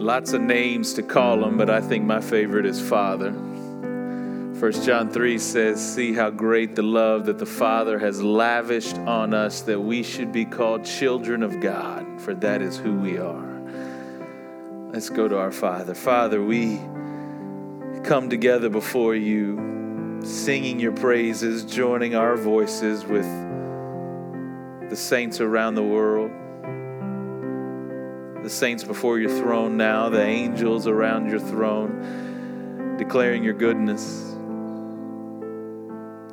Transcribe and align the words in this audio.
Lots 0.00 0.32
of 0.32 0.40
names 0.40 0.94
to 0.94 1.02
call 1.02 1.44
him, 1.44 1.58
but 1.58 1.68
I 1.68 1.82
think 1.82 2.06
my 2.06 2.22
favorite 2.22 2.64
is 2.64 2.80
Father. 2.80 3.32
1 3.32 4.72
John 4.82 5.10
3 5.10 5.36
says, 5.36 5.94
See 5.94 6.14
how 6.14 6.30
great 6.30 6.74
the 6.74 6.82
love 6.82 7.26
that 7.26 7.36
the 7.36 7.44
Father 7.44 7.98
has 7.98 8.22
lavished 8.22 8.96
on 8.96 9.34
us 9.34 9.60
that 9.60 9.78
we 9.78 10.02
should 10.02 10.32
be 10.32 10.46
called 10.46 10.86
children 10.86 11.42
of 11.42 11.60
God, 11.60 12.18
for 12.18 12.32
that 12.36 12.62
is 12.62 12.78
who 12.78 12.94
we 12.94 13.18
are. 13.18 13.60
Let's 14.90 15.10
go 15.10 15.28
to 15.28 15.36
our 15.36 15.52
Father. 15.52 15.94
Father, 15.94 16.42
we 16.42 16.80
come 18.02 18.30
together 18.30 18.70
before 18.70 19.14
you, 19.14 20.22
singing 20.24 20.80
your 20.80 20.92
praises, 20.92 21.62
joining 21.62 22.14
our 22.14 22.38
voices 22.38 23.04
with 23.04 23.28
the 24.88 24.96
saints 24.96 25.42
around 25.42 25.74
the 25.74 25.82
world 25.82 26.30
the 28.42 28.50
saints 28.50 28.84
before 28.84 29.18
your 29.18 29.30
throne 29.30 29.76
now, 29.76 30.08
the 30.08 30.22
angels 30.22 30.86
around 30.86 31.28
your 31.30 31.40
throne, 31.40 32.96
declaring 32.96 33.44
your 33.44 33.54
goodness. 33.54 34.26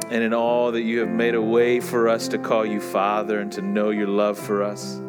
And 0.09 0.23
in 0.23 0.33
all 0.33 0.71
that 0.71 0.83
you 0.83 0.99
have 0.99 1.09
made 1.09 1.35
a 1.35 1.41
way 1.41 1.81
for 1.81 2.07
us 2.07 2.29
to 2.29 2.37
call 2.37 2.65
you 2.65 2.79
Father 2.79 3.39
and 3.39 3.51
to 3.53 3.61
know 3.61 3.89
your 3.89 4.07
love 4.07 4.37
for 4.37 4.63
us. 4.63 5.01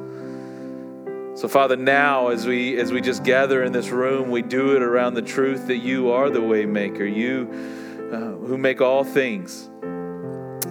So, 1.41 1.47
Father, 1.47 1.77
now 1.77 2.29
as 2.29 2.49
we 2.49 2.77
as 2.79 2.91
we 2.91 3.01
just 3.01 3.23
gather 3.23 3.63
in 3.63 3.71
this 3.71 3.91
room, 3.91 4.31
we 4.31 4.43
do 4.43 4.75
it 4.75 4.83
around 4.83 5.15
the 5.15 5.23
truth 5.23 5.69
that 5.69 5.77
you 5.77 6.11
are 6.11 6.31
the 6.31 6.41
waymaker. 6.41 7.09
You 7.15 7.49
uh, 8.13 8.45
who 8.45 8.59
make 8.59 8.81
all 8.81 9.05
things 9.05 9.71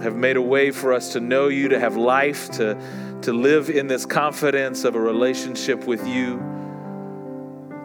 have 0.02 0.16
made 0.16 0.36
a 0.36 0.42
way 0.42 0.72
for 0.72 0.92
us 0.92 1.14
to 1.14 1.22
know 1.22 1.48
you, 1.48 1.70
to 1.70 1.80
have 1.80 1.96
life, 1.96 2.52
to 2.52 2.78
to 3.22 3.34
live 3.34 3.70
in 3.70 3.88
this 3.88 4.06
confidence 4.06 4.84
of 4.84 4.96
a 4.96 5.00
relationship 5.00 5.86
with 5.86 6.08
you, 6.08 6.38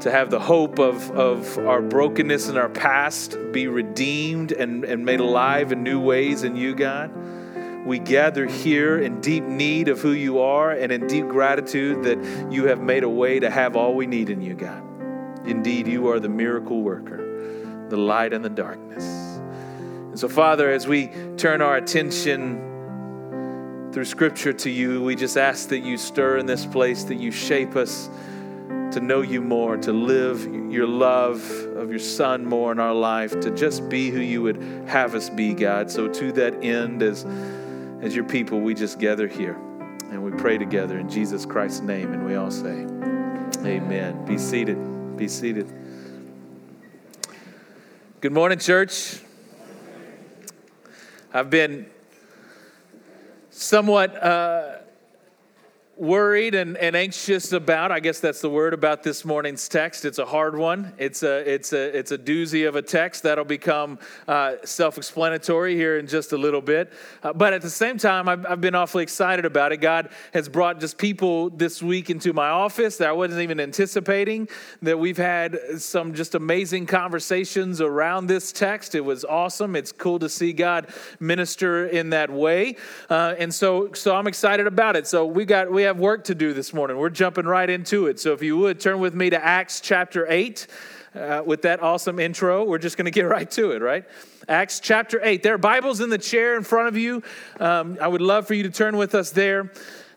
to 0.00 0.10
have 0.10 0.30
the 0.30 0.40
hope 0.40 0.78
of, 0.78 1.10
of 1.12 1.58
our 1.58 1.80
brokenness 1.80 2.48
and 2.48 2.58
our 2.58 2.68
past 2.68 3.36
be 3.52 3.68
redeemed 3.68 4.52
and, 4.52 4.84
and 4.84 5.04
made 5.04 5.20
alive 5.20 5.72
in 5.72 5.82
new 5.82 6.00
ways 6.00 6.42
in 6.42 6.56
you, 6.56 6.74
God. 6.74 7.12
We 7.86 7.98
gather 7.98 8.46
here 8.46 8.98
in 8.98 9.20
deep 9.20 9.42
need 9.44 9.88
of 9.88 10.00
who 10.00 10.12
you 10.12 10.40
are 10.40 10.70
and 10.70 10.92
in 10.92 11.06
deep 11.06 11.28
gratitude 11.28 12.04
that 12.04 12.52
you 12.52 12.66
have 12.66 12.80
made 12.80 13.02
a 13.02 13.08
way 13.08 13.40
to 13.40 13.50
have 13.50 13.74
all 13.76 13.94
we 13.94 14.06
need 14.06 14.30
in 14.30 14.40
you, 14.40 14.54
God. 14.54 14.82
Indeed, 15.46 15.88
you 15.88 16.08
are 16.08 16.20
the 16.20 16.28
miracle 16.28 16.82
worker, 16.82 17.86
the 17.88 17.96
light 17.96 18.32
in 18.32 18.42
the 18.42 18.50
darkness. 18.50 19.04
And 19.04 20.18
so, 20.18 20.28
Father, 20.28 20.70
as 20.70 20.86
we 20.86 21.10
turn 21.36 21.60
our 21.62 21.76
attention 21.76 22.71
through 23.92 24.04
Scripture 24.06 24.54
to 24.54 24.70
you. 24.70 25.02
We 25.02 25.14
just 25.14 25.36
ask 25.36 25.68
that 25.68 25.80
you 25.80 25.98
stir 25.98 26.38
in 26.38 26.46
this 26.46 26.64
place, 26.64 27.04
that 27.04 27.16
you 27.16 27.30
shape 27.30 27.76
us 27.76 28.08
to 28.92 29.00
know 29.00 29.20
you 29.20 29.42
more, 29.42 29.76
to 29.76 29.92
live 29.92 30.46
your 30.72 30.86
love 30.86 31.42
of 31.76 31.90
your 31.90 31.98
Son 31.98 32.44
more 32.44 32.72
in 32.72 32.80
our 32.80 32.94
life, 32.94 33.38
to 33.40 33.50
just 33.50 33.88
be 33.90 34.10
who 34.10 34.20
you 34.20 34.40
would 34.42 34.62
have 34.86 35.14
us 35.14 35.28
be, 35.28 35.52
God. 35.52 35.90
So, 35.90 36.08
to 36.08 36.32
that 36.32 36.64
end, 36.64 37.02
as, 37.02 37.26
as 38.00 38.16
your 38.16 38.24
people, 38.24 38.60
we 38.60 38.72
just 38.74 38.98
gather 38.98 39.28
here 39.28 39.58
and 40.10 40.24
we 40.24 40.30
pray 40.30 40.56
together 40.56 40.98
in 40.98 41.08
Jesus 41.08 41.44
Christ's 41.44 41.80
name. 41.80 42.12
And 42.14 42.24
we 42.24 42.34
all 42.34 42.50
say, 42.50 42.86
Amen. 43.66 44.24
Be 44.24 44.38
seated. 44.38 45.16
Be 45.18 45.28
seated. 45.28 45.70
Good 48.22 48.32
morning, 48.32 48.58
church. 48.58 49.20
I've 51.34 51.50
been 51.50 51.86
somewhat 53.62 54.14
uh, 54.22 54.81
worried 56.02 56.56
and, 56.56 56.76
and 56.78 56.96
anxious 56.96 57.52
about 57.52 57.92
i 57.92 58.00
guess 58.00 58.18
that's 58.18 58.40
the 58.40 58.50
word 58.50 58.74
about 58.74 59.04
this 59.04 59.24
morning's 59.24 59.68
text. 59.68 60.04
It's 60.04 60.18
a 60.18 60.26
hard 60.26 60.58
one. 60.58 60.92
It's 60.98 61.22
a 61.22 61.48
it's 61.48 61.72
a 61.72 61.96
it's 61.96 62.10
a 62.10 62.18
doozy 62.18 62.66
of 62.66 62.74
a 62.74 62.82
text. 62.82 63.22
That'll 63.22 63.44
become 63.44 64.00
uh, 64.26 64.56
self-explanatory 64.64 65.76
here 65.76 65.98
in 65.98 66.08
just 66.08 66.32
a 66.32 66.36
little 66.36 66.60
bit. 66.60 66.92
Uh, 67.22 67.32
but 67.32 67.52
at 67.52 67.62
the 67.62 67.70
same 67.70 67.98
time 67.98 68.28
I've, 68.28 68.44
I've, 68.44 68.60
been 68.60 68.74
awfully 68.74 69.04
excited 69.04 69.44
about 69.44 69.70
it. 69.70 69.76
God 69.76 70.08
has 70.34 70.48
brought 70.48 70.80
just 70.80 70.98
people 70.98 71.50
this 71.50 71.82
week 71.82 72.10
into 72.10 72.32
my 72.32 72.48
office 72.48 72.96
that 72.96 73.08
i 73.08 73.12
wasn't 73.12 73.40
even 73.40 73.60
anticipating 73.60 74.48
that 74.82 74.98
we've 74.98 75.16
had 75.16 75.58
some 75.78 76.14
just 76.14 76.34
amazing 76.34 76.86
conversations 76.86 77.80
around 77.80 78.26
this 78.26 78.50
text. 78.50 78.96
It 78.96 79.04
was 79.04 79.24
awesome. 79.24 79.76
It's 79.76 79.92
cool 79.92 80.18
to 80.18 80.28
see 80.28 80.52
god 80.52 80.88
minister 81.20 81.86
in 81.86 82.10
that 82.10 82.30
way. 82.30 82.76
Uh, 83.08 83.34
and 83.38 83.54
so 83.54 83.92
so 83.92 84.16
i'm 84.16 84.26
excited 84.26 84.66
about 84.66 84.96
it. 84.96 85.06
So 85.06 85.24
we 85.26 85.44
got 85.44 85.70
we 85.70 85.82
we 85.82 85.91
have 85.92 86.00
work 86.00 86.24
to 86.24 86.34
do 86.34 86.54
this 86.54 86.72
morning. 86.72 86.96
We're 86.96 87.10
jumping 87.10 87.44
right 87.44 87.68
into 87.68 88.06
it. 88.06 88.18
So 88.18 88.32
if 88.32 88.42
you 88.42 88.56
would 88.56 88.80
turn 88.80 88.98
with 88.98 89.14
me 89.14 89.28
to 89.28 89.44
Acts 89.44 89.78
chapter 89.78 90.26
8 90.26 90.66
uh, 91.14 91.42
with 91.44 91.60
that 91.62 91.82
awesome 91.82 92.18
intro, 92.18 92.64
we're 92.64 92.78
just 92.78 92.96
going 92.96 93.04
to 93.04 93.10
get 93.10 93.24
right 93.28 93.50
to 93.50 93.72
it, 93.72 93.82
right? 93.82 94.06
Acts 94.48 94.80
chapter 94.80 95.20
8. 95.22 95.42
There 95.42 95.52
are 95.52 95.58
Bibles 95.58 96.00
in 96.00 96.08
the 96.08 96.16
chair 96.16 96.56
in 96.56 96.62
front 96.62 96.88
of 96.88 96.96
you. 96.96 97.22
Um, 97.60 97.98
I 98.00 98.08
would 98.08 98.22
love 98.22 98.46
for 98.46 98.54
you 98.54 98.62
to 98.62 98.70
turn 98.70 98.96
with 98.96 99.14
us 99.14 99.32
there. 99.32 99.70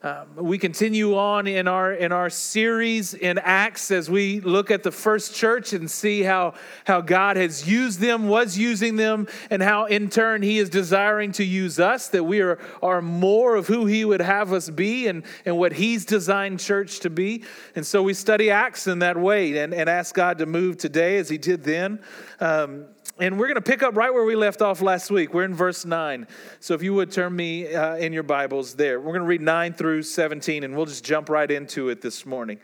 Um, 0.06 0.28
we 0.36 0.60
continue 0.60 1.18
on 1.18 1.48
in 1.48 1.68
our 1.68 1.92
in 1.92 2.12
our 2.12 2.30
series 2.30 3.16
in 3.16 3.40
Acts 3.40 3.90
as 3.90 4.08
we 4.08 4.40
look 4.40 4.70
at 4.70 4.84
the 4.84 4.92
first 4.92 5.34
church 5.34 5.74
and 5.74 5.90
see 5.90 6.22
how 6.22 6.54
how 6.84 7.02
God 7.02 7.38
has 7.38 7.68
used 7.68 8.00
them, 8.00 8.28
was 8.28 8.56
using 8.56 8.98
them, 8.98 9.28
and 9.50 9.64
how 9.64 9.86
in 9.86 10.12
turn 10.12 10.44
He 10.44 10.60
is 10.60 10.70
desiring 10.70 11.32
to 11.32 11.44
use 11.44 11.80
us. 11.80 12.10
That 12.10 12.24
we 12.24 12.42
are 12.42 12.60
are 12.84 13.02
more 13.02 13.56
of 13.56 13.66
who 13.66 13.88
He 13.88 14.06
would 14.06 14.22
have 14.22 14.54
us 14.54 14.70
be 14.70 15.08
and 15.08 15.24
and 15.44 15.58
what 15.58 15.74
He's 15.74 16.06
designed 16.06 16.60
church 16.60 17.00
to 17.00 17.10
be. 17.10 17.44
And 17.76 17.84
so 17.84 18.04
we 18.04 18.14
study 18.14 18.52
Acts 18.52 18.86
in 18.86 19.00
that 19.00 19.18
way 19.18 19.58
and 19.58 19.74
and 19.74 19.90
ask 19.90 20.14
God 20.14 20.38
to 20.38 20.46
move 20.46 20.78
today 20.78 21.18
as 21.18 21.30
He 21.30 21.40
did 21.40 21.64
then. 21.64 22.00
Um, 22.40 22.86
and 23.18 23.40
we're 23.40 23.48
going 23.48 23.56
to 23.56 23.62
pick 23.62 23.82
up 23.82 23.96
right 23.96 24.14
where 24.14 24.26
we 24.26 24.36
left 24.36 24.62
off 24.62 24.82
last 24.82 25.10
week. 25.10 25.34
We're 25.34 25.46
in 25.46 25.54
verse 25.54 25.86
9. 25.86 26.28
So 26.60 26.74
if 26.74 26.84
you 26.84 26.94
would 26.94 27.12
turn 27.12 27.34
me 27.36 27.74
uh, 27.74 27.96
in 27.96 28.12
your 28.12 28.24
Bibles 28.24 28.76
there. 28.76 29.00
We're 29.00 29.14
going 29.14 29.22
to 29.22 29.28
read 29.28 29.42
9 29.42 29.74
through 29.74 30.04
17, 30.04 30.64
and 30.64 30.76
we'll 30.76 30.86
just 30.86 31.06
jump 31.06 31.30
right 31.30 31.50
into 31.50 31.90
it 31.90 32.02
this 32.02 32.26
morning. 32.26 32.60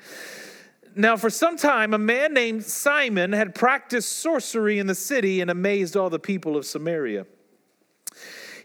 Now, 0.94 1.16
for 1.16 1.30
some 1.30 1.56
time, 1.56 1.94
a 1.94 1.98
man 1.98 2.34
named 2.34 2.66
Simon 2.66 3.32
had 3.32 3.56
practiced 3.56 4.12
sorcery 4.18 4.78
in 4.78 4.88
the 4.88 4.96
city 4.96 5.40
and 5.40 5.50
amazed 5.50 5.96
all 5.96 6.10
the 6.10 6.20
people 6.20 6.58
of 6.58 6.66
Samaria. 6.66 7.26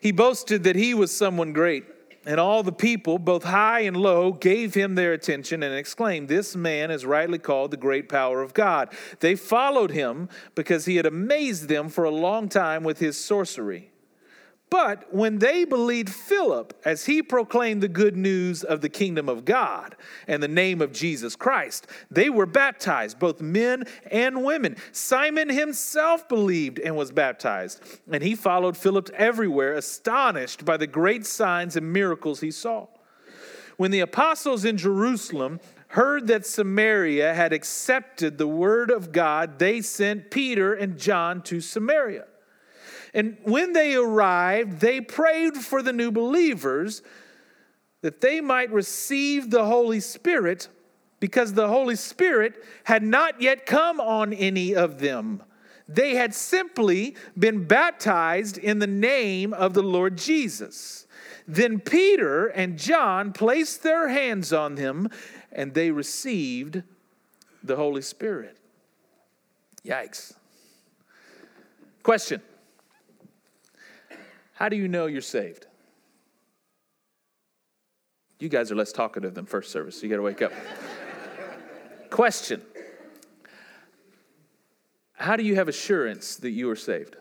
He 0.00 0.10
boasted 0.10 0.64
that 0.64 0.74
he 0.74 0.92
was 0.92 1.16
someone 1.16 1.52
great. 1.52 1.84
And 2.26 2.40
all 2.40 2.64
the 2.64 2.72
people, 2.72 3.20
both 3.20 3.44
high 3.44 3.80
and 3.80 3.96
low, 3.96 4.32
gave 4.32 4.74
him 4.74 4.96
their 4.96 5.12
attention 5.12 5.62
and 5.62 5.72
exclaimed, 5.72 6.28
This 6.28 6.56
man 6.56 6.90
is 6.90 7.06
rightly 7.06 7.38
called 7.38 7.70
the 7.70 7.76
great 7.76 8.08
power 8.08 8.42
of 8.42 8.52
God. 8.52 8.92
They 9.20 9.36
followed 9.36 9.92
him 9.92 10.28
because 10.56 10.86
he 10.86 10.96
had 10.96 11.06
amazed 11.06 11.68
them 11.68 11.88
for 11.88 12.02
a 12.02 12.10
long 12.10 12.48
time 12.48 12.82
with 12.82 12.98
his 12.98 13.16
sorcery. 13.16 13.92
But 14.68 15.14
when 15.14 15.38
they 15.38 15.64
believed 15.64 16.10
Philip 16.10 16.74
as 16.84 17.06
he 17.06 17.22
proclaimed 17.22 17.82
the 17.82 17.88
good 17.88 18.16
news 18.16 18.64
of 18.64 18.80
the 18.80 18.88
kingdom 18.88 19.28
of 19.28 19.44
God 19.44 19.94
and 20.26 20.42
the 20.42 20.48
name 20.48 20.82
of 20.82 20.92
Jesus 20.92 21.36
Christ, 21.36 21.86
they 22.10 22.28
were 22.28 22.46
baptized, 22.46 23.20
both 23.20 23.40
men 23.40 23.84
and 24.10 24.44
women. 24.44 24.76
Simon 24.90 25.48
himself 25.48 26.28
believed 26.28 26.80
and 26.80 26.96
was 26.96 27.12
baptized, 27.12 27.80
and 28.10 28.24
he 28.24 28.34
followed 28.34 28.76
Philip 28.76 29.08
everywhere, 29.10 29.74
astonished 29.74 30.64
by 30.64 30.76
the 30.76 30.88
great 30.88 31.24
signs 31.26 31.76
and 31.76 31.92
miracles 31.92 32.40
he 32.40 32.50
saw. 32.50 32.88
When 33.76 33.92
the 33.92 34.00
apostles 34.00 34.64
in 34.64 34.78
Jerusalem 34.78 35.60
heard 35.88 36.26
that 36.26 36.44
Samaria 36.44 37.34
had 37.34 37.52
accepted 37.52 38.36
the 38.36 38.48
word 38.48 38.90
of 38.90 39.12
God, 39.12 39.60
they 39.60 39.80
sent 39.80 40.32
Peter 40.32 40.74
and 40.74 40.98
John 40.98 41.40
to 41.42 41.60
Samaria. 41.60 42.26
And 43.16 43.38
when 43.44 43.72
they 43.72 43.94
arrived, 43.94 44.80
they 44.80 45.00
prayed 45.00 45.56
for 45.56 45.80
the 45.80 45.94
new 45.94 46.10
believers 46.10 47.00
that 48.02 48.20
they 48.20 48.42
might 48.42 48.70
receive 48.70 49.50
the 49.50 49.64
Holy 49.64 50.00
Spirit 50.00 50.68
because 51.18 51.54
the 51.54 51.68
Holy 51.68 51.96
Spirit 51.96 52.62
had 52.84 53.02
not 53.02 53.40
yet 53.40 53.64
come 53.64 54.02
on 54.02 54.34
any 54.34 54.74
of 54.74 54.98
them. 54.98 55.42
They 55.88 56.16
had 56.16 56.34
simply 56.34 57.16
been 57.38 57.64
baptized 57.64 58.58
in 58.58 58.80
the 58.80 58.86
name 58.86 59.54
of 59.54 59.72
the 59.72 59.82
Lord 59.82 60.18
Jesus. 60.18 61.06
Then 61.48 61.80
Peter 61.80 62.48
and 62.48 62.78
John 62.78 63.32
placed 63.32 63.82
their 63.82 64.08
hands 64.08 64.52
on 64.52 64.74
them 64.74 65.08
and 65.50 65.72
they 65.72 65.90
received 65.90 66.82
the 67.64 67.76
Holy 67.76 68.02
Spirit. 68.02 68.58
Yikes. 69.86 70.34
Question 72.02 72.42
how 74.56 74.70
do 74.70 74.76
you 74.76 74.88
know 74.88 75.04
you're 75.04 75.20
saved? 75.20 75.66
You 78.38 78.48
guys 78.48 78.72
are 78.72 78.74
less 78.74 78.90
talkative 78.90 79.34
than 79.34 79.44
first 79.44 79.70
service, 79.70 80.00
so 80.00 80.04
you 80.04 80.08
got 80.08 80.16
to 80.16 80.22
wake 80.22 80.40
up. 80.40 80.50
Question 82.10 82.62
How 85.12 85.36
do 85.36 85.42
you 85.42 85.56
have 85.56 85.68
assurance 85.68 86.36
that 86.36 86.50
you 86.50 86.70
are 86.70 86.76
saved? 86.76 87.16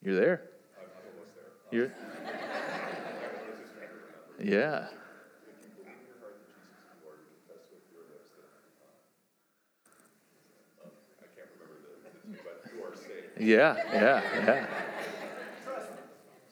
You're 0.00 0.14
there. 0.14 0.42
You're, 1.72 1.92
Yeah. 4.40 4.86
Yeah, 13.40 13.76
yeah, 13.92 14.22
yeah. 14.44 14.66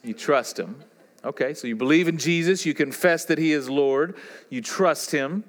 You 0.02 0.14
trust 0.14 0.58
him. 0.58 0.82
Okay, 1.24 1.52
so 1.52 1.66
you 1.66 1.76
believe 1.76 2.08
in 2.08 2.16
Jesus, 2.16 2.64
you 2.64 2.74
confess 2.74 3.24
that 3.26 3.38
he 3.38 3.52
is 3.52 3.68
Lord, 3.68 4.16
you 4.48 4.62
trust 4.62 5.10
him. 5.10 5.44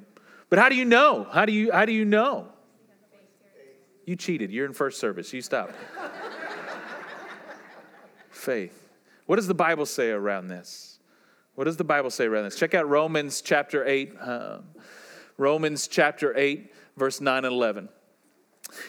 But 0.49 0.59
how 0.59 0.67
do 0.67 0.75
you 0.75 0.85
know? 0.85 1.27
How 1.31 1.45
do 1.45 1.53
you 1.53 1.71
how 1.71 1.85
do 1.85 1.91
you 1.91 2.05
know? 2.05 2.47
You 4.05 4.15
cheated. 4.15 4.51
You're 4.51 4.65
in 4.65 4.73
first 4.73 4.99
service. 4.99 5.31
You 5.31 5.41
stop. 5.41 5.71
Faith. 8.31 8.89
What 9.27 9.35
does 9.35 9.47
the 9.47 9.53
Bible 9.53 9.85
say 9.85 10.09
around 10.09 10.47
this? 10.47 10.99
What 11.53 11.65
does 11.65 11.77
the 11.77 11.83
Bible 11.83 12.09
say 12.09 12.25
around 12.25 12.45
this? 12.45 12.55
Check 12.55 12.73
out 12.73 12.89
Romans 12.89 13.41
chapter 13.41 13.85
8. 13.85 14.15
Um, 14.19 14.63
Romans 15.37 15.87
chapter 15.87 16.35
8, 16.37 16.73
verse 16.97 17.21
9 17.21 17.45
and 17.45 17.53
11. 17.53 17.89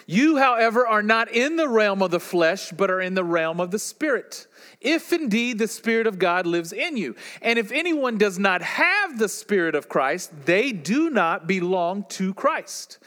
You, 0.07 0.37
however, 0.37 0.87
are 0.87 1.03
not 1.03 1.31
in 1.31 1.57
the 1.57 1.69
realm 1.69 2.03
of 2.03 2.11
the 2.11 2.21
flesh, 2.21 2.71
but 2.71 2.91
are 2.91 3.01
in 3.01 3.15
the 3.15 3.25
realm 3.25 3.61
of 3.61 3.71
the 3.71 3.79
Spirit. 3.79 4.47
If 4.81 5.13
indeed 5.13 5.59
the 5.59 5.69
Spirit 5.69 6.07
of 6.07 6.19
God 6.19 6.47
lives 6.47 6.73
in 6.73 6.97
you. 6.97 7.15
And 7.43 7.59
if 7.59 7.71
anyone 7.71 8.17
does 8.19 8.39
not 8.39 8.63
have 8.63 9.19
the 9.19 9.29
Spirit 9.29 9.75
of 9.75 9.89
Christ, 9.89 10.47
they 10.47 10.73
do 10.73 11.11
not 11.11 11.47
belong 11.47 12.05
to 12.11 12.33
Christ. 12.33 12.99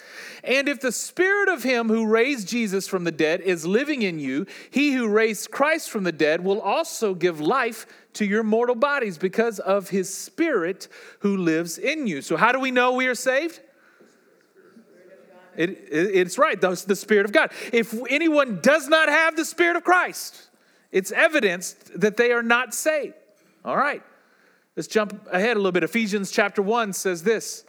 And 0.43 0.69
if 0.69 0.79
the 0.79 0.91
Spirit 0.91 1.49
of 1.49 1.63
Him 1.63 1.87
who 1.87 2.05
raised 2.05 2.47
Jesus 2.47 2.87
from 2.87 3.03
the 3.03 3.11
dead 3.11 3.41
is 3.41 3.65
living 3.65 4.01
in 4.03 4.19
you, 4.19 4.45
He 4.69 4.93
who 4.93 5.07
raised 5.07 5.51
Christ 5.51 5.89
from 5.89 6.03
the 6.03 6.11
dead 6.11 6.43
will 6.43 6.61
also 6.61 7.13
give 7.13 7.39
life 7.39 7.87
to 8.13 8.25
your 8.25 8.43
mortal 8.43 8.75
bodies 8.75 9.17
because 9.17 9.59
of 9.59 9.89
His 9.89 10.13
Spirit 10.13 10.87
who 11.19 11.37
lives 11.37 11.77
in 11.77 12.05
you. 12.05 12.21
So, 12.21 12.37
how 12.37 12.51
do 12.51 12.59
we 12.59 12.71
know 12.71 12.93
we 12.93 13.07
are 13.07 13.15
saved? 13.15 13.59
It, 15.57 15.69
it, 15.69 16.15
it's 16.15 16.37
right, 16.37 16.59
that's 16.59 16.83
the 16.83 16.95
Spirit 16.95 17.25
of 17.25 17.31
God. 17.31 17.51
If 17.71 17.93
anyone 18.09 18.59
does 18.61 18.87
not 18.87 19.09
have 19.09 19.35
the 19.35 19.45
Spirit 19.45 19.75
of 19.75 19.83
Christ, 19.83 20.49
it's 20.91 21.11
evidence 21.11 21.73
that 21.95 22.17
they 22.17 22.31
are 22.31 22.43
not 22.43 22.73
saved. 22.73 23.15
All 23.65 23.77
right, 23.77 24.03
let's 24.75 24.87
jump 24.87 25.27
ahead 25.31 25.55
a 25.57 25.59
little 25.59 25.71
bit. 25.71 25.83
Ephesians 25.83 26.31
chapter 26.31 26.61
1 26.61 26.93
says 26.93 27.23
this 27.23 27.65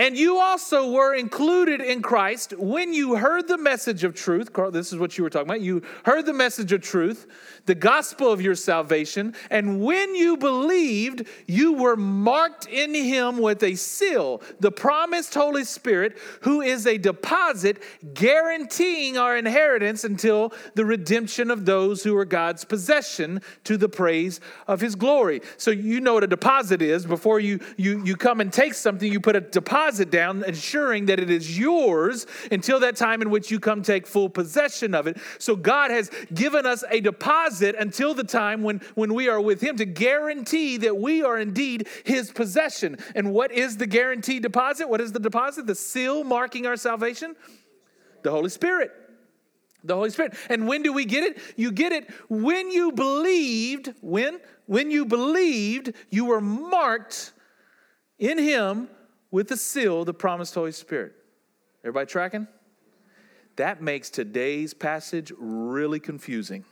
and 0.00 0.16
you 0.16 0.38
also 0.38 0.90
were 0.90 1.12
included 1.14 1.82
in 1.82 2.00
Christ 2.00 2.54
when 2.56 2.94
you 2.94 3.16
heard 3.16 3.46
the 3.46 3.58
message 3.58 4.02
of 4.02 4.14
truth. 4.14 4.48
This 4.72 4.94
is 4.94 4.98
what 4.98 5.18
you 5.18 5.24
were 5.24 5.28
talking 5.28 5.50
about. 5.50 5.60
You 5.60 5.82
heard 6.06 6.24
the 6.24 6.32
message 6.32 6.72
of 6.72 6.80
truth, 6.80 7.26
the 7.66 7.74
gospel 7.74 8.32
of 8.32 8.40
your 8.40 8.54
salvation. 8.54 9.34
And 9.50 9.82
when 9.82 10.14
you 10.14 10.38
believed, 10.38 11.26
you 11.46 11.74
were 11.74 11.96
marked 11.96 12.64
in 12.64 12.94
him 12.94 13.42
with 13.42 13.62
a 13.62 13.74
seal, 13.74 14.40
the 14.58 14.72
promised 14.72 15.34
Holy 15.34 15.64
Spirit, 15.64 16.16
who 16.40 16.62
is 16.62 16.86
a 16.86 16.96
deposit 16.96 17.82
guaranteeing 18.14 19.18
our 19.18 19.36
inheritance 19.36 20.04
until 20.04 20.54
the 20.76 20.86
redemption 20.86 21.50
of 21.50 21.66
those 21.66 22.02
who 22.02 22.16
are 22.16 22.24
God's 22.24 22.64
possession 22.64 23.42
to 23.64 23.76
the 23.76 23.90
praise 23.90 24.40
of 24.66 24.80
his 24.80 24.94
glory. 24.94 25.42
So 25.58 25.70
you 25.70 26.00
know 26.00 26.14
what 26.14 26.24
a 26.24 26.26
deposit 26.26 26.80
is. 26.80 27.04
Before 27.04 27.38
you, 27.38 27.60
you, 27.76 28.02
you 28.02 28.16
come 28.16 28.40
and 28.40 28.50
take 28.50 28.72
something, 28.72 29.12
you 29.12 29.20
put 29.20 29.36
a 29.36 29.42
deposit 29.42 29.89
deposit 29.90 30.10
down, 30.10 30.44
ensuring 30.44 31.06
that 31.06 31.18
it 31.18 31.30
is 31.30 31.58
yours 31.58 32.26
until 32.52 32.78
that 32.80 32.94
time 32.94 33.22
in 33.22 33.30
which 33.30 33.50
you 33.50 33.58
come 33.58 33.82
take 33.82 34.06
full 34.06 34.28
possession 34.28 34.94
of 34.94 35.08
it. 35.08 35.16
So 35.38 35.56
God 35.56 35.90
has 35.90 36.10
given 36.32 36.64
us 36.64 36.84
a 36.90 37.00
deposit 37.00 37.74
until 37.76 38.14
the 38.14 38.22
time 38.22 38.62
when, 38.62 38.80
when 38.94 39.14
we 39.14 39.28
are 39.28 39.40
with 39.40 39.60
Him 39.60 39.76
to 39.78 39.84
guarantee 39.84 40.76
that 40.78 40.96
we 40.96 41.24
are 41.24 41.38
indeed 41.38 41.88
His 42.04 42.30
possession. 42.30 42.98
And 43.16 43.32
what 43.32 43.50
is 43.50 43.78
the 43.78 43.86
guaranteed 43.86 44.42
deposit? 44.42 44.88
What 44.88 45.00
is 45.00 45.10
the 45.10 45.18
deposit? 45.18 45.66
The 45.66 45.74
seal 45.74 46.22
marking 46.22 46.66
our 46.66 46.76
salvation? 46.76 47.34
The 48.22 48.30
Holy 48.30 48.50
Spirit. 48.50 48.92
The 49.82 49.96
Holy 49.96 50.10
Spirit. 50.10 50.34
And 50.48 50.68
when 50.68 50.82
do 50.82 50.92
we 50.92 51.04
get 51.04 51.24
it? 51.24 51.38
You 51.56 51.72
get 51.72 51.90
it 51.90 52.08
when 52.28 52.70
you 52.70 52.92
believed, 52.92 53.92
when? 54.02 54.38
When 54.66 54.92
you 54.92 55.04
believed, 55.04 55.94
you 56.10 56.26
were 56.26 56.40
marked 56.40 57.32
in 58.20 58.38
Him 58.38 58.88
with 59.30 59.48
the 59.48 59.56
seal, 59.56 60.04
the 60.04 60.14
promised 60.14 60.54
Holy 60.54 60.72
Spirit. 60.72 61.14
Everybody 61.82 62.06
tracking? 62.06 62.46
That 63.56 63.82
makes 63.82 64.10
today's 64.10 64.74
passage 64.74 65.32
really 65.38 66.00
confusing. 66.00 66.64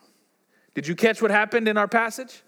Did 0.75 0.87
you 0.87 0.95
catch 0.95 1.21
what 1.21 1.31
happened 1.31 1.69
in 1.69 1.77
our 1.77 1.89
passage? 1.89 2.43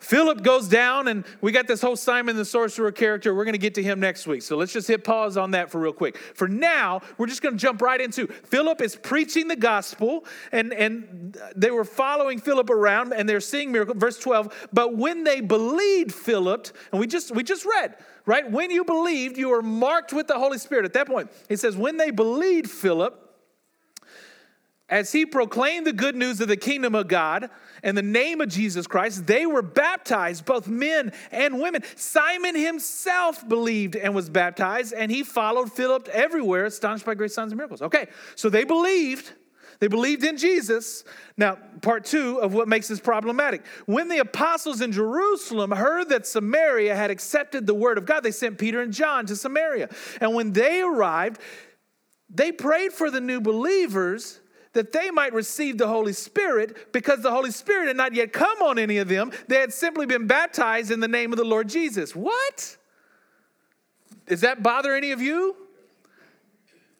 Philip 0.00 0.42
goes 0.42 0.66
down, 0.66 1.08
and 1.08 1.24
we 1.40 1.52
got 1.52 1.66
this 1.66 1.82
whole 1.82 1.94
Simon 1.94 2.34
the 2.36 2.44
sorcerer 2.44 2.90
character. 2.90 3.34
We're 3.34 3.44
going 3.44 3.52
to 3.52 3.58
get 3.58 3.74
to 3.74 3.82
him 3.82 4.00
next 4.00 4.26
week. 4.26 4.42
So 4.42 4.56
let's 4.56 4.72
just 4.72 4.88
hit 4.88 5.04
pause 5.04 5.36
on 5.36 5.52
that 5.52 5.70
for 5.70 5.78
real 5.78 5.92
quick. 5.92 6.16
For 6.16 6.48
now, 6.48 7.02
we're 7.18 7.26
just 7.26 7.42
going 7.42 7.54
to 7.54 7.60
jump 7.60 7.82
right 7.82 8.00
into 8.00 8.26
Philip 8.26 8.80
is 8.80 8.96
preaching 8.96 9.46
the 9.46 9.56
gospel, 9.56 10.24
and, 10.52 10.72
and 10.72 11.38
they 11.54 11.70
were 11.70 11.84
following 11.84 12.40
Philip 12.40 12.70
around, 12.70 13.12
and 13.12 13.28
they're 13.28 13.40
seeing 13.40 13.70
miracles. 13.70 13.98
Verse 13.98 14.18
12, 14.18 14.68
but 14.72 14.96
when 14.96 15.22
they 15.24 15.40
believed 15.40 16.12
Philip, 16.12 16.68
and 16.92 17.00
we 17.00 17.06
just 17.06 17.34
we 17.34 17.42
just 17.42 17.66
read, 17.66 17.94
right? 18.24 18.50
When 18.50 18.70
you 18.70 18.84
believed, 18.84 19.36
you 19.36 19.50
were 19.50 19.62
marked 19.62 20.12
with 20.12 20.26
the 20.26 20.38
Holy 20.38 20.58
Spirit. 20.58 20.84
At 20.86 20.94
that 20.94 21.06
point, 21.06 21.30
he 21.48 21.56
says, 21.56 21.76
when 21.76 21.98
they 21.98 22.10
believed 22.10 22.70
Philip, 22.70 23.29
as 24.90 25.12
he 25.12 25.24
proclaimed 25.24 25.86
the 25.86 25.92
good 25.92 26.16
news 26.16 26.40
of 26.40 26.48
the 26.48 26.56
kingdom 26.56 26.94
of 26.96 27.06
God 27.06 27.48
and 27.82 27.96
the 27.96 28.02
name 28.02 28.40
of 28.40 28.48
Jesus 28.48 28.86
Christ, 28.86 29.26
they 29.26 29.46
were 29.46 29.62
baptized, 29.62 30.44
both 30.44 30.66
men 30.68 31.12
and 31.30 31.60
women. 31.60 31.82
Simon 31.94 32.56
himself 32.56 33.48
believed 33.48 33.94
and 33.94 34.14
was 34.14 34.28
baptized, 34.28 34.92
and 34.92 35.10
he 35.10 35.22
followed 35.22 35.72
Philip 35.72 36.08
everywhere, 36.08 36.64
astonished 36.64 37.06
by 37.06 37.14
great 37.14 37.30
signs 37.30 37.52
and 37.52 37.56
miracles. 37.56 37.80
Okay, 37.80 38.08
so 38.34 38.50
they 38.50 38.64
believed. 38.64 39.32
They 39.78 39.88
believed 39.88 40.24
in 40.24 40.36
Jesus. 40.36 41.04
Now, 41.38 41.56
part 41.80 42.04
two 42.04 42.38
of 42.38 42.52
what 42.52 42.68
makes 42.68 42.88
this 42.88 43.00
problematic. 43.00 43.64
When 43.86 44.08
the 44.08 44.18
apostles 44.18 44.82
in 44.82 44.92
Jerusalem 44.92 45.70
heard 45.70 46.10
that 46.10 46.26
Samaria 46.26 46.94
had 46.94 47.10
accepted 47.10 47.66
the 47.66 47.74
word 47.74 47.96
of 47.96 48.04
God, 48.04 48.22
they 48.22 48.30
sent 48.30 48.58
Peter 48.58 48.82
and 48.82 48.92
John 48.92 49.24
to 49.26 49.36
Samaria. 49.36 49.88
And 50.20 50.34
when 50.34 50.52
they 50.52 50.82
arrived, 50.82 51.40
they 52.28 52.52
prayed 52.52 52.92
for 52.92 53.10
the 53.10 53.22
new 53.22 53.40
believers 53.40 54.39
that 54.72 54.92
they 54.92 55.10
might 55.10 55.32
receive 55.32 55.78
the 55.78 55.88
Holy 55.88 56.12
Spirit 56.12 56.92
because 56.92 57.22
the 57.22 57.30
Holy 57.30 57.50
Spirit 57.50 57.88
had 57.88 57.96
not 57.96 58.14
yet 58.14 58.32
come 58.32 58.62
on 58.62 58.78
any 58.78 58.98
of 58.98 59.08
them. 59.08 59.32
They 59.48 59.56
had 59.56 59.72
simply 59.72 60.06
been 60.06 60.26
baptized 60.26 60.90
in 60.90 61.00
the 61.00 61.08
name 61.08 61.32
of 61.32 61.38
the 61.38 61.44
Lord 61.44 61.68
Jesus. 61.68 62.14
What? 62.14 62.76
Does 64.26 64.42
that 64.42 64.62
bother 64.62 64.94
any 64.94 65.10
of 65.10 65.20
you? 65.20 65.56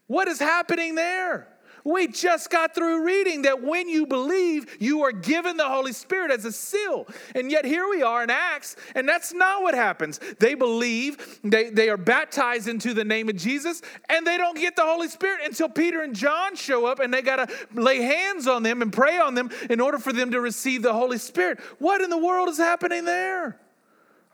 What 0.08 0.26
is 0.26 0.40
happening 0.40 0.96
there? 0.96 1.46
We 1.84 2.08
just 2.08 2.50
got 2.50 2.74
through 2.74 3.04
reading 3.04 3.42
that 3.42 3.62
when 3.62 3.88
you 3.88 4.06
believe, 4.06 4.76
you 4.80 5.02
are 5.02 5.12
given 5.12 5.56
the 5.56 5.68
Holy 5.68 5.92
Spirit 5.92 6.30
as 6.30 6.44
a 6.44 6.52
seal. 6.52 7.06
And 7.34 7.50
yet 7.50 7.64
here 7.64 7.88
we 7.88 8.02
are 8.02 8.22
in 8.22 8.30
Acts, 8.30 8.76
and 8.94 9.08
that's 9.08 9.32
not 9.32 9.62
what 9.62 9.74
happens. 9.74 10.20
They 10.38 10.54
believe, 10.54 11.40
they, 11.42 11.70
they 11.70 11.88
are 11.88 11.96
baptized 11.96 12.68
into 12.68 12.92
the 12.92 13.04
name 13.04 13.28
of 13.28 13.36
Jesus, 13.36 13.82
and 14.08 14.26
they 14.26 14.36
don't 14.36 14.56
get 14.56 14.76
the 14.76 14.84
Holy 14.84 15.08
Spirit 15.08 15.40
until 15.44 15.68
Peter 15.68 16.02
and 16.02 16.14
John 16.14 16.56
show 16.56 16.86
up, 16.86 17.00
and 17.00 17.12
they 17.12 17.22
got 17.22 17.48
to 17.48 17.54
lay 17.74 18.02
hands 18.02 18.46
on 18.46 18.62
them 18.62 18.82
and 18.82 18.92
pray 18.92 19.18
on 19.18 19.34
them 19.34 19.50
in 19.68 19.80
order 19.80 19.98
for 19.98 20.12
them 20.12 20.30
to 20.32 20.40
receive 20.40 20.82
the 20.82 20.92
Holy 20.92 21.18
Spirit. 21.18 21.60
What 21.78 22.00
in 22.00 22.10
the 22.10 22.18
world 22.18 22.48
is 22.48 22.58
happening 22.58 23.04
there? 23.04 23.58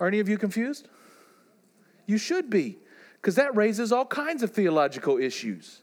Are 0.00 0.07
any 0.07 0.19
of 0.21 0.29
you 0.29 0.37
confused? 0.37 0.88
You 2.07 2.19
should 2.19 2.50
be, 2.50 2.79
because 3.21 3.37
that 3.37 3.57
raises 3.57 3.93
all 3.93 4.07
kinds 4.07 4.43
of 4.43 4.50
theological 4.53 5.19
issues. 5.19 5.83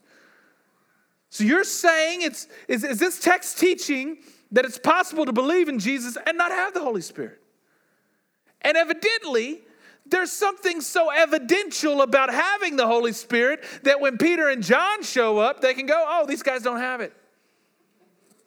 So 1.34 1.44
you're 1.44 1.64
saying 1.64 2.22
it's 2.22 2.48
is, 2.68 2.84
is 2.84 3.00
this 3.00 3.20
text 3.20 3.58
teaching 3.58 4.20
that 4.52 4.66
it's 4.66 4.78
possible 4.78 5.26
to 5.26 5.34
believe 5.34 5.68
in 5.68 5.80
Jesus 5.80 6.16
and 6.28 6.38
not 6.38 6.52
have 6.52 6.76
the 6.76 6.80
Holy 6.80 7.02
Spirit? 7.02 7.42
And 8.62 8.78
evidently, 8.78 9.62
there's 10.06 10.32
something 10.32 10.80
so 10.80 11.10
evidential 11.10 12.04
about 12.04 12.32
having 12.32 12.76
the 12.76 12.86
Holy 12.86 13.14
Spirit 13.14 13.64
that 13.82 14.00
when 14.00 14.20
Peter 14.20 14.48
and 14.48 14.62
John 14.62 15.02
show 15.02 15.40
up, 15.40 15.60
they 15.60 15.74
can 15.74 15.88
go, 15.88 16.06
oh, 16.08 16.28
these 16.28 16.44
guys 16.44 16.62
don't 16.62 16.80
have 16.80 17.02
it. 17.02 17.14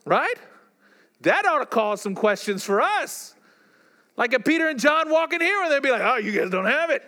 Right? 0.04 0.36
That 1.22 1.44
ought 1.44 1.58
to 1.58 1.66
cause 1.66 2.00
some 2.00 2.14
questions 2.14 2.62
for 2.62 2.80
us. 2.80 3.34
Like 4.16 4.32
if 4.32 4.44
Peter 4.44 4.68
and 4.68 4.78
John 4.78 5.10
walk 5.10 5.32
in 5.32 5.40
here 5.40 5.60
and 5.60 5.72
they'd 5.72 5.82
be 5.82 5.90
like, 5.90 6.02
oh, 6.02 6.18
you 6.18 6.30
guys 6.30 6.50
don't 6.50 6.66
have 6.66 6.90
it. 6.90 7.02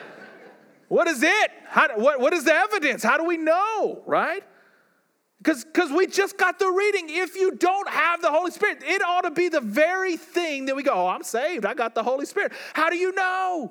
what 0.88 1.06
is 1.06 1.22
it? 1.22 1.50
How, 1.66 1.98
what, 1.98 2.18
what 2.18 2.32
is 2.32 2.44
the 2.44 2.54
evidence? 2.54 3.02
How 3.02 3.18
do 3.18 3.24
we 3.24 3.36
know, 3.36 4.00
right? 4.06 4.42
Because 5.44 5.92
we 5.92 6.06
just 6.06 6.38
got 6.38 6.58
the 6.58 6.70
reading. 6.70 7.06
If 7.10 7.36
you 7.36 7.52
don't 7.52 7.88
have 7.88 8.22
the 8.22 8.30
Holy 8.30 8.50
Spirit, 8.50 8.78
it 8.82 9.02
ought 9.02 9.22
to 9.22 9.30
be 9.30 9.50
the 9.50 9.60
very 9.60 10.16
thing 10.16 10.66
that 10.66 10.74
we 10.74 10.82
go, 10.82 10.92
oh, 10.94 11.06
I'm 11.06 11.22
saved. 11.22 11.66
I 11.66 11.74
got 11.74 11.94
the 11.94 12.02
Holy 12.02 12.24
Spirit. 12.24 12.52
How 12.72 12.88
do 12.88 12.96
you 12.96 13.12
know? 13.12 13.70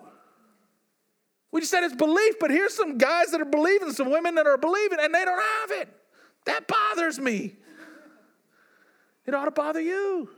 We 1.51 1.61
just 1.61 1.71
said 1.71 1.83
it's 1.83 1.95
belief, 1.95 2.35
but 2.39 2.51
here's 2.51 2.75
some 2.75 2.99
guys 2.99 3.31
that 3.31 3.41
are 3.41 3.45
believing, 3.45 3.91
some 3.91 4.11
women 4.11 4.35
that 4.35 4.45
are 4.45 4.57
believing, 4.57 4.99
and 5.01 5.13
they 5.13 5.25
don't 5.25 5.41
have 5.41 5.71
it. 5.81 5.89
That 6.45 6.67
bothers 6.67 7.19
me. 7.19 7.55
It 9.25 9.33
ought 9.33 9.45
to 9.45 9.51
bother 9.51 9.81
you. 9.81 10.29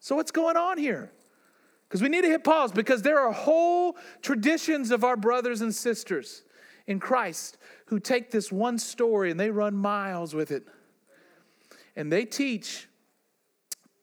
So, 0.00 0.16
what's 0.16 0.30
going 0.30 0.56
on 0.56 0.78
here? 0.78 1.10
Because 1.88 2.00
we 2.02 2.08
need 2.08 2.22
to 2.22 2.28
hit 2.28 2.44
pause 2.44 2.72
because 2.72 3.02
there 3.02 3.20
are 3.20 3.32
whole 3.32 3.96
traditions 4.22 4.90
of 4.90 5.04
our 5.04 5.16
brothers 5.16 5.60
and 5.60 5.74
sisters 5.74 6.44
in 6.86 6.98
Christ 6.98 7.56
who 7.86 7.98
take 7.98 8.30
this 8.30 8.50
one 8.50 8.78
story 8.78 9.30
and 9.30 9.38
they 9.38 9.50
run 9.50 9.76
miles 9.76 10.34
with 10.34 10.50
it. 10.50 10.66
And 11.96 12.12
they 12.12 12.24
teach 12.24 12.88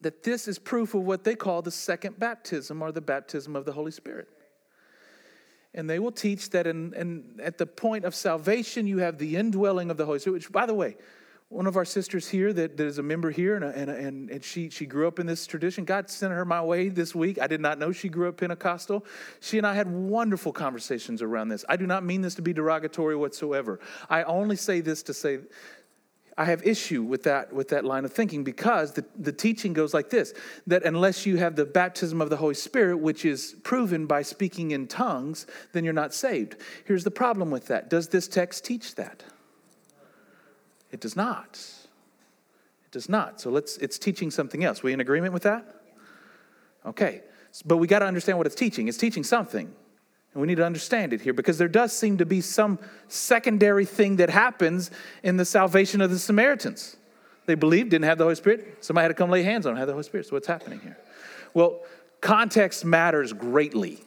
that 0.01 0.23
this 0.23 0.47
is 0.47 0.57
proof 0.57 0.93
of 0.93 1.03
what 1.03 1.23
they 1.23 1.35
call 1.35 1.61
the 1.61 1.71
second 1.71 2.19
baptism 2.19 2.81
or 2.81 2.91
the 2.91 3.01
baptism 3.01 3.55
of 3.55 3.65
the 3.65 3.71
Holy 3.71 3.91
Spirit. 3.91 4.27
And 5.73 5.89
they 5.89 5.99
will 5.99 6.11
teach 6.11 6.49
that 6.49 6.67
in, 6.67 6.93
in, 6.93 7.39
at 7.41 7.57
the 7.57 7.65
point 7.65 8.03
of 8.03 8.13
salvation, 8.13 8.87
you 8.87 8.97
have 8.97 9.17
the 9.17 9.37
indwelling 9.37 9.89
of 9.89 9.97
the 9.97 10.05
Holy 10.05 10.19
Spirit, 10.19 10.33
which, 10.33 10.51
by 10.51 10.65
the 10.65 10.73
way, 10.73 10.97
one 11.51 11.67
of 11.67 11.75
our 11.75 11.83
sisters 11.83 12.29
here 12.29 12.53
that, 12.53 12.77
that 12.77 12.87
is 12.87 12.97
a 12.97 13.03
member 13.03 13.29
here, 13.29 13.57
and, 13.57 13.65
and, 13.65 13.91
and, 13.91 14.29
and 14.29 14.43
she, 14.43 14.69
she 14.69 14.85
grew 14.85 15.05
up 15.05 15.19
in 15.19 15.27
this 15.27 15.45
tradition. 15.45 15.83
God 15.83 16.09
sent 16.09 16.31
her 16.31 16.45
my 16.45 16.61
way 16.61 16.87
this 16.87 17.13
week. 17.13 17.41
I 17.41 17.47
did 17.47 17.59
not 17.59 17.77
know 17.77 17.91
she 17.91 18.07
grew 18.07 18.29
up 18.29 18.37
Pentecostal. 18.37 19.05
She 19.41 19.57
and 19.57 19.67
I 19.67 19.73
had 19.73 19.91
wonderful 19.91 20.53
conversations 20.53 21.21
around 21.21 21.49
this. 21.49 21.65
I 21.67 21.75
do 21.75 21.85
not 21.85 22.05
mean 22.05 22.21
this 22.21 22.35
to 22.35 22.41
be 22.41 22.53
derogatory 22.53 23.17
whatsoever. 23.17 23.81
I 24.09 24.23
only 24.23 24.55
say 24.55 24.79
this 24.79 25.03
to 25.03 25.13
say 25.13 25.39
I 26.37 26.45
have 26.45 26.65
issue 26.65 27.03
with 27.03 27.23
that, 27.23 27.51
with 27.51 27.67
that 27.69 27.83
line 27.83 28.05
of 28.05 28.13
thinking 28.13 28.45
because 28.45 28.93
the, 28.93 29.03
the 29.19 29.33
teaching 29.33 29.73
goes 29.73 29.93
like 29.93 30.09
this 30.09 30.33
that 30.67 30.85
unless 30.85 31.25
you 31.25 31.35
have 31.35 31.57
the 31.57 31.65
baptism 31.65 32.21
of 32.21 32.29
the 32.29 32.37
Holy 32.37 32.53
Spirit, 32.53 32.97
which 32.97 33.25
is 33.25 33.57
proven 33.63 34.05
by 34.05 34.21
speaking 34.21 34.71
in 34.71 34.87
tongues, 34.87 35.45
then 35.73 35.83
you're 35.83 35.93
not 35.93 36.13
saved. 36.13 36.55
Here's 36.85 37.03
the 37.03 37.11
problem 37.11 37.51
with 37.51 37.67
that. 37.67 37.89
Does 37.89 38.07
this 38.07 38.29
text 38.29 38.63
teach 38.63 38.95
that? 38.95 39.25
It 40.91 40.99
does 40.99 41.15
not. 41.15 41.59
It 42.85 42.91
does 42.91 43.09
not. 43.09 43.39
So 43.41 43.49
let's 43.49 43.77
it's 43.77 43.97
teaching 43.97 44.31
something 44.31 44.63
else. 44.63 44.83
We 44.83 44.93
in 44.93 44.99
agreement 44.99 45.33
with 45.33 45.43
that? 45.43 45.65
Okay. 46.85 47.21
But 47.65 47.77
we 47.77 47.87
got 47.87 47.99
to 47.99 48.05
understand 48.05 48.37
what 48.37 48.47
it's 48.47 48.55
teaching. 48.55 48.87
It's 48.87 48.97
teaching 48.97 49.23
something. 49.23 49.73
And 50.33 50.41
we 50.41 50.47
need 50.47 50.55
to 50.55 50.65
understand 50.65 51.11
it 51.11 51.21
here 51.21 51.33
because 51.33 51.57
there 51.57 51.67
does 51.67 51.91
seem 51.91 52.17
to 52.19 52.25
be 52.25 52.39
some 52.39 52.79
secondary 53.09 53.85
thing 53.85 54.15
that 54.17 54.29
happens 54.29 54.89
in 55.23 55.37
the 55.37 55.43
salvation 55.43 55.99
of 55.99 56.09
the 56.09 56.19
Samaritans. 56.19 56.95
They 57.45 57.55
believed, 57.55 57.89
didn't 57.89 58.05
have 58.05 58.17
the 58.17 58.23
Holy 58.23 58.35
Spirit. 58.35 58.77
Somebody 58.79 59.03
had 59.03 59.07
to 59.09 59.13
come 59.13 59.29
lay 59.29 59.43
hands 59.43 59.65
on 59.65 59.73
them, 59.73 59.79
have 59.79 59.87
the 59.87 59.93
Holy 59.93 60.03
Spirit. 60.03 60.27
So 60.27 60.33
what's 60.33 60.47
happening 60.47 60.79
here? 60.79 60.97
Well, 61.53 61.81
context 62.21 62.85
matters 62.85 63.33
greatly. 63.33 63.99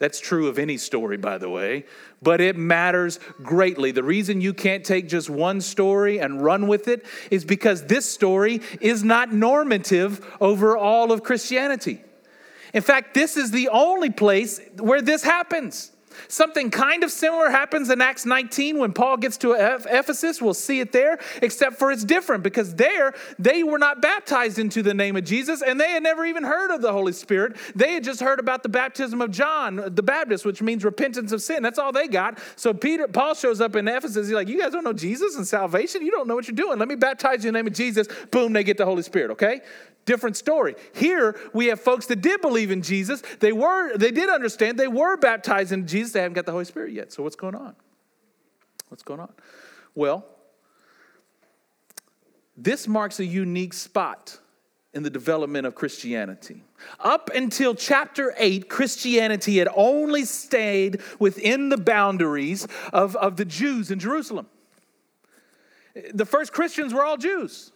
That's 0.00 0.18
true 0.18 0.48
of 0.48 0.58
any 0.58 0.78
story, 0.78 1.18
by 1.18 1.36
the 1.36 1.50
way, 1.50 1.84
but 2.22 2.40
it 2.40 2.56
matters 2.56 3.20
greatly. 3.42 3.90
The 3.92 4.02
reason 4.02 4.40
you 4.40 4.54
can't 4.54 4.82
take 4.82 5.08
just 5.08 5.28
one 5.28 5.60
story 5.60 6.18
and 6.18 6.42
run 6.42 6.68
with 6.68 6.88
it 6.88 7.04
is 7.30 7.44
because 7.44 7.84
this 7.84 8.10
story 8.10 8.62
is 8.80 9.04
not 9.04 9.30
normative 9.30 10.26
over 10.40 10.74
all 10.74 11.12
of 11.12 11.22
Christianity. 11.22 12.02
In 12.72 12.82
fact, 12.82 13.12
this 13.12 13.36
is 13.36 13.50
the 13.50 13.68
only 13.68 14.08
place 14.08 14.58
where 14.78 15.02
this 15.02 15.22
happens. 15.22 15.92
Something 16.28 16.70
kind 16.70 17.04
of 17.04 17.10
similar 17.10 17.50
happens 17.50 17.90
in 17.90 18.00
Acts 18.00 18.26
19 18.26 18.78
when 18.78 18.92
Paul 18.92 19.16
gets 19.16 19.36
to 19.38 19.52
Ephesus. 19.52 20.40
We'll 20.40 20.54
see 20.54 20.80
it 20.80 20.92
there, 20.92 21.18
except 21.42 21.78
for 21.78 21.90
it's 21.90 22.04
different 22.04 22.42
because 22.42 22.74
there 22.74 23.14
they 23.38 23.62
were 23.62 23.78
not 23.78 24.02
baptized 24.02 24.58
into 24.58 24.82
the 24.82 24.94
name 24.94 25.16
of 25.16 25.24
Jesus 25.24 25.62
and 25.62 25.80
they 25.80 25.90
had 25.90 26.02
never 26.02 26.24
even 26.24 26.44
heard 26.44 26.70
of 26.70 26.82
the 26.82 26.92
Holy 26.92 27.12
Spirit. 27.12 27.56
They 27.74 27.94
had 27.94 28.04
just 28.04 28.20
heard 28.20 28.38
about 28.38 28.62
the 28.62 28.68
baptism 28.68 29.20
of 29.20 29.30
John 29.30 29.82
the 29.94 30.02
Baptist, 30.02 30.44
which 30.44 30.62
means 30.62 30.84
repentance 30.84 31.32
of 31.32 31.42
sin. 31.42 31.62
That's 31.62 31.78
all 31.78 31.92
they 31.92 32.08
got. 32.08 32.38
So 32.56 32.72
Peter, 32.72 33.08
Paul 33.08 33.34
shows 33.34 33.60
up 33.60 33.76
in 33.76 33.88
Ephesus. 33.88 34.28
He's 34.28 34.34
like, 34.34 34.48
You 34.48 34.60
guys 34.60 34.72
don't 34.72 34.84
know 34.84 34.92
Jesus 34.92 35.36
and 35.36 35.46
salvation? 35.46 36.04
You 36.04 36.10
don't 36.10 36.28
know 36.28 36.34
what 36.34 36.48
you're 36.48 36.54
doing. 36.54 36.78
Let 36.78 36.88
me 36.88 36.94
baptize 36.94 37.44
you 37.44 37.48
in 37.48 37.54
the 37.54 37.58
name 37.58 37.66
of 37.66 37.74
Jesus. 37.74 38.08
Boom, 38.30 38.52
they 38.52 38.64
get 38.64 38.76
the 38.76 38.84
Holy 38.84 39.02
Spirit, 39.02 39.30
okay? 39.32 39.60
different 40.06 40.36
story. 40.36 40.74
Here 40.94 41.38
we 41.52 41.66
have 41.66 41.80
folks 41.80 42.06
that 42.06 42.20
did 42.20 42.40
believe 42.40 42.70
in 42.70 42.82
Jesus. 42.82 43.22
They 43.38 43.52
were 43.52 43.96
they 43.96 44.10
did 44.10 44.28
understand. 44.28 44.78
They 44.78 44.88
were 44.88 45.16
baptized 45.16 45.70
in 45.72 45.86
Jesus. 45.86 46.09
They 46.12 46.20
haven't 46.20 46.34
got 46.34 46.46
the 46.46 46.52
Holy 46.52 46.64
Spirit 46.64 46.92
yet. 46.92 47.12
So 47.12 47.22
what's 47.22 47.36
going 47.36 47.54
on? 47.54 47.74
What's 48.88 49.02
going 49.02 49.20
on? 49.20 49.32
Well, 49.94 50.24
this 52.56 52.88
marks 52.88 53.20
a 53.20 53.24
unique 53.24 53.72
spot 53.72 54.38
in 54.92 55.02
the 55.02 55.10
development 55.10 55.66
of 55.66 55.74
Christianity. 55.74 56.64
Up 56.98 57.30
until 57.34 57.74
chapter 57.74 58.34
8, 58.36 58.68
Christianity 58.68 59.58
had 59.58 59.68
only 59.74 60.24
stayed 60.24 61.00
within 61.18 61.68
the 61.68 61.76
boundaries 61.76 62.66
of, 62.92 63.14
of 63.16 63.36
the 63.36 63.44
Jews 63.44 63.90
in 63.90 63.98
Jerusalem. 63.98 64.46
The 66.12 66.26
first 66.26 66.52
Christians 66.52 66.92
were 66.92 67.04
all 67.04 67.16
Jews. 67.16 67.72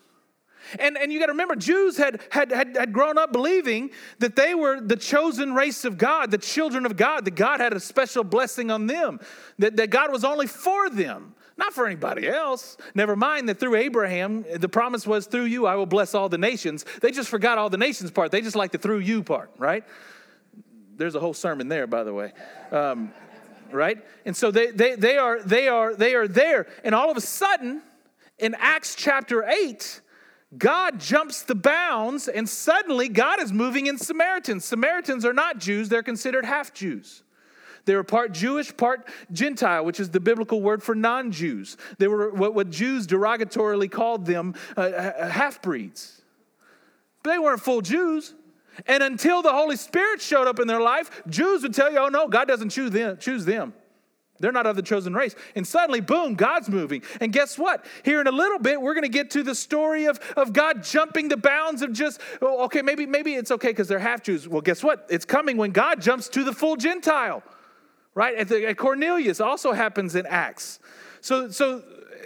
And, 0.78 0.97
and 0.97 1.12
you 1.12 1.18
got 1.18 1.26
to 1.26 1.33
remember, 1.33 1.56
Jews 1.56 1.97
had, 1.97 2.21
had, 2.30 2.50
had, 2.50 2.76
had 2.76 2.92
grown 2.92 3.18
up 3.18 3.33
believing 3.33 3.90
that 4.18 4.37
they 4.37 4.54
were 4.54 4.80
the 4.80 4.97
chosen 4.97 5.54
race 5.54 5.85
of 5.85 5.99
God, 5.99 6.30
the 6.30 6.38
children 6.38 6.87
of 6.87 6.97
God, 6.97 7.25
that 7.25 7.35
God 7.35 7.61
had 7.61 7.73
a 7.73 7.80
special 7.80 8.25
blessing 8.25 8.71
on 8.71 8.87
them, 8.87 9.21
that, 9.59 9.76
that 9.76 9.90
God 9.90 10.12
was 10.12 10.25
only 10.25 10.47
for 10.47 10.90
them, 10.90 11.35
not 11.56 11.73
for 11.73 11.87
anybody 11.87 12.28
else. 12.28 12.76
Never 12.94 13.16
mind 13.16 13.49
that 13.49 13.61
through 13.61 13.76
Abraham, 13.76 14.44
the 14.56 14.68
promise 14.68 15.06
was, 15.06 15.26
through 15.26 15.44
you, 15.44 15.66
I 15.66 15.76
will 15.76 15.87
bless 15.87 16.14
all 16.14 16.28
the 16.28 16.38
nations. 16.38 16.85
They 17.00 17.11
just 17.11 17.28
forgot 17.28 17.59
all 17.59 17.71
the 17.71 17.78
nations 17.78 18.11
part. 18.11 18.30
They 18.30 18.40
just 18.40 18.56
like 18.56 18.73
the 18.73 18.78
through 18.78 18.99
you 19.00 19.23
part, 19.23 19.50
right? 19.59 19.85
There's 20.97 21.14
a 21.14 21.21
whole 21.21 21.35
sermon 21.35 21.68
there, 21.68 21.87
by 21.87 22.04
the 22.04 22.14
way. 22.14 22.33
Um, 22.71 23.12
right? 23.73 23.99
And 24.25 24.37
so 24.37 24.50
they, 24.50 24.68
they, 24.68 24.94
they, 24.94 25.16
are, 25.18 25.42
they, 25.42 25.68
are, 25.68 25.94
they 25.94 26.14
are 26.14 26.28
there. 26.28 26.66
And 26.85 26.94
all 26.94 27.11
of 27.11 27.16
a 27.16 27.21
sudden, 27.21 27.83
in 28.38 28.54
Acts 28.59 28.94
chapter 28.94 29.44
8, 29.44 30.00
God 30.58 31.00
jumps 31.00 31.42
the 31.42 31.54
bounds, 31.54 32.28
and 32.28 32.49
suddenly 32.49 33.08
God 33.08 33.40
is 33.40 33.52
moving 33.52 33.87
in 33.87 33.99
Samaritans. 33.99 34.64
Samaritans 34.64 35.25
are 35.25 35.32
not 35.32 35.58
Jews, 35.58 35.88
they're 35.88 36.02
considered 36.02 36.44
half 36.44 36.73
Jews. 36.73 37.23
They 37.87 37.94
were 37.94 38.04
part 38.04 38.32
Jewish, 38.32 38.75
part 38.76 39.08
Gentile, 39.30 39.84
which 39.84 40.00
is 40.00 40.11
the 40.11 40.20
biblical 40.20 40.62
word 40.62 40.82
for 40.82 40.94
non 40.94 41.32
Jews. 41.32 41.76
They 41.99 42.08
were 42.08 42.30
what, 42.30 42.54
what, 42.54 42.70
Jews 42.70 43.06
derogatorily 43.06 43.90
called 43.90 44.25
them 44.25 44.54
uh, 44.76 45.28
half 45.28 45.61
breeds. 45.61 46.23
But 47.23 47.32
they 47.32 47.38
weren't 47.38 47.61
full 47.61 47.82
Jews. 47.82 48.34
And 48.87 49.02
until 49.02 49.42
the 49.42 49.52
Holy 49.52 49.76
Spirit 49.76 50.20
showed 50.20 50.49
up 50.49 50.58
in 50.58 50.66
their 50.66 50.80
life, 50.80 51.23
Jews 51.28 51.62
would 51.62 51.75
tell 51.75 51.92
you, 51.92 51.99
oh 51.99 52.08
no, 52.08 52.26
God 52.26 52.49
doesn't 52.49 52.70
choose 52.70 52.90
them. 52.90 53.18
Choose 53.18 53.44
them. 53.44 53.75
They're 54.40 54.52
not 54.52 54.66
of 54.66 54.74
the 54.74 54.82
chosen 54.82 55.14
race. 55.14 55.36
And 55.54 55.66
suddenly, 55.66 56.00
boom, 56.00 56.34
God's 56.34 56.68
moving. 56.68 57.02
And 57.20 57.32
guess 57.32 57.56
what? 57.56 57.84
Here 58.04 58.20
in 58.20 58.26
a 58.26 58.32
little 58.32 58.58
bit, 58.58 58.80
we're 58.80 58.94
going 58.94 59.04
to 59.04 59.08
get 59.08 59.30
to 59.32 59.44
the 59.44 59.54
story 59.54 60.06
of, 60.06 60.18
of 60.36 60.52
God 60.52 60.82
jumping 60.82 61.28
the 61.28 61.36
bounds 61.36 61.82
of 61.82 61.92
just, 61.92 62.20
oh, 62.42 62.64
okay, 62.64 62.82
maybe, 62.82 63.06
maybe 63.06 63.34
it's 63.34 63.52
okay 63.52 63.68
because 63.68 63.86
they're 63.86 64.00
half 64.00 64.22
Jews. 64.24 64.48
Well, 64.48 64.60
guess 64.60 64.82
what? 64.82 65.06
It's 65.08 65.24
coming 65.24 65.56
when 65.56 65.70
God 65.70 66.02
jumps 66.02 66.28
to 66.30 66.42
the 66.42 66.52
full 66.52 66.74
Gentile, 66.74 67.44
right? 68.14 68.36
At, 68.36 68.48
the, 68.48 68.66
at 68.66 68.76
Cornelius 68.76 69.40
also 69.40 69.72
happens 69.72 70.16
in 70.16 70.26
Acts. 70.26 70.80
So, 71.20 71.48
so 71.50 71.84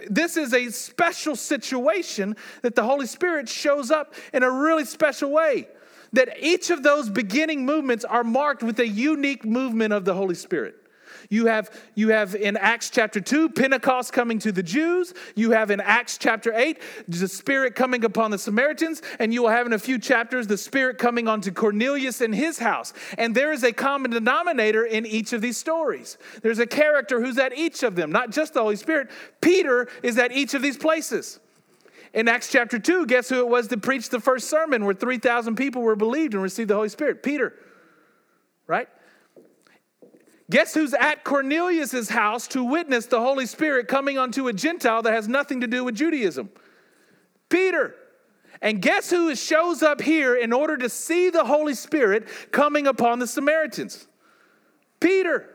this 0.09 0.35
is 0.35 0.53
a 0.55 0.71
special 0.71 1.35
situation 1.35 2.35
that 2.63 2.73
the 2.73 2.83
Holy 2.83 3.05
Spirit 3.05 3.47
shows 3.47 3.91
up 3.91 4.15
in 4.33 4.41
a 4.41 4.49
really 4.49 4.85
special 4.85 5.29
way. 5.29 5.67
That 6.13 6.37
each 6.39 6.71
of 6.71 6.81
those 6.81 7.07
beginning 7.07 7.67
movements 7.67 8.03
are 8.03 8.23
marked 8.23 8.63
with 8.63 8.79
a 8.79 8.87
unique 8.87 9.45
movement 9.45 9.93
of 9.93 10.05
the 10.05 10.15
Holy 10.15 10.33
Spirit. 10.33 10.78
You 11.31 11.45
have, 11.45 11.69
you 11.93 12.09
have 12.09 12.33
in 12.33 12.57
Acts 12.57 12.89
chapter 12.89 13.21
2, 13.21 13.49
Pentecost 13.49 14.11
coming 14.11 14.39
to 14.39 14.51
the 14.51 14.63
Jews. 14.63 15.13
You 15.35 15.51
have 15.51 15.69
in 15.69 15.79
Acts 15.79 16.17
chapter 16.17 16.51
8, 16.51 16.81
the 17.07 17.27
Spirit 17.27 17.75
coming 17.75 18.03
upon 18.03 18.31
the 18.31 18.39
Samaritans. 18.39 19.03
And 19.19 19.31
you 19.31 19.43
will 19.43 19.49
have 19.49 19.67
in 19.67 19.73
a 19.73 19.79
few 19.79 19.99
chapters 19.99 20.47
the 20.47 20.57
Spirit 20.57 20.97
coming 20.97 21.27
onto 21.27 21.51
Cornelius 21.51 22.21
and 22.21 22.33
his 22.33 22.57
house. 22.57 22.93
And 23.19 23.35
there 23.35 23.53
is 23.53 23.63
a 23.63 23.71
common 23.71 24.09
denominator 24.09 24.83
in 24.85 25.05
each 25.05 25.31
of 25.31 25.41
these 25.41 25.57
stories. 25.57 26.17
There's 26.41 26.57
a 26.57 26.65
character 26.67 27.21
who's 27.21 27.37
at 27.37 27.55
each 27.55 27.83
of 27.83 27.95
them, 27.95 28.11
not 28.11 28.31
just 28.31 28.55
the 28.55 28.61
Holy 28.61 28.75
Spirit. 28.75 29.11
Peter 29.39 29.87
is 30.01 30.17
at 30.17 30.31
each 30.31 30.55
of 30.55 30.63
these 30.63 30.77
places. 30.77 31.39
In 32.11 32.27
Acts 32.27 32.51
chapter 32.51 32.79
2, 32.79 33.05
guess 33.05 33.29
who 33.29 33.37
it 33.37 33.47
was 33.47 33.67
that 33.67 33.83
preached 33.83 34.09
the 34.09 34.19
first 34.19 34.49
sermon 34.49 34.83
where 34.83 34.95
3,000 34.95 35.55
people 35.55 35.83
were 35.83 35.95
believed 35.95 36.33
and 36.33 36.41
received 36.41 36.71
the 36.71 36.75
Holy 36.75 36.89
Spirit? 36.89 37.21
Peter, 37.21 37.53
right? 38.65 38.89
Guess 40.49 40.73
who's 40.73 40.93
at 40.95 41.23
Cornelius' 41.23 42.09
house 42.09 42.47
to 42.49 42.63
witness 42.63 43.05
the 43.05 43.21
Holy 43.21 43.45
Spirit 43.45 43.87
coming 43.87 44.17
onto 44.17 44.47
a 44.47 44.53
Gentile 44.53 45.03
that 45.03 45.13
has 45.13 45.27
nothing 45.27 45.61
to 45.61 45.67
do 45.67 45.83
with 45.83 45.95
Judaism? 45.95 46.49
Peter. 47.49 47.95
And 48.61 48.81
guess 48.81 49.09
who 49.09 49.33
shows 49.35 49.83
up 49.83 50.01
here 50.01 50.35
in 50.35 50.51
order 50.51 50.75
to 50.77 50.89
see 50.89 51.29
the 51.29 51.45
Holy 51.45 51.75
Spirit 51.75 52.27
coming 52.51 52.87
upon 52.87 53.19
the 53.19 53.27
Samaritans? 53.27 54.07
Peter. 54.99 55.47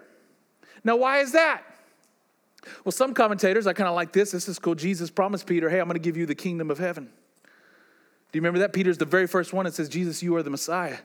Now, 0.85 0.97
why 0.97 1.19
is 1.19 1.33
that? 1.33 1.63
Well, 2.85 2.93
some 2.93 3.13
commentators, 3.13 3.67
I 3.67 3.73
kind 3.73 3.89
of 3.89 3.95
like 3.95 4.13
this. 4.13 4.31
This 4.31 4.49
is 4.49 4.59
cool. 4.59 4.75
Jesus 4.75 5.11
promised 5.11 5.47
Peter, 5.47 5.69
hey, 5.69 5.81
I'm 5.81 5.87
going 5.87 5.95
to 5.95 5.99
give 5.99 6.17
you 6.17 6.25
the 6.25 6.35
kingdom 6.35 6.71
of 6.71 6.79
heaven. 6.79 7.11
Do 8.35 8.39
you 8.39 8.41
remember 8.41 8.59
that? 8.59 8.73
Peter's 8.73 8.99
the 8.99 9.05
very 9.05 9.29
first 9.29 9.53
one 9.53 9.65
that 9.65 9.75
says, 9.75 9.89
Jesus, 9.89 10.21
you 10.21 10.35
are 10.35 10.43
the 10.43 10.51
Messiah. 10.51 10.99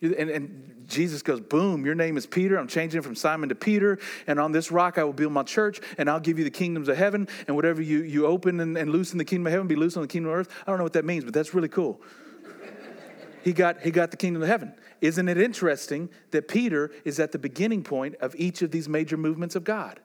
And, 0.00 0.30
and, 0.30 0.84
Jesus 0.86 1.20
goes, 1.20 1.40
Boom, 1.40 1.84
your 1.84 1.96
name 1.96 2.16
is 2.16 2.26
Peter. 2.26 2.56
I'm 2.56 2.68
changing 2.68 3.02
from 3.02 3.16
Simon 3.16 3.48
to 3.48 3.56
Peter. 3.56 3.98
And 4.28 4.38
on 4.38 4.52
this 4.52 4.70
rock 4.70 4.96
I 4.96 5.02
will 5.02 5.12
build 5.12 5.32
my 5.32 5.42
church, 5.42 5.80
and 5.98 6.08
I'll 6.08 6.20
give 6.20 6.38
you 6.38 6.44
the 6.44 6.50
kingdoms 6.52 6.86
of 6.86 6.96
heaven. 6.96 7.26
And 7.48 7.56
whatever 7.56 7.82
you, 7.82 8.04
you 8.04 8.26
open 8.26 8.60
and, 8.60 8.78
and 8.78 8.90
loose 8.90 9.10
in 9.10 9.18
the 9.18 9.24
kingdom 9.24 9.48
of 9.48 9.52
heaven, 9.52 9.66
be 9.66 9.74
loose 9.74 9.96
on 9.96 10.02
the 10.02 10.06
kingdom 10.06 10.30
of 10.30 10.38
earth. 10.38 10.48
I 10.64 10.70
don't 10.70 10.78
know 10.78 10.84
what 10.84 10.92
that 10.92 11.04
means, 11.04 11.24
but 11.24 11.34
that's 11.34 11.54
really 11.54 11.66
cool. 11.66 12.00
he 13.42 13.52
got, 13.52 13.80
he 13.80 13.90
got 13.90 14.12
the 14.12 14.16
kingdom 14.16 14.42
of 14.42 14.48
heaven. 14.48 14.72
Isn't 15.00 15.28
it 15.28 15.38
interesting 15.38 16.08
that 16.30 16.46
Peter 16.46 16.92
is 17.04 17.18
at 17.18 17.32
the 17.32 17.38
beginning 17.40 17.82
point 17.82 18.14
of 18.20 18.36
each 18.36 18.62
of 18.62 18.70
these 18.70 18.88
major 18.88 19.16
movements 19.16 19.56
of 19.56 19.64
God? 19.64 19.98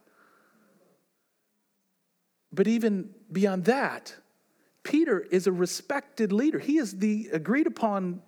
But 2.52 2.68
even 2.68 3.12
beyond 3.32 3.66
that, 3.66 4.16
Peter 4.84 5.20
is 5.20 5.48
a 5.48 5.52
respected 5.52 6.32
leader. 6.32 6.60
He 6.60 6.78
is 6.78 6.98
the 6.98 7.30
agreed 7.32 7.68
upon 7.68 8.22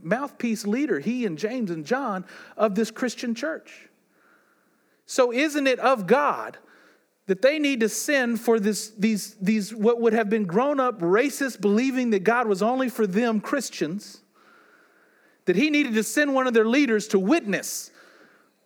mouthpiece 0.00 0.66
leader, 0.66 1.00
he 1.00 1.26
and 1.26 1.38
James 1.38 1.70
and 1.70 1.84
John, 1.84 2.24
of 2.56 2.74
this 2.74 2.90
Christian 2.90 3.34
church. 3.34 3.88
So, 5.06 5.32
isn't 5.32 5.66
it 5.66 5.78
of 5.78 6.06
God 6.06 6.58
that 7.26 7.42
they 7.42 7.58
need 7.58 7.80
to 7.80 7.88
send 7.88 8.40
for 8.40 8.60
this, 8.60 8.90
these, 8.90 9.34
these, 9.40 9.74
what 9.74 10.00
would 10.00 10.12
have 10.12 10.30
been 10.30 10.44
grown 10.44 10.80
up 10.80 11.00
racists 11.00 11.60
believing 11.60 12.10
that 12.10 12.24
God 12.24 12.46
was 12.46 12.62
only 12.62 12.88
for 12.88 13.06
them 13.06 13.40
Christians? 13.40 14.22
That 15.46 15.56
he 15.56 15.70
needed 15.70 15.94
to 15.94 16.02
send 16.02 16.34
one 16.34 16.46
of 16.46 16.54
their 16.54 16.66
leaders 16.66 17.08
to 17.08 17.18
witness. 17.18 17.90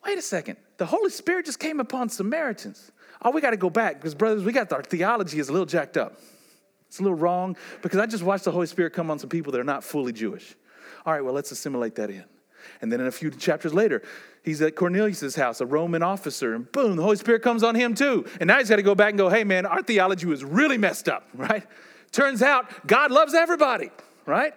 Wait 0.04 0.18
a 0.18 0.22
second, 0.22 0.56
the 0.78 0.86
Holy 0.86 1.10
Spirit 1.10 1.46
just 1.46 1.60
came 1.60 1.78
upon 1.78 2.08
Samaritans. 2.08 2.90
Oh, 3.24 3.30
we 3.30 3.40
got 3.40 3.50
to 3.50 3.56
go 3.56 3.70
back 3.70 3.96
because, 3.96 4.14
brothers, 4.14 4.42
we 4.42 4.52
got 4.52 4.72
our 4.72 4.82
theology 4.82 5.38
is 5.38 5.48
a 5.48 5.52
little 5.52 5.66
jacked 5.66 5.96
up. 5.96 6.18
It's 6.92 7.00
a 7.00 7.02
little 7.02 7.16
wrong 7.16 7.56
because 7.80 7.98
I 7.98 8.04
just 8.04 8.22
watched 8.22 8.44
the 8.44 8.50
Holy 8.50 8.66
Spirit 8.66 8.92
come 8.92 9.10
on 9.10 9.18
some 9.18 9.30
people 9.30 9.50
that 9.52 9.58
are 9.58 9.64
not 9.64 9.82
fully 9.82 10.12
Jewish. 10.12 10.54
All 11.06 11.14
right, 11.14 11.24
well, 11.24 11.32
let's 11.32 11.50
assimilate 11.50 11.94
that 11.94 12.10
in. 12.10 12.26
And 12.82 12.92
then 12.92 13.00
in 13.00 13.06
a 13.06 13.10
few 13.10 13.30
chapters 13.30 13.72
later, 13.72 14.02
he's 14.42 14.60
at 14.60 14.76
Cornelius' 14.76 15.34
house, 15.34 15.62
a 15.62 15.66
Roman 15.66 16.02
officer, 16.02 16.52
and 16.52 16.70
boom, 16.70 16.96
the 16.96 17.02
Holy 17.02 17.16
Spirit 17.16 17.40
comes 17.40 17.62
on 17.62 17.74
him 17.74 17.94
too. 17.94 18.26
And 18.40 18.46
now 18.46 18.58
he's 18.58 18.68
got 18.68 18.76
to 18.76 18.82
go 18.82 18.94
back 18.94 19.08
and 19.08 19.16
go, 19.16 19.30
hey, 19.30 19.42
man, 19.42 19.64
our 19.64 19.82
theology 19.82 20.26
was 20.26 20.44
really 20.44 20.76
messed 20.76 21.08
up, 21.08 21.26
right? 21.34 21.66
Turns 22.10 22.42
out 22.42 22.86
God 22.86 23.10
loves 23.10 23.32
everybody, 23.32 23.88
right? 24.26 24.52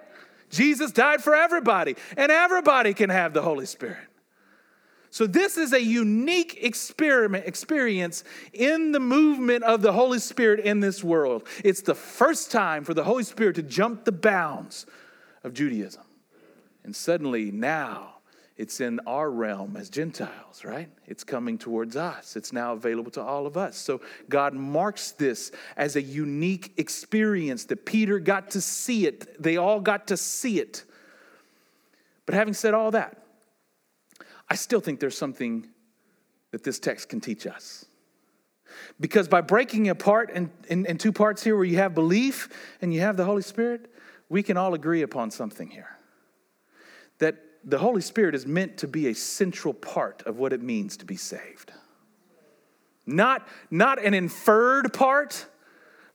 Jesus 0.49 0.91
died 0.91 1.23
for 1.23 1.35
everybody, 1.35 1.95
and 2.17 2.33
everybody 2.33 2.93
can 2.93 3.09
have 3.09 3.33
the 3.33 3.43
Holy 3.43 3.65
Spirit. 3.65 4.09
So, 5.15 5.25
this 5.25 5.55
is 5.55 5.71
a 5.71 5.81
unique 5.81 6.61
experiment, 6.61 7.47
experience 7.47 8.25
in 8.51 8.91
the 8.91 8.99
movement 8.99 9.63
of 9.63 9.81
the 9.81 9.93
Holy 9.93 10.19
Spirit 10.19 10.59
in 10.59 10.81
this 10.81 11.05
world. 11.05 11.47
It's 11.63 11.81
the 11.81 11.95
first 11.95 12.51
time 12.51 12.83
for 12.83 12.93
the 12.93 13.05
Holy 13.05 13.23
Spirit 13.23 13.55
to 13.55 13.63
jump 13.63 14.03
the 14.03 14.11
bounds 14.11 14.85
of 15.45 15.53
Judaism. 15.53 16.03
And 16.83 16.93
suddenly, 16.93 17.49
now, 17.49 18.15
it's 18.57 18.81
in 18.81 18.99
our 19.07 19.31
realm 19.31 19.77
as 19.77 19.89
Gentiles, 19.89 20.65
right? 20.65 20.89
It's 21.07 21.23
coming 21.23 21.57
towards 21.57 21.95
us. 21.95 22.35
It's 22.35 22.51
now 22.51 22.73
available 22.73 23.11
to 23.11 23.21
all 23.21 23.47
of 23.47 23.55
us. 23.55 23.77
So 23.77 24.01
God 24.27 24.53
marks 24.53 25.11
this 25.11 25.53
as 25.77 25.95
a 25.95 26.01
unique 26.01 26.73
experience 26.75 27.63
that 27.67 27.85
Peter 27.85 28.19
got 28.19 28.51
to 28.51 28.59
see 28.59 29.07
it. 29.07 29.41
They 29.41 29.55
all 29.55 29.79
got 29.79 30.07
to 30.07 30.17
see 30.17 30.59
it. 30.59 30.83
But 32.25 32.35
having 32.35 32.53
said 32.53 32.73
all 32.73 32.91
that, 32.91 33.21
I 34.49 34.55
still 34.55 34.79
think 34.79 34.99
there's 34.99 35.17
something 35.17 35.67
that 36.51 36.63
this 36.63 36.79
text 36.79 37.09
can 37.09 37.19
teach 37.19 37.47
us. 37.47 37.85
Because 38.99 39.27
by 39.27 39.41
breaking 39.41 39.89
apart 39.89 40.29
in, 40.31 40.51
in, 40.69 40.85
in, 40.85 40.97
two 40.97 41.11
parts 41.11 41.43
here, 41.43 41.55
where 41.55 41.65
you 41.65 41.77
have 41.77 41.93
belief 41.93 42.49
and 42.81 42.93
you 42.93 43.01
have 43.01 43.17
the 43.17 43.25
Holy 43.25 43.41
Spirit, 43.41 43.91
we 44.29 44.43
can 44.43 44.57
all 44.57 44.73
agree 44.73 45.01
upon 45.01 45.31
something 45.31 45.69
here. 45.69 45.97
That 47.19 47.37
the 47.63 47.77
Holy 47.77 48.01
Spirit 48.01 48.35
is 48.35 48.45
meant 48.45 48.77
to 48.77 48.87
be 48.87 49.07
a 49.07 49.15
central 49.15 49.73
part 49.73 50.23
of 50.25 50.37
what 50.37 50.53
it 50.53 50.61
means 50.61 50.97
to 50.97 51.05
be 51.05 51.15
saved. 51.15 51.71
Not, 53.05 53.47
not 53.69 54.03
an 54.03 54.13
inferred 54.13 54.93
part, 54.93 55.45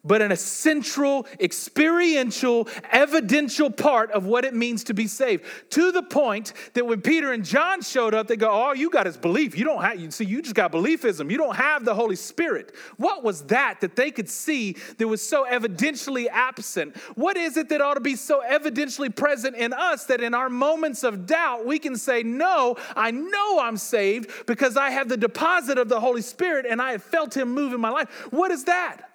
but 0.04 0.22
an 0.22 0.32
essential, 0.32 1.26
experiential, 1.38 2.68
evidential 2.90 3.70
part 3.70 4.10
of 4.12 4.24
what 4.24 4.44
it 4.44 4.54
means 4.54 4.84
to 4.84 4.94
be 4.94 5.06
saved. 5.06 5.44
To 5.70 5.92
the 5.92 6.02
point 6.02 6.52
that 6.74 6.86
when 6.86 7.02
Peter 7.02 7.32
and 7.32 7.44
John 7.44 7.82
showed 7.82 8.14
up, 8.14 8.26
they 8.26 8.36
go, 8.36 8.50
All 8.50 8.74
you 8.74 8.90
got 8.90 9.06
is 9.06 9.16
belief. 9.16 9.56
You 9.56 9.64
don't 9.64 9.82
have, 9.82 10.00
you 10.00 10.10
see, 10.10 10.24
you 10.24 10.42
just 10.42 10.54
got 10.54 10.72
beliefism. 10.72 11.30
You 11.30 11.38
don't 11.38 11.56
have 11.56 11.84
the 11.84 11.94
Holy 11.94 12.16
Spirit. 12.16 12.74
What 12.96 13.22
was 13.22 13.42
that 13.44 13.80
that 13.80 13.96
they 13.96 14.10
could 14.10 14.28
see 14.28 14.76
that 14.98 15.06
was 15.06 15.26
so 15.26 15.44
evidentially 15.44 16.26
absent? 16.30 16.96
What 17.14 17.36
is 17.36 17.56
it 17.56 17.68
that 17.68 17.80
ought 17.80 17.94
to 17.94 18.00
be 18.00 18.16
so 18.16 18.42
evidentially 18.48 19.14
present 19.14 19.56
in 19.56 19.72
us 19.72 20.04
that 20.06 20.22
in 20.22 20.34
our 20.34 20.48
moments 20.48 21.04
of 21.04 21.26
doubt, 21.26 21.66
we 21.66 21.78
can 21.78 21.96
say, 21.96 22.22
No, 22.22 22.76
I 22.96 23.10
know 23.10 23.60
I'm 23.60 23.76
saved 23.76 24.46
because 24.46 24.76
I 24.76 24.90
have 24.90 25.08
the 25.08 25.16
deposit 25.16 25.76
of 25.76 25.88
the 25.88 26.00
Holy 26.00 26.22
Spirit 26.22 26.64
and 26.68 26.80
I 26.80 26.92
have 26.92 27.02
felt 27.02 27.36
Him 27.36 27.52
move 27.52 27.74
in 27.74 27.80
my 27.80 27.90
life? 27.90 28.08
What 28.30 28.50
is 28.50 28.64
that? 28.64 29.09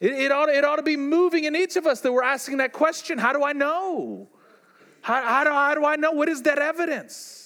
It, 0.00 0.12
it, 0.12 0.32
ought, 0.32 0.48
it 0.48 0.64
ought 0.64 0.76
to 0.76 0.82
be 0.82 0.96
moving 0.96 1.44
in 1.44 1.54
each 1.54 1.76
of 1.76 1.86
us 1.86 2.00
that 2.00 2.12
we're 2.12 2.24
asking 2.24 2.56
that 2.58 2.72
question 2.72 3.18
How 3.18 3.32
do 3.32 3.44
I 3.44 3.52
know? 3.52 4.28
How, 5.02 5.22
how, 5.22 5.44
do, 5.44 5.50
how 5.50 5.74
do 5.74 5.84
I 5.84 5.96
know? 5.96 6.12
What 6.12 6.28
is 6.28 6.42
that 6.42 6.58
evidence? 6.58 7.39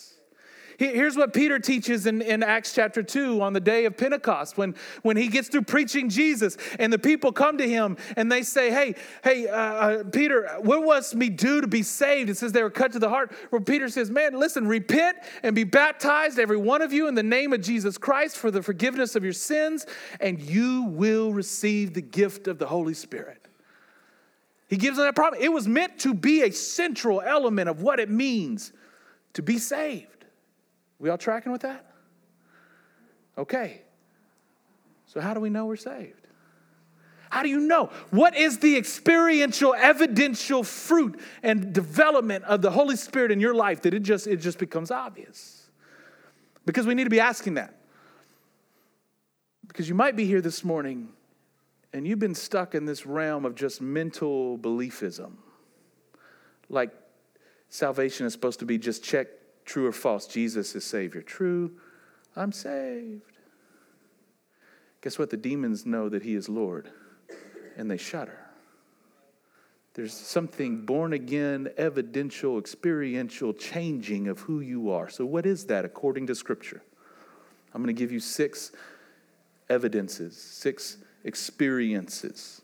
Here's 0.79 1.17
what 1.17 1.33
Peter 1.33 1.59
teaches 1.59 2.07
in, 2.07 2.21
in 2.21 2.43
Acts 2.43 2.73
chapter 2.75 3.03
2 3.03 3.41
on 3.41 3.53
the 3.53 3.61
day 3.61 3.85
of 3.85 3.97
Pentecost 3.97 4.57
when, 4.57 4.75
when 5.03 5.17
he 5.17 5.29
gets 5.29 5.49
through 5.49 5.63
preaching 5.63 6.09
Jesus 6.09 6.57
and 6.79 6.93
the 6.93 6.99
people 6.99 7.33
come 7.33 7.59
to 7.59 7.69
him 7.69 7.97
and 8.17 8.31
they 8.31 8.43
say, 8.43 8.71
Hey, 8.71 8.95
hey, 9.23 9.47
uh, 9.47 9.57
uh, 9.57 10.05
Peter, 10.05 10.49
what 10.61 10.85
must 10.85 11.15
me 11.15 11.29
do 11.29 11.61
to 11.61 11.67
be 11.67 11.83
saved? 11.83 12.29
It 12.29 12.37
says 12.37 12.53
they 12.53 12.63
were 12.63 12.71
cut 12.71 12.93
to 12.93 12.99
the 12.99 13.09
heart. 13.09 13.33
Where 13.51 13.61
Peter 13.61 13.89
says, 13.89 14.11
Man, 14.11 14.35
listen, 14.35 14.67
repent 14.67 15.19
and 15.43 15.55
be 15.55 15.65
baptized, 15.65 16.39
every 16.39 16.57
one 16.57 16.83
of 16.83 16.93
you, 16.93 17.07
in 17.07 17.15
the 17.15 17.23
name 17.23 17.53
of 17.53 17.61
Jesus 17.61 17.97
Christ 17.97 18.37
for 18.37 18.51
the 18.51 18.63
forgiveness 18.63 19.15
of 19.15 19.23
your 19.23 19.33
sins, 19.33 19.87
and 20.21 20.41
you 20.41 20.85
will 20.85 21.33
receive 21.33 21.95
the 21.95 22.03
gift 22.03 22.49
of 22.49 22.59
the 22.59 22.67
Holy 22.67 22.95
Spirit. 22.95 23.41
He 24.69 24.77
gives 24.77 24.97
them 24.97 25.07
that 25.07 25.15
promise. 25.15 25.39
It 25.41 25.53
was 25.53 25.69
meant 25.69 26.01
to 26.01 26.15
be 26.15 26.43
a 26.43 26.51
central 26.51 27.21
element 27.21 27.69
of 27.69 27.83
what 27.83 28.01
it 28.01 28.11
means 28.11 28.73
to 29.35 29.43
be 29.43 29.59
saved. 29.59 30.14
We 30.99 31.11
all 31.11 31.19
tracking 31.19 31.53
with 31.53 31.63
that? 31.63 31.85
Okay. 33.37 33.83
So, 35.07 35.21
how 35.21 35.35
do 35.35 35.41
we 35.41 35.51
know 35.51 35.67
we're 35.67 35.77
saved? 35.77 36.25
How 37.31 37.43
do 37.43 37.49
you 37.49 37.59
know? 37.59 37.91
What 38.11 38.37
is 38.37 38.59
the 38.59 38.77
experiential, 38.77 39.75
evidential 39.75 40.63
fruit 40.63 41.21
and 41.43 41.73
development 41.73 42.45
of 42.45 42.63
the 42.63 42.71
Holy 42.71 42.95
Spirit 42.95 43.33
in 43.33 43.41
your 43.41 43.55
life 43.55 43.83
that 43.83 43.93
it 43.93 44.05
just, 44.05 44.29
it 44.29 44.37
just 44.37 44.59
becomes 44.59 44.93
obvious? 44.93 45.69
Because 46.65 46.87
we 46.87 46.95
need 46.95 47.05
to 47.05 47.11
be 47.11 47.19
asking 47.19 47.55
that. 47.55 47.75
Because 49.67 49.89
you 49.89 49.97
might 49.97 50.15
be 50.15 50.27
here 50.27 50.41
this 50.41 50.63
morning 50.63 51.09
and 51.93 52.07
you've 52.07 52.21
been 52.21 52.35
stuck 52.35 52.75
in 52.75 52.85
this 52.85 53.05
realm 53.05 53.45
of 53.45 53.55
just 53.55 53.81
mental 53.81 54.57
beliefism. 54.57 55.33
Like 56.69 56.91
salvation 57.69 58.27
is 58.27 58.33
supposed 58.33 58.61
to 58.61 58.65
be 58.65 58.79
just 58.79 59.03
check, 59.03 59.27
True 59.65 59.87
or 59.87 59.93
false? 59.93 60.27
Jesus 60.27 60.75
is 60.75 60.85
Savior. 60.85 61.23
True, 61.23 61.73
I'm 62.37 62.53
saved. 62.53 63.23
Guess 65.01 65.19
what? 65.19 65.31
The 65.31 65.37
demons 65.37 65.85
know 65.85 66.09
that 66.09 66.23
He 66.23 66.35
is 66.35 66.49
Lord 66.49 66.91
and 67.77 67.91
they 67.91 67.97
shudder. 67.97 68.39
There's 69.95 70.13
something 70.13 70.85
born 70.85 71.13
again, 71.13 71.69
evidential, 71.77 72.59
experiential 72.59 73.55
changing 73.55 74.27
of 74.27 74.41
who 74.41 74.61
you 74.61 74.91
are. 74.91 75.09
So, 75.09 75.25
what 75.25 75.47
is 75.47 75.67
that 75.67 75.85
according 75.85 76.27
to 76.27 76.35
Scripture? 76.35 76.83
I'm 77.73 77.83
going 77.83 77.95
to 77.95 77.99
give 77.99 78.11
you 78.11 78.21
six 78.21 78.73
evidences, 79.71 80.37
six 80.37 80.99
experiences 81.25 82.63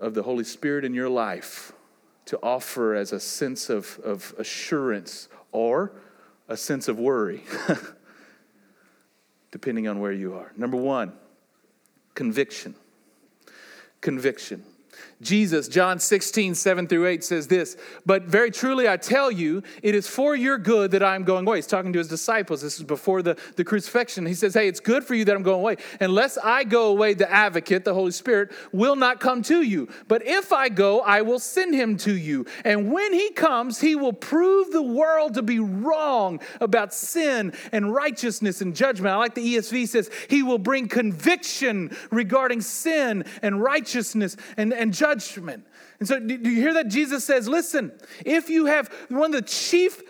of 0.00 0.14
the 0.14 0.22
Holy 0.22 0.44
Spirit 0.44 0.84
in 0.84 0.92
your 0.92 1.08
life 1.08 1.72
to 2.26 2.38
offer 2.42 2.94
as 2.94 3.12
a 3.12 3.20
sense 3.20 3.70
of, 3.70 4.00
of 4.04 4.34
assurance 4.38 5.28
or 5.52 5.92
a 6.48 6.56
sense 6.56 6.88
of 6.88 6.98
worry, 6.98 7.42
depending 9.50 9.88
on 9.88 10.00
where 10.00 10.12
you 10.12 10.34
are. 10.34 10.52
Number 10.56 10.76
one, 10.76 11.12
conviction. 12.14 12.74
Conviction. 14.00 14.64
Jesus, 15.22 15.66
John 15.66 15.98
16, 15.98 16.54
7 16.54 16.86
through 16.86 17.06
8 17.06 17.24
says 17.24 17.48
this, 17.48 17.78
but 18.04 18.24
very 18.24 18.50
truly 18.50 18.86
I 18.86 18.98
tell 18.98 19.30
you, 19.30 19.62
it 19.82 19.94
is 19.94 20.06
for 20.06 20.36
your 20.36 20.58
good 20.58 20.90
that 20.90 21.02
I'm 21.02 21.24
going 21.24 21.46
away. 21.46 21.56
He's 21.56 21.66
talking 21.66 21.90
to 21.94 21.98
his 21.98 22.08
disciples. 22.08 22.60
This 22.60 22.76
is 22.76 22.84
before 22.84 23.22
the, 23.22 23.38
the 23.56 23.64
crucifixion. 23.64 24.26
He 24.26 24.34
says, 24.34 24.52
Hey, 24.52 24.68
it's 24.68 24.80
good 24.80 25.04
for 25.04 25.14
you 25.14 25.24
that 25.24 25.34
I'm 25.34 25.42
going 25.42 25.60
away. 25.60 25.76
Unless 26.00 26.36
I 26.36 26.64
go 26.64 26.88
away, 26.88 27.14
the 27.14 27.30
advocate, 27.30 27.86
the 27.86 27.94
Holy 27.94 28.10
Spirit, 28.10 28.52
will 28.72 28.94
not 28.94 29.18
come 29.18 29.40
to 29.44 29.62
you. 29.62 29.88
But 30.06 30.26
if 30.26 30.52
I 30.52 30.68
go, 30.68 31.00
I 31.00 31.22
will 31.22 31.38
send 31.38 31.74
him 31.74 31.96
to 31.98 32.14
you. 32.14 32.44
And 32.64 32.92
when 32.92 33.14
he 33.14 33.30
comes, 33.30 33.80
he 33.80 33.96
will 33.96 34.12
prove 34.12 34.70
the 34.70 34.82
world 34.82 35.32
to 35.34 35.42
be 35.42 35.60
wrong 35.60 36.40
about 36.60 36.92
sin 36.92 37.54
and 37.72 37.94
righteousness 37.94 38.60
and 38.60 38.76
judgment. 38.76 39.14
I 39.14 39.16
like 39.16 39.34
the 39.34 39.56
ESV 39.56 39.88
says, 39.88 40.10
He 40.28 40.42
will 40.42 40.58
bring 40.58 40.88
conviction 40.88 41.96
regarding 42.10 42.60
sin 42.60 43.24
and 43.40 43.62
righteousness 43.62 44.36
and, 44.58 44.74
and 44.74 44.92
judgment 44.92 45.05
judgment. 45.06 45.66
And 45.98 46.08
so, 46.08 46.18
do 46.18 46.34
you 46.34 46.60
hear 46.60 46.74
that? 46.74 46.88
Jesus 46.88 47.24
says, 47.24 47.48
listen, 47.48 47.92
if 48.24 48.50
you 48.50 48.66
have 48.66 48.88
one 49.08 49.34
of 49.34 49.44
the 49.44 49.48
chief 49.48 50.02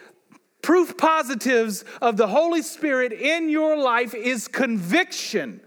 proof 0.62 0.96
positives 0.96 1.84
of 2.02 2.16
the 2.16 2.26
Holy 2.26 2.62
Spirit 2.62 3.12
in 3.12 3.48
your 3.48 3.76
life 3.76 4.14
is 4.14 4.48
conviction. 4.48 5.60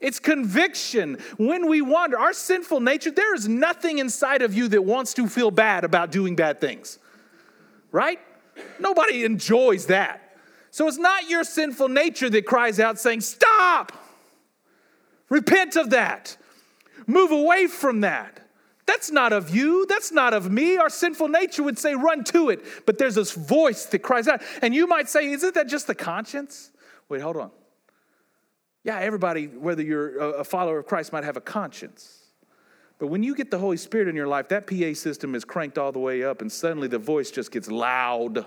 It's 0.00 0.18
conviction. 0.18 1.18
When 1.36 1.68
we 1.68 1.82
wander, 1.82 2.18
our 2.18 2.32
sinful 2.32 2.80
nature, 2.80 3.10
there 3.10 3.34
is 3.34 3.46
nothing 3.46 3.98
inside 3.98 4.42
of 4.42 4.54
you 4.54 4.66
that 4.68 4.82
wants 4.82 5.14
to 5.14 5.28
feel 5.28 5.50
bad 5.50 5.84
about 5.84 6.10
doing 6.10 6.34
bad 6.34 6.60
things. 6.60 6.98
right? 7.92 8.18
Nobody 8.78 9.24
enjoys 9.24 9.86
that. 9.86 10.36
So 10.70 10.88
it's 10.88 10.98
not 10.98 11.28
your 11.28 11.44
sinful 11.44 11.88
nature 11.88 12.30
that 12.30 12.46
cries 12.46 12.80
out 12.80 12.98
saying, 12.98 13.20
Stop! 13.20 13.92
Repent 15.28 15.76
of 15.76 15.90
that. 15.90 16.36
Move 17.06 17.30
away 17.30 17.66
from 17.66 18.00
that. 18.00 18.40
That's 18.90 19.12
not 19.12 19.32
of 19.32 19.54
you. 19.54 19.86
That's 19.88 20.10
not 20.10 20.34
of 20.34 20.50
me. 20.50 20.76
Our 20.76 20.90
sinful 20.90 21.28
nature 21.28 21.62
would 21.62 21.78
say, 21.78 21.94
Run 21.94 22.24
to 22.24 22.50
it. 22.50 22.86
But 22.86 22.98
there's 22.98 23.14
this 23.14 23.30
voice 23.30 23.86
that 23.86 24.00
cries 24.00 24.26
out. 24.26 24.42
And 24.62 24.74
you 24.74 24.88
might 24.88 25.08
say, 25.08 25.30
Isn't 25.30 25.54
that 25.54 25.68
just 25.68 25.86
the 25.86 25.94
conscience? 25.94 26.72
Wait, 27.08 27.20
hold 27.20 27.36
on. 27.36 27.52
Yeah, 28.82 28.98
everybody, 28.98 29.46
whether 29.46 29.80
you're 29.80 30.18
a 30.34 30.42
follower 30.42 30.80
of 30.80 30.86
Christ, 30.86 31.12
might 31.12 31.22
have 31.22 31.36
a 31.36 31.40
conscience. 31.40 32.24
But 32.98 33.06
when 33.06 33.22
you 33.22 33.36
get 33.36 33.52
the 33.52 33.58
Holy 33.58 33.76
Spirit 33.76 34.08
in 34.08 34.16
your 34.16 34.26
life, 34.26 34.48
that 34.48 34.66
PA 34.66 34.92
system 34.94 35.36
is 35.36 35.44
cranked 35.44 35.78
all 35.78 35.92
the 35.92 36.00
way 36.00 36.24
up, 36.24 36.40
and 36.40 36.50
suddenly 36.50 36.88
the 36.88 36.98
voice 36.98 37.30
just 37.30 37.52
gets 37.52 37.70
loud. 37.70 38.44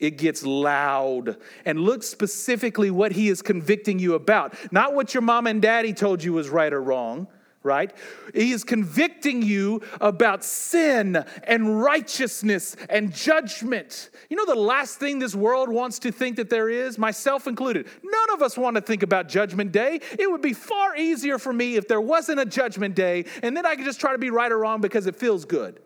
It 0.00 0.18
gets 0.18 0.44
loud. 0.44 1.36
And 1.64 1.78
look 1.78 2.02
specifically 2.02 2.90
what 2.90 3.12
he 3.12 3.28
is 3.28 3.42
convicting 3.42 4.00
you 4.00 4.14
about. 4.14 4.56
Not 4.72 4.92
what 4.92 5.14
your 5.14 5.22
mom 5.22 5.46
and 5.46 5.62
daddy 5.62 5.92
told 5.92 6.24
you 6.24 6.32
was 6.32 6.48
right 6.48 6.72
or 6.72 6.82
wrong, 6.82 7.28
right? 7.66 7.92
He 8.32 8.52
is 8.52 8.64
convicting 8.64 9.42
you 9.42 9.82
about 10.00 10.44
sin 10.44 11.22
and 11.44 11.82
righteousness 11.82 12.76
and 12.88 13.12
judgment. 13.12 14.08
You 14.30 14.36
know, 14.38 14.46
the 14.46 14.54
last 14.54 14.98
thing 14.98 15.18
this 15.18 15.34
world 15.34 15.68
wants 15.68 15.98
to 15.98 16.12
think 16.12 16.36
that 16.36 16.48
there 16.48 16.70
is, 16.70 16.96
myself 16.96 17.46
included, 17.46 17.86
none 18.02 18.30
of 18.32 18.40
us 18.40 18.56
want 18.56 18.76
to 18.76 18.80
think 18.80 19.02
about 19.02 19.28
Judgment 19.28 19.72
Day. 19.72 20.00
It 20.18 20.30
would 20.30 20.42
be 20.42 20.54
far 20.54 20.96
easier 20.96 21.38
for 21.38 21.52
me 21.52 21.76
if 21.76 21.88
there 21.88 22.00
wasn't 22.00 22.40
a 22.40 22.46
Judgment 22.46 22.94
Day 22.94 23.26
and 23.42 23.56
then 23.56 23.66
I 23.66 23.76
could 23.76 23.84
just 23.84 24.00
try 24.00 24.12
to 24.12 24.18
be 24.18 24.30
right 24.30 24.50
or 24.50 24.58
wrong 24.58 24.80
because 24.80 25.06
it 25.06 25.16
feels 25.16 25.44
good 25.44 25.80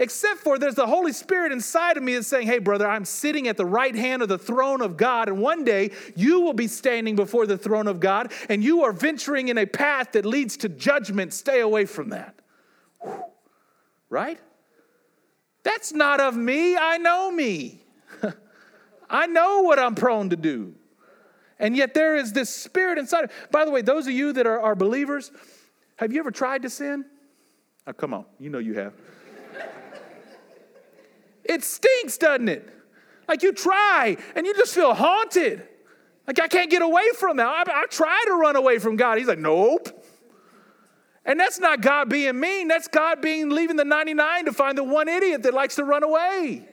except 0.00 0.40
for 0.40 0.58
there's 0.58 0.74
the 0.74 0.86
Holy 0.86 1.12
Spirit 1.12 1.52
inside 1.52 1.96
of 1.98 2.02
me 2.02 2.14
that's 2.14 2.26
saying, 2.26 2.46
Hey, 2.46 2.58
brother, 2.58 2.88
I'm 2.88 3.04
sitting 3.04 3.46
at 3.46 3.56
the 3.56 3.66
right 3.66 3.94
hand 3.94 4.22
of 4.22 4.28
the 4.28 4.38
throne 4.38 4.80
of 4.80 4.96
God, 4.96 5.28
and 5.28 5.38
one 5.38 5.62
day 5.62 5.92
you 6.16 6.40
will 6.40 6.54
be 6.54 6.66
standing 6.66 7.14
before 7.14 7.46
the 7.46 7.58
throne 7.58 7.86
of 7.86 8.00
God, 8.00 8.32
and 8.48 8.64
you 8.64 8.82
are 8.82 8.92
venturing 8.92 9.48
in 9.48 9.58
a 9.58 9.66
path 9.66 10.12
that 10.12 10.24
leads 10.24 10.56
to 10.58 10.68
judgment. 10.68 11.34
Stay 11.34 11.60
away 11.60 11.84
from 11.84 12.08
that. 12.08 12.34
Right? 14.08 14.40
That's 15.62 15.92
not 15.92 16.18
of 16.18 16.34
me. 16.34 16.76
I 16.76 16.96
know 16.96 17.30
me. 17.30 17.82
I 19.10 19.26
know 19.26 19.60
what 19.60 19.78
I'm 19.78 19.94
prone 19.94 20.30
to 20.30 20.36
do. 20.36 20.74
And 21.58 21.76
yet 21.76 21.92
there 21.92 22.16
is 22.16 22.32
this 22.32 22.48
spirit 22.48 22.96
inside. 22.96 23.30
By 23.50 23.66
the 23.66 23.70
way, 23.70 23.82
those 23.82 24.06
of 24.06 24.14
you 24.14 24.32
that 24.32 24.46
are, 24.46 24.58
are 24.58 24.74
believers, 24.74 25.30
have 25.96 26.10
you 26.10 26.20
ever 26.20 26.30
tried 26.30 26.62
to 26.62 26.70
sin? 26.70 27.04
Oh, 27.86 27.92
come 27.92 28.14
on, 28.14 28.24
you 28.38 28.48
know 28.48 28.58
you 28.58 28.72
have. 28.74 28.94
It 31.50 31.64
stinks, 31.64 32.16
doesn't 32.16 32.48
it? 32.48 32.68
Like 33.26 33.42
you 33.42 33.52
try 33.52 34.16
and 34.36 34.46
you 34.46 34.54
just 34.54 34.72
feel 34.72 34.94
haunted. 34.94 35.66
Like 36.28 36.40
I 36.40 36.46
can't 36.46 36.70
get 36.70 36.80
away 36.80 37.08
from 37.18 37.38
that. 37.38 37.68
I, 37.68 37.82
I 37.82 37.86
try 37.90 38.22
to 38.28 38.34
run 38.34 38.54
away 38.54 38.78
from 38.78 38.94
God. 38.94 39.18
He's 39.18 39.26
like, 39.26 39.40
nope. 39.40 39.88
And 41.24 41.40
that's 41.40 41.58
not 41.58 41.80
God 41.80 42.08
being 42.08 42.38
mean. 42.38 42.68
That's 42.68 42.86
God 42.86 43.20
being 43.20 43.50
leaving 43.50 43.74
the 43.74 43.84
99 43.84 44.44
to 44.44 44.52
find 44.52 44.78
the 44.78 44.84
one 44.84 45.08
idiot 45.08 45.42
that 45.42 45.52
likes 45.52 45.74
to 45.74 45.84
run 45.84 46.04
away. 46.04 46.68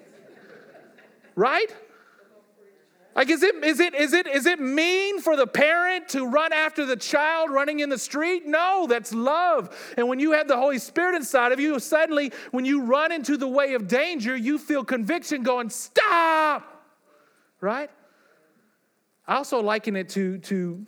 Right? 1.35 1.75
Like, 3.17 3.31
is 3.31 3.41
it, 3.41 3.55
is, 3.63 3.79
it, 3.79 3.95
is, 3.95 4.13
it, 4.13 4.27
is 4.27 4.45
it 4.45 4.59
mean 4.59 5.19
for 5.21 5.35
the 5.35 5.47
parent 5.47 6.09
to 6.09 6.27
run 6.27 6.53
after 6.53 6.85
the 6.85 6.95
child 6.95 7.49
running 7.49 7.79
in 7.79 7.89
the 7.89 7.97
street? 7.97 8.45
No, 8.45 8.85
that's 8.87 9.11
love. 9.11 9.75
And 9.97 10.07
when 10.07 10.19
you 10.19 10.33
have 10.33 10.47
the 10.47 10.55
Holy 10.55 10.77
Spirit 10.77 11.15
inside 11.15 11.51
of 11.51 11.59
you, 11.59 11.79
suddenly 11.79 12.31
when 12.51 12.63
you 12.63 12.83
run 12.83 13.11
into 13.11 13.35
the 13.35 13.47
way 13.47 13.73
of 13.73 13.87
danger, 13.87 14.37
you 14.37 14.59
feel 14.59 14.83
conviction 14.83 15.41
going, 15.41 15.71
stop, 15.71 16.85
right? 17.59 17.89
I 19.27 19.37
also 19.37 19.63
liken 19.63 19.95
it 19.95 20.09
to, 20.09 20.37
to 20.37 20.85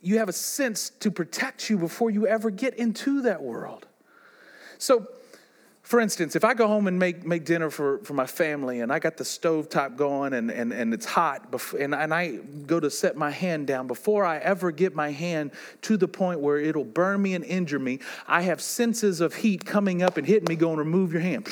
you 0.00 0.18
have 0.18 0.28
a 0.28 0.32
sense 0.32 0.90
to 1.00 1.10
protect 1.10 1.68
you 1.68 1.76
before 1.76 2.10
you 2.10 2.28
ever 2.28 2.50
get 2.50 2.74
into 2.74 3.22
that 3.22 3.42
world. 3.42 3.88
So, 4.78 5.08
for 5.86 6.00
instance, 6.00 6.34
if 6.34 6.44
I 6.44 6.52
go 6.52 6.66
home 6.66 6.88
and 6.88 6.98
make, 6.98 7.24
make 7.24 7.44
dinner 7.44 7.70
for, 7.70 7.98
for 7.98 8.12
my 8.12 8.26
family 8.26 8.80
and 8.80 8.92
I 8.92 8.98
got 8.98 9.16
the 9.16 9.24
stove 9.24 9.68
top 9.68 9.94
going 9.94 10.32
and, 10.32 10.50
and, 10.50 10.72
and 10.72 10.92
it's 10.92 11.06
hot 11.06 11.54
and, 11.78 11.94
and 11.94 12.12
I 12.12 12.38
go 12.66 12.80
to 12.80 12.90
set 12.90 13.16
my 13.16 13.30
hand 13.30 13.68
down, 13.68 13.86
before 13.86 14.24
I 14.24 14.38
ever 14.38 14.72
get 14.72 14.96
my 14.96 15.12
hand 15.12 15.52
to 15.82 15.96
the 15.96 16.08
point 16.08 16.40
where 16.40 16.58
it'll 16.58 16.82
burn 16.82 17.22
me 17.22 17.34
and 17.36 17.44
injure 17.44 17.78
me, 17.78 18.00
I 18.26 18.42
have 18.42 18.60
senses 18.60 19.20
of 19.20 19.36
heat 19.36 19.64
coming 19.64 20.02
up 20.02 20.16
and 20.16 20.26
hitting 20.26 20.48
me, 20.48 20.56
going, 20.56 20.76
remove 20.76 21.12
your 21.12 21.22
hand 21.22 21.46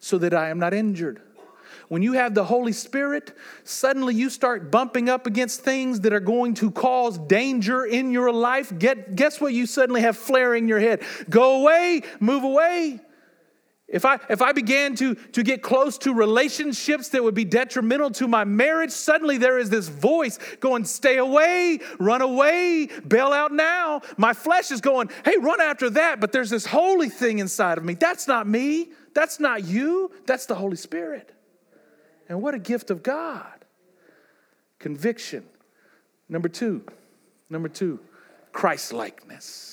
so 0.00 0.18
that 0.18 0.34
I 0.34 0.48
am 0.48 0.58
not 0.58 0.74
injured. 0.74 1.22
When 1.86 2.02
you 2.02 2.14
have 2.14 2.34
the 2.34 2.44
Holy 2.44 2.72
Spirit, 2.72 3.36
suddenly 3.62 4.16
you 4.16 4.30
start 4.30 4.72
bumping 4.72 5.08
up 5.08 5.28
against 5.28 5.60
things 5.60 6.00
that 6.00 6.12
are 6.12 6.18
going 6.18 6.54
to 6.54 6.72
cause 6.72 7.18
danger 7.18 7.84
in 7.84 8.10
your 8.10 8.32
life. 8.32 8.76
Get, 8.76 9.14
guess 9.14 9.40
what 9.40 9.54
you 9.54 9.66
suddenly 9.66 10.00
have 10.00 10.16
flaring 10.16 10.66
your 10.66 10.80
head? 10.80 11.04
Go 11.28 11.62
away, 11.62 12.02
move 12.18 12.42
away. 12.42 13.00
If 13.90 14.04
I, 14.04 14.20
if 14.28 14.40
I 14.40 14.52
began 14.52 14.94
to, 14.96 15.16
to 15.16 15.42
get 15.42 15.62
close 15.62 15.98
to 15.98 16.14
relationships 16.14 17.08
that 17.08 17.24
would 17.24 17.34
be 17.34 17.44
detrimental 17.44 18.10
to 18.12 18.28
my 18.28 18.44
marriage, 18.44 18.92
suddenly 18.92 19.36
there 19.36 19.58
is 19.58 19.68
this 19.68 19.88
voice 19.88 20.38
going, 20.60 20.84
Stay 20.84 21.18
away, 21.18 21.80
run 21.98 22.22
away, 22.22 22.88
bail 23.06 23.32
out 23.32 23.52
now. 23.52 24.02
My 24.16 24.32
flesh 24.32 24.70
is 24.70 24.80
going, 24.80 25.10
Hey, 25.24 25.36
run 25.38 25.60
after 25.60 25.90
that. 25.90 26.20
But 26.20 26.30
there's 26.30 26.50
this 26.50 26.66
holy 26.66 27.08
thing 27.08 27.40
inside 27.40 27.78
of 27.78 27.84
me. 27.84 27.94
That's 27.94 28.28
not 28.28 28.46
me. 28.46 28.90
That's 29.12 29.40
not 29.40 29.64
you. 29.64 30.12
That's 30.24 30.46
the 30.46 30.54
Holy 30.54 30.76
Spirit. 30.76 31.32
And 32.28 32.40
what 32.40 32.54
a 32.54 32.60
gift 32.60 32.92
of 32.92 33.02
God. 33.02 33.64
Conviction. 34.78 35.44
Number 36.28 36.48
two, 36.48 36.84
number 37.50 37.68
two, 37.68 37.98
Christ 38.52 38.92
likeness 38.92 39.69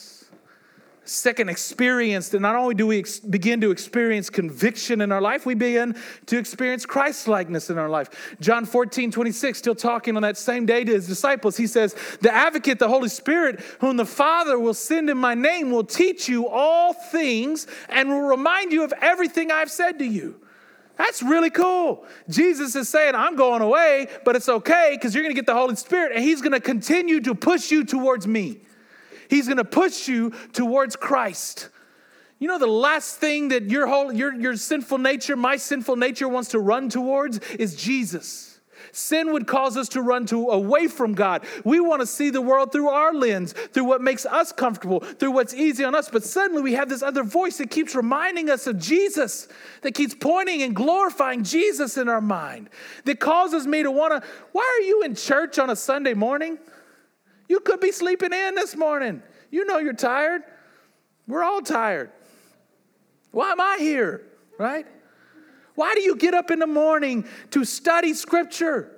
second 1.08 1.50
experience 1.50 2.30
that 2.30 2.39
not 2.39 2.56
only 2.56 2.76
do 2.76 2.88
we 2.88 3.00
ex- 3.00 3.20
begin 3.20 3.62
to 3.62 3.72
experience 3.72 4.30
conviction 4.30 5.02
in 5.02 5.12
our 5.12 5.22
life, 5.22 5.46
we 5.46 5.56
begin 5.56 5.96
to 6.26 6.38
experience 6.38 6.86
Christ 6.86 7.28
likeness 7.28 7.70
in 7.70 7.78
our 7.78 7.89
life. 7.89 8.36
John 8.39 8.65
14, 8.65 9.12
26, 9.12 9.58
still 9.58 9.76
talking 9.76 10.15
on 10.15 10.22
that 10.24 10.38
same 10.38 10.65
day 10.65 10.84
to 10.84 10.91
his 10.91 11.08
disciples, 11.08 11.58
he 11.58 11.67
says, 11.67 11.96
The 12.22 12.34
advocate, 12.34 12.80
the 12.80 12.88
Holy 12.88 13.10
Spirit, 13.10 13.60
whom 13.80 13.98
the 13.98 14.06
Father 14.06 14.60
will 14.60 14.74
send 14.74 15.10
in 15.10 15.17
my 15.17 15.34
name, 15.34 15.72
will 15.72 15.84
teach 15.84 16.28
you 16.28 16.48
all 16.48 16.93
things 16.93 17.67
and 17.89 18.10
will 18.10 18.28
remind 18.28 18.72
you 18.72 18.84
of 18.84 18.93
everything 19.02 19.52
I've 19.52 19.72
said 19.72 20.00
to 20.00 20.06
you. 20.06 20.41
That's 20.98 21.22
really 21.22 21.52
cool. 21.52 22.06
Jesus 22.28 22.76
is 22.76 22.89
saying, 22.89 23.13
I'm 23.13 23.36
going 23.36 23.62
away, 23.62 24.08
but 24.26 24.36
it's 24.36 24.50
okay 24.50 24.91
because 24.93 25.13
you're 25.13 25.24
going 25.24 25.34
to 25.34 25.39
get 25.39 25.46
the 25.46 25.54
Holy 25.54 25.76
Spirit 25.76 26.12
and 26.13 26.24
He's 26.24 26.41
going 26.41 26.54
to 26.54 26.60
continue 26.60 27.22
to 27.22 27.36
push 27.36 27.72
you 27.72 27.84
towards 27.84 28.26
me. 28.26 28.62
He's 29.30 29.48
going 29.48 29.58
to 29.58 29.66
push 29.66 30.08
you 30.08 30.32
towards 30.54 30.96
Christ. 30.96 31.70
You 32.40 32.48
know, 32.48 32.60
the 32.60 32.68
last 32.68 33.18
thing 33.18 33.50
that 33.50 33.63
your 33.63 33.88
whole 33.88 34.12
your, 34.12 34.34
your 34.34 34.56
sinful 34.56 35.00
nature, 35.00 35.36
my 35.36 35.58
sinful 35.58 35.96
nature 35.96 36.28
wants 36.28 36.50
to 36.50 36.60
run 36.60 36.90
towards 36.90 37.40
is 37.56 37.76
Jesus. 37.76 38.58
Sin 38.92 39.34
would 39.34 39.48
cause 39.48 39.78
us 39.78 39.90
to 39.90 40.02
run 40.02 40.26
to 40.28 40.50
away 40.50 40.88
from 40.88 41.13
God. 41.13 41.46
We 41.63 41.80
want 41.80 42.02
to 42.02 42.08
see 42.08 42.30
the 42.30 42.42
world 42.42 42.72
through 42.72 42.90
our 42.90 43.13
lens, 43.13 43.54
through 43.54 43.84
what 43.84 44.02
makes 44.02 44.26
us 44.26 44.52
comfortable, 44.52 45.02
through 45.02 45.32
what's 45.32 45.54
easy 45.54 45.84
on 45.84 45.96
us. 45.96 46.10
But 46.10 46.24
suddenly 46.24 46.62
we 46.62 46.74
have 46.74 46.90
this 46.90 47.04
other 47.04 47.24
voice 47.24 47.58
that 47.58 47.70
keeps 47.70 47.96
reminding 47.96 48.50
us 48.50 48.66
of 48.68 48.80
Jesus, 48.80 49.48
that 49.82 49.94
keeps 49.94 50.16
pointing 50.16 50.62
and 50.62 50.76
glorifying 50.76 51.44
Jesus 51.44 51.98
in 51.98 52.08
our 52.08 52.22
mind, 52.22 52.70
that 53.06 53.20
causes 53.20 53.68
me 53.68 53.84
to 53.84 53.92
want 53.92 54.13
to. 54.13 54.28
Why 54.52 54.80
are 54.80 54.86
you 54.86 55.04
in 55.04 55.16
church 55.16 55.60
on 55.60 55.70
a 55.70 55.76
Sunday 55.76 56.13
morning? 56.13 56.58
You 57.48 57.60
could 57.60 57.80
be 57.80 57.92
sleeping 57.92 58.34
in 58.34 58.56
this 58.56 58.76
morning. 58.76 59.22
You 59.52 59.66
know 59.66 59.78
you're 59.78 59.94
tired. 59.94 60.42
We're 61.28 61.44
all 61.44 61.62
tired. 61.62 62.12
Why 63.32 63.52
am 63.52 63.62
I 63.62 63.78
here? 63.80 64.24
Right? 64.58 64.86
Why 65.76 65.94
do 65.94 66.02
you 66.02 66.16
get 66.16 66.34
up 66.34 66.52
in 66.52 66.60
the 66.60 66.68
morning 66.68 67.28
to 67.52 67.64
study 67.64 68.14
scripture? 68.14 68.92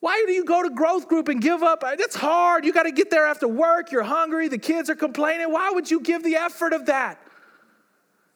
Why 0.00 0.24
do 0.26 0.32
you 0.32 0.44
go 0.44 0.62
to 0.62 0.70
growth 0.70 1.08
group 1.08 1.28
and 1.28 1.42
give 1.42 1.62
up? 1.62 1.82
That's 1.82 2.16
hard. 2.16 2.64
You 2.64 2.72
got 2.72 2.84
to 2.84 2.92
get 2.92 3.10
there 3.10 3.26
after 3.26 3.46
work. 3.46 3.92
You're 3.92 4.02
hungry. 4.02 4.48
The 4.48 4.58
kids 4.58 4.88
are 4.88 4.94
complaining. 4.94 5.52
Why 5.52 5.70
would 5.70 5.90
you 5.90 6.00
give 6.00 6.24
the 6.24 6.36
effort 6.36 6.72
of 6.72 6.86
that? 6.86 7.20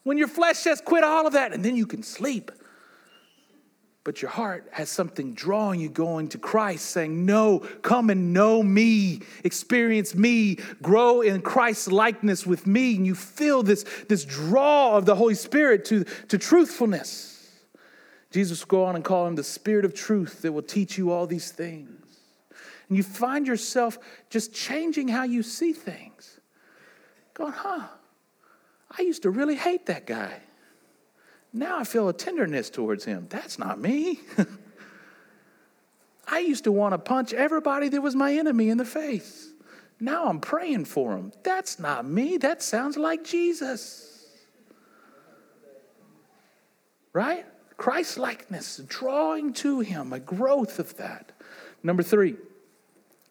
When 0.02 0.18
your 0.18 0.28
flesh 0.28 0.58
says, 0.58 0.82
quit 0.84 1.02
all 1.02 1.26
of 1.26 1.32
that, 1.32 1.54
and 1.54 1.64
then 1.64 1.76
you 1.76 1.86
can 1.86 2.02
sleep 2.02 2.52
but 4.04 4.20
your 4.20 4.30
heart 4.30 4.68
has 4.70 4.90
something 4.90 5.32
drawing 5.32 5.80
you 5.80 5.88
going 5.88 6.28
to 6.28 6.38
Christ, 6.38 6.90
saying, 6.90 7.24
No, 7.24 7.60
come 7.80 8.10
and 8.10 8.34
know 8.34 8.62
me, 8.62 9.22
experience 9.42 10.14
me, 10.14 10.58
grow 10.82 11.22
in 11.22 11.40
Christ's 11.40 11.90
likeness 11.90 12.46
with 12.46 12.66
me. 12.66 12.96
And 12.96 13.06
you 13.06 13.14
feel 13.14 13.62
this, 13.62 13.84
this 14.08 14.26
draw 14.26 14.98
of 14.98 15.06
the 15.06 15.14
Holy 15.14 15.34
Spirit 15.34 15.86
to, 15.86 16.04
to 16.28 16.36
truthfulness. 16.36 17.30
Jesus 18.30 18.60
will 18.60 18.68
go 18.68 18.84
on 18.84 18.94
and 18.94 19.04
call 19.04 19.26
him 19.26 19.36
the 19.36 19.44
Spirit 19.44 19.86
of 19.86 19.94
truth 19.94 20.42
that 20.42 20.52
will 20.52 20.62
teach 20.62 20.98
you 20.98 21.10
all 21.10 21.26
these 21.26 21.50
things. 21.50 22.18
And 22.88 22.98
you 22.98 23.02
find 23.02 23.46
yourself 23.46 23.98
just 24.28 24.52
changing 24.52 25.08
how 25.08 25.24
you 25.24 25.42
see 25.42 25.72
things. 25.72 26.40
Going, 27.32 27.52
huh, 27.52 27.86
I 28.96 29.02
used 29.02 29.22
to 29.22 29.30
really 29.30 29.56
hate 29.56 29.86
that 29.86 30.06
guy. 30.06 30.40
Now 31.54 31.78
I 31.78 31.84
feel 31.84 32.08
a 32.08 32.12
tenderness 32.12 32.68
towards 32.68 33.04
him. 33.04 33.28
That's 33.30 33.60
not 33.60 33.80
me. 33.80 34.18
I 36.26 36.40
used 36.40 36.64
to 36.64 36.72
want 36.72 36.94
to 36.94 36.98
punch 36.98 37.32
everybody 37.32 37.88
that 37.90 38.02
was 38.02 38.16
my 38.16 38.34
enemy 38.34 38.70
in 38.70 38.78
the 38.78 38.84
face. 38.84 39.52
Now 40.00 40.26
I'm 40.26 40.40
praying 40.40 40.86
for 40.86 41.14
them. 41.14 41.32
That's 41.44 41.78
not 41.78 42.04
me. 42.04 42.38
That 42.38 42.60
sounds 42.60 42.96
like 42.96 43.24
Jesus. 43.24 44.26
Right? 47.12 47.46
Christ 47.76 48.18
likeness, 48.18 48.78
drawing 48.88 49.52
to 49.54 49.78
him, 49.78 50.12
a 50.12 50.18
growth 50.18 50.80
of 50.80 50.96
that. 50.96 51.30
Number 51.84 52.02
three, 52.02 52.34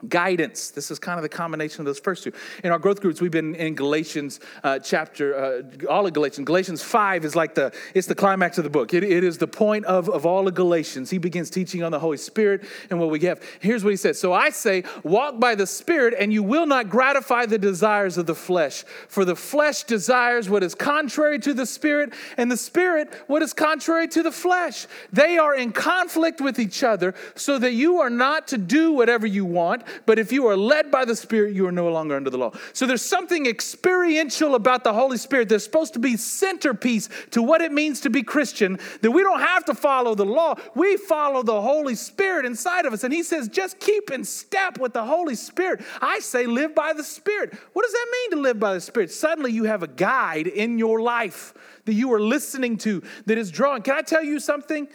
guidance. 0.07 0.69
This 0.69 0.91
is 0.91 0.99
kind 0.99 1.17
of 1.17 1.23
the 1.23 1.29
combination 1.29 1.81
of 1.81 1.85
those 1.85 1.99
first 1.99 2.23
two. 2.23 2.31
In 2.63 2.71
our 2.71 2.79
growth 2.79 3.01
groups, 3.01 3.21
we've 3.21 3.31
been 3.31 3.55
in 3.55 3.75
Galatians 3.75 4.39
uh, 4.63 4.79
chapter, 4.79 5.35
uh, 5.35 5.85
all 5.87 6.05
of 6.05 6.13
Galatians. 6.13 6.45
Galatians 6.45 6.81
5 6.81 7.25
is 7.25 7.35
like 7.35 7.55
the, 7.55 7.73
it's 7.93 8.07
the 8.07 8.15
climax 8.15 8.57
of 8.57 8.63
the 8.63 8.69
book. 8.69 8.93
It, 8.93 9.03
it 9.03 9.23
is 9.23 9.37
the 9.37 9.47
point 9.47 9.85
of, 9.85 10.09
of 10.09 10.25
all 10.25 10.47
of 10.47 10.53
Galatians. 10.53 11.09
He 11.09 11.17
begins 11.17 11.49
teaching 11.49 11.83
on 11.83 11.91
the 11.91 11.99
Holy 11.99 12.17
Spirit 12.17 12.63
and 12.89 12.99
what 12.99 13.09
we 13.09 13.19
have. 13.21 13.41
Here's 13.59 13.83
what 13.83 13.91
he 13.91 13.97
says. 13.97 14.19
So 14.19 14.33
I 14.33 14.49
say, 14.49 14.83
walk 15.03 15.39
by 15.39 15.55
the 15.55 15.67
Spirit 15.67 16.13
and 16.17 16.33
you 16.33 16.43
will 16.43 16.65
not 16.65 16.89
gratify 16.89 17.45
the 17.45 17.57
desires 17.57 18.17
of 18.17 18.25
the 18.25 18.35
flesh. 18.35 18.83
For 19.07 19.25
the 19.25 19.35
flesh 19.35 19.83
desires 19.83 20.49
what 20.49 20.63
is 20.63 20.75
contrary 20.75 21.39
to 21.39 21.53
the 21.53 21.65
Spirit 21.65 22.13
and 22.37 22.51
the 22.51 22.57
Spirit 22.57 23.13
what 23.27 23.41
is 23.41 23.53
contrary 23.53 24.07
to 24.09 24.23
the 24.23 24.31
flesh. 24.31 24.87
They 25.11 25.37
are 25.37 25.55
in 25.55 25.71
conflict 25.71 26.41
with 26.41 26.59
each 26.59 26.83
other 26.83 27.13
so 27.35 27.57
that 27.59 27.73
you 27.73 27.99
are 27.99 28.09
not 28.09 28.47
to 28.49 28.57
do 28.57 28.91
whatever 28.91 29.27
you 29.27 29.45
want 29.45 29.83
but 30.05 30.19
if 30.19 30.31
you 30.31 30.47
are 30.47 30.57
led 30.57 30.91
by 30.91 31.05
the 31.05 31.15
Spirit, 31.15 31.53
you 31.53 31.67
are 31.67 31.71
no 31.71 31.89
longer 31.89 32.15
under 32.15 32.29
the 32.29 32.37
law. 32.37 32.51
So 32.73 32.85
there's 32.85 33.01
something 33.01 33.45
experiential 33.45 34.55
about 34.55 34.83
the 34.83 34.93
Holy 34.93 35.17
Spirit 35.17 35.49
that's 35.49 35.63
supposed 35.63 35.93
to 35.93 35.99
be 35.99 36.17
centerpiece 36.17 37.09
to 37.31 37.41
what 37.41 37.61
it 37.61 37.71
means 37.71 38.01
to 38.01 38.09
be 38.09 38.23
Christian, 38.23 38.79
that 39.01 39.11
we 39.11 39.21
don't 39.23 39.39
have 39.39 39.65
to 39.65 39.73
follow 39.73 40.15
the 40.15 40.25
law. 40.25 40.55
We 40.75 40.97
follow 40.97 41.43
the 41.43 41.61
Holy 41.61 41.95
Spirit 41.95 42.45
inside 42.45 42.85
of 42.85 42.93
us. 42.93 43.03
And 43.03 43.13
he 43.13 43.23
says, 43.23 43.47
just 43.47 43.79
keep 43.79 44.11
in 44.11 44.23
step 44.23 44.79
with 44.79 44.93
the 44.93 45.03
Holy 45.03 45.35
Spirit. 45.35 45.81
I 46.01 46.19
say, 46.19 46.45
live 46.45 46.75
by 46.75 46.93
the 46.93 47.03
Spirit. 47.03 47.53
What 47.73 47.83
does 47.83 47.93
that 47.93 48.07
mean 48.11 48.31
to 48.31 48.41
live 48.41 48.59
by 48.59 48.73
the 48.73 48.81
Spirit? 48.81 49.11
Suddenly 49.11 49.51
you 49.51 49.65
have 49.65 49.83
a 49.83 49.87
guide 49.87 50.47
in 50.47 50.77
your 50.77 51.01
life 51.01 51.53
that 51.85 51.93
you 51.93 52.13
are 52.13 52.21
listening 52.21 52.77
to 52.77 53.03
that 53.25 53.37
is 53.37 53.51
drawing. 53.51 53.81
Can 53.81 53.95
I 53.95 54.01
tell 54.01 54.23
you 54.23 54.39
something? 54.39 54.87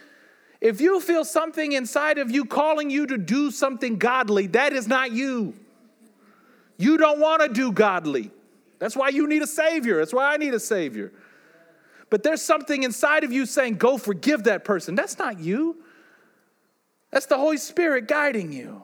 If 0.60 0.80
you 0.80 1.00
feel 1.00 1.24
something 1.24 1.72
inside 1.72 2.18
of 2.18 2.30
you 2.30 2.44
calling 2.44 2.90
you 2.90 3.06
to 3.06 3.16
do 3.16 3.50
something 3.50 3.96
godly, 3.96 4.48
that 4.48 4.72
is 4.72 4.88
not 4.88 5.12
you. 5.12 5.54
You 6.76 6.96
don't 6.96 7.20
want 7.20 7.42
to 7.42 7.48
do 7.48 7.72
godly. 7.72 8.30
That's 8.78 8.96
why 8.96 9.08
you 9.08 9.28
need 9.28 9.42
a 9.42 9.46
Savior. 9.46 9.98
That's 9.98 10.12
why 10.12 10.32
I 10.32 10.36
need 10.36 10.54
a 10.54 10.60
Savior. 10.60 11.12
But 12.10 12.22
there's 12.22 12.42
something 12.42 12.82
inside 12.82 13.24
of 13.24 13.32
you 13.32 13.46
saying, 13.46 13.74
go 13.74 13.98
forgive 13.98 14.44
that 14.44 14.64
person. 14.64 14.94
That's 14.94 15.18
not 15.18 15.38
you. 15.38 15.76
That's 17.10 17.26
the 17.26 17.36
Holy 17.36 17.56
Spirit 17.56 18.08
guiding 18.08 18.52
you. 18.52 18.82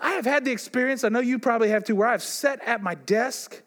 I 0.00 0.12
have 0.12 0.24
had 0.24 0.44
the 0.44 0.50
experience, 0.50 1.04
I 1.04 1.08
know 1.08 1.20
you 1.20 1.38
probably 1.38 1.68
have 1.70 1.84
too, 1.84 1.96
where 1.96 2.08
I've 2.08 2.22
sat 2.22 2.60
at 2.66 2.82
my 2.82 2.94
desk 2.94 3.62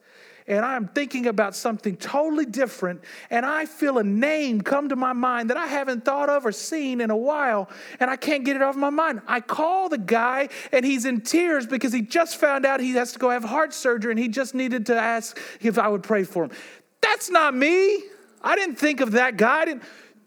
and 0.47 0.65
I'm 0.65 0.87
thinking 0.87 1.27
about 1.27 1.55
something 1.55 1.97
totally 1.97 2.45
different, 2.45 3.03
and 3.29 3.45
I 3.45 3.65
feel 3.65 3.97
a 3.97 4.03
name 4.03 4.61
come 4.61 4.89
to 4.89 4.95
my 4.95 5.13
mind 5.13 5.49
that 5.49 5.57
I 5.57 5.67
haven't 5.67 6.05
thought 6.05 6.29
of 6.29 6.45
or 6.45 6.51
seen 6.51 7.01
in 7.01 7.09
a 7.09 7.17
while, 7.17 7.69
and 7.99 8.09
I 8.09 8.15
can't 8.15 8.45
get 8.45 8.55
it 8.55 8.61
off 8.61 8.75
my 8.75 8.89
mind. 8.89 9.21
I 9.27 9.41
call 9.41 9.89
the 9.89 9.97
guy, 9.97 10.49
and 10.71 10.85
he's 10.85 11.05
in 11.05 11.21
tears 11.21 11.67
because 11.67 11.91
he 11.91 12.01
just 12.01 12.37
found 12.37 12.65
out 12.65 12.79
he 12.79 12.91
has 12.91 13.11
to 13.13 13.19
go 13.19 13.29
have 13.29 13.43
heart 13.43 13.73
surgery, 13.73 14.11
and 14.11 14.19
he 14.19 14.29
just 14.29 14.55
needed 14.55 14.85
to 14.87 14.95
ask 14.95 15.37
if 15.61 15.77
I 15.77 15.87
would 15.89 16.03
pray 16.03 16.23
for 16.23 16.45
him. 16.45 16.51
That's 17.01 17.29
not 17.29 17.53
me. 17.53 18.03
I 18.41 18.55
didn't 18.55 18.75
think 18.75 19.01
of 19.01 19.11
that 19.11 19.37
guy. 19.37 19.65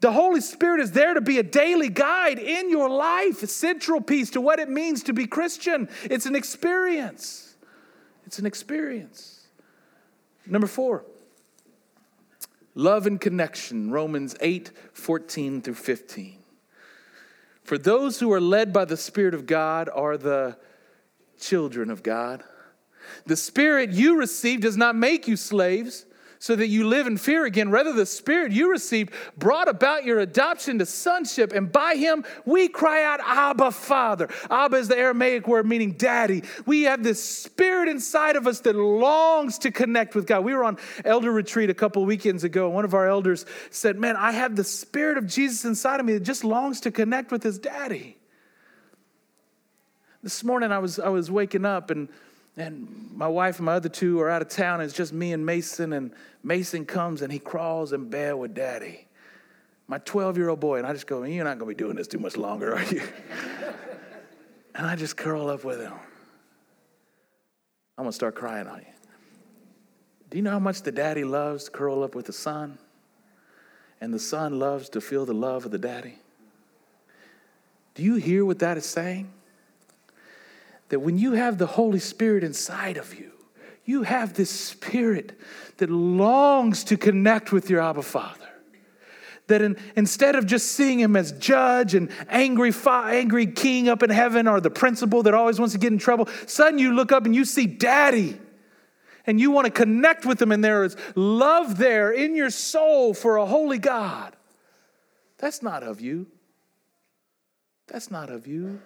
The 0.01 0.13
Holy 0.13 0.41
Spirit 0.41 0.81
is 0.81 0.93
there 0.93 1.15
to 1.15 1.21
be 1.21 1.39
a 1.39 1.43
daily 1.43 1.89
guide 1.89 2.39
in 2.39 2.71
your 2.71 2.89
life, 2.89 3.43
a 3.43 3.47
central 3.47 4.01
piece 4.01 4.31
to 4.31 4.41
what 4.41 4.59
it 4.59 4.69
means 4.69 5.03
to 5.05 5.13
be 5.13 5.27
Christian. 5.27 5.89
It's 6.05 6.27
an 6.27 6.35
experience. 6.35 7.55
It's 8.27 8.39
an 8.39 8.47
experience. 8.47 9.40
Number 10.47 10.67
four, 10.67 11.05
love 12.75 13.07
and 13.07 13.21
connection, 13.21 13.91
Romans 13.91 14.35
8 14.41 14.71
14 14.93 15.63
through 15.63 15.75
15. 15.75 16.39
For 17.63 17.79
those 17.79 18.19
who 18.19 18.33
are 18.33 18.41
led 18.41 18.73
by 18.73 18.85
the 18.85 18.97
Spirit 18.97 19.35
of 19.35 19.47
God 19.47 19.89
are 19.93 20.17
the 20.17 20.57
children 21.39 21.91
of 21.91 22.03
God. 22.03 22.43
The 23.27 23.37
Spirit 23.37 23.91
you 23.91 24.17
received 24.19 24.63
does 24.63 24.77
not 24.77 24.97
make 24.97 25.29
you 25.29 25.37
slaves 25.37 26.07
so 26.41 26.57
that 26.57 26.69
you 26.69 26.89
live 26.89 27.07
in 27.07 27.19
fear 27.19 27.45
again. 27.45 27.71
Rather, 27.71 27.93
the 27.93 28.07
Spirit 28.07 28.51
you 28.51 28.71
received 28.71 29.13
brought 29.37 29.69
about 29.69 30.05
your 30.05 30.21
adoption 30.21 30.79
to 30.79 30.87
sonship, 30.87 31.53
and 31.53 31.71
by 31.71 31.97
Him 31.97 32.25
we 32.47 32.67
cry 32.67 33.05
out, 33.05 33.21
Abba, 33.21 33.71
Father. 33.71 34.29
Abba 34.51 34.79
is 34.79 34.89
the 34.89 34.97
Aramaic 34.97 35.47
word 35.47 35.67
meaning 35.67 35.93
daddy. 35.93 36.43
We 36.65 36.85
have 36.85 37.03
this 37.03 37.23
Spirit 37.23 37.91
inside 37.91 38.37
of 38.37 38.47
us 38.47 38.61
that 38.61 38.75
longs 38.75 39.59
to 39.59 39.71
connect 39.71 40.15
with 40.15 40.27
God. 40.27 40.43
We 40.43 40.55
were 40.55 40.65
on 40.65 40.79
elder 41.05 41.31
retreat 41.31 41.69
a 41.69 41.75
couple 41.75 42.07
weekends 42.07 42.43
ago, 42.43 42.65
and 42.65 42.75
one 42.75 42.87
of 42.87 42.95
our 42.95 43.07
elders 43.07 43.45
said, 43.69 43.99
Man, 43.99 44.17
I 44.17 44.33
have 44.33 44.57
the 44.57 44.65
Spirit 44.65 45.19
of 45.19 45.27
Jesus 45.27 45.67
inside 45.67 46.01
of 46.01 46.07
me 46.07 46.15
that 46.15 46.21
just 46.21 46.43
longs 46.43 46.81
to 46.81 46.91
connect 46.91 47.31
with 47.31 47.43
His 47.43 47.59
daddy. 47.59 48.17
This 50.23 50.43
morning 50.43 50.73
I 50.73 50.79
was, 50.79 50.99
I 50.99 51.11
was 51.11 51.31
waking 51.31 51.67
up 51.67 51.91
and 51.91 52.09
and 52.61 53.11
my 53.15 53.29
wife 53.29 53.59
and 53.59 53.67
my 53.67 53.75
other 53.75 53.89
two 53.89 54.21
are 54.21 54.31
out 54.31 54.43
of 54.43 54.49
town. 54.49 54.81
It's 54.81 54.95
just 54.95 55.13
me 55.13 55.33
and 55.33 55.45
Mason, 55.45 55.93
and 55.93 56.13
Mason 56.45 56.85
comes 56.85 57.23
and 57.23 57.33
he 57.33 57.39
crawls 57.39 57.93
in 57.93 58.09
bed 58.09 58.35
with 58.35 58.55
daddy. 58.55 59.07
My 59.89 59.99
12 59.99 60.37
year 60.37 60.49
old 60.49 60.61
boy, 60.61 60.79
and 60.79 60.87
I 60.87 60.93
just 60.93 61.07
go, 61.07 61.23
You're 61.25 61.45
not 61.45 61.59
going 61.59 61.71
to 61.71 61.77
be 61.77 61.83
doing 61.83 61.97
this 61.97 62.07
too 62.07 62.19
much 62.19 62.37
longer, 62.37 62.77
are 62.77 62.85
you? 62.85 63.03
and 64.75 64.87
I 64.87 64.95
just 64.95 65.17
curl 65.17 65.49
up 65.49 65.65
with 65.65 65.81
him. 65.81 65.93
I'm 67.99 68.05
going 68.05 68.11
to 68.11 68.15
start 68.15 68.35
crying 68.35 68.67
on 68.67 68.79
you. 68.79 68.85
Do 70.31 70.39
you 70.39 70.43
know 70.43 70.53
how 70.53 70.61
much 70.61 70.83
the 70.83 70.93
daddy 70.93 71.25
loves 71.25 71.65
to 71.65 71.71
curl 71.71 72.05
up 72.05 72.15
with 72.15 72.27
the 72.27 72.33
son? 72.33 72.79
And 74.01 74.15
the 74.15 74.19
son 74.19 74.59
loves 74.59 74.89
to 74.91 75.01
feel 75.01 75.27
the 75.27 75.35
love 75.35 75.65
of 75.65 75.73
the 75.73 75.79
daddy? 75.79 76.19
Do 77.95 78.03
you 78.03 78.15
hear 78.15 78.45
what 78.45 78.61
that 78.61 78.79
is 78.79 78.87
saying? 78.87 79.31
That 80.91 81.01
when 81.01 81.19
you 81.19 81.33
have 81.33 81.59
the 81.59 81.67
Holy 81.67 81.99
Spirit 81.99 82.45
inside 82.45 82.97
of 82.97 83.19
you, 83.19 83.33
you 83.85 84.03
have 84.03 84.35
this 84.35 84.51
spirit 84.51 85.39
that 85.79 85.91
longs 85.91 86.85
to 86.85 86.97
connect 86.97 87.51
with 87.51 87.71
your 87.71 87.81
Abba 87.81 88.03
Father. 88.03 88.49
That 89.47 89.63
in, 89.63 89.77
instead 89.97 90.37
of 90.37 90.47
just 90.47 90.73
seeing 90.73 91.01
him 91.01 91.17
as 91.17 91.33
judge 91.33 91.95
and 91.95 92.11
angry, 92.29 92.73
angry 92.87 93.47
king 93.47 93.89
up 93.89 94.03
in 94.03 94.11
heaven 94.11 94.47
or 94.47 94.61
the 94.61 94.71
principal 94.71 95.25
that 95.25 95.35
always 95.35 95.59
wants 95.59 95.73
to 95.73 95.79
get 95.81 95.93
in 95.93 95.99
trouble, 95.99 96.29
suddenly 96.47 96.85
you 96.85 96.93
look 96.93 97.11
up 97.11 97.25
and 97.25 97.35
you 97.35 97.45
see 97.45 97.67
daddy 97.67 98.39
and 99.27 99.41
you 99.41 99.51
want 99.51 99.67
to 99.67 99.71
connect 99.71 100.25
with 100.25 100.41
him, 100.41 100.51
and 100.51 100.65
there 100.65 100.83
is 100.83 100.97
love 101.15 101.77
there 101.77 102.11
in 102.11 102.35
your 102.35 102.51
soul 102.51 103.13
for 103.13 103.37
a 103.37 103.47
holy 103.47 103.79
God. 103.79 104.35
That's 105.39 105.63
not 105.63 105.83
of 105.83 106.01
you. 106.01 106.27
That's 107.87 108.11
not 108.11 108.31
of 108.31 108.47
you. 108.47 108.81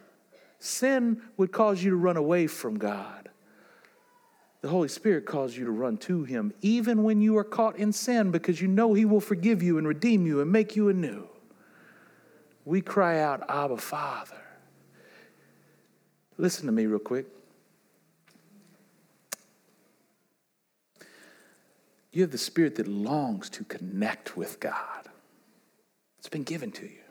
Sin 0.64 1.20
would 1.36 1.52
cause 1.52 1.84
you 1.84 1.90
to 1.90 1.96
run 1.96 2.16
away 2.16 2.46
from 2.46 2.78
God. 2.78 3.28
The 4.62 4.70
Holy 4.70 4.88
Spirit 4.88 5.26
calls 5.26 5.54
you 5.54 5.66
to 5.66 5.70
run 5.70 5.98
to 5.98 6.24
Him, 6.24 6.54
even 6.62 7.02
when 7.02 7.20
you 7.20 7.36
are 7.36 7.44
caught 7.44 7.76
in 7.76 7.92
sin, 7.92 8.30
because 8.30 8.62
you 8.62 8.68
know 8.68 8.94
He 8.94 9.04
will 9.04 9.20
forgive 9.20 9.62
you 9.62 9.76
and 9.76 9.86
redeem 9.86 10.26
you 10.26 10.40
and 10.40 10.50
make 10.50 10.74
you 10.74 10.88
anew. 10.88 11.28
We 12.64 12.80
cry 12.80 13.20
out, 13.20 13.44
Abba, 13.46 13.76
Father. 13.76 14.40
Listen 16.38 16.64
to 16.64 16.72
me, 16.72 16.86
real 16.86 16.98
quick. 16.98 17.26
You 22.10 22.22
have 22.22 22.30
the 22.30 22.38
Spirit 22.38 22.76
that 22.76 22.88
longs 22.88 23.50
to 23.50 23.64
connect 23.64 24.34
with 24.34 24.60
God, 24.60 25.10
it's 26.18 26.30
been 26.30 26.42
given 26.42 26.72
to 26.72 26.86
you. 26.86 27.03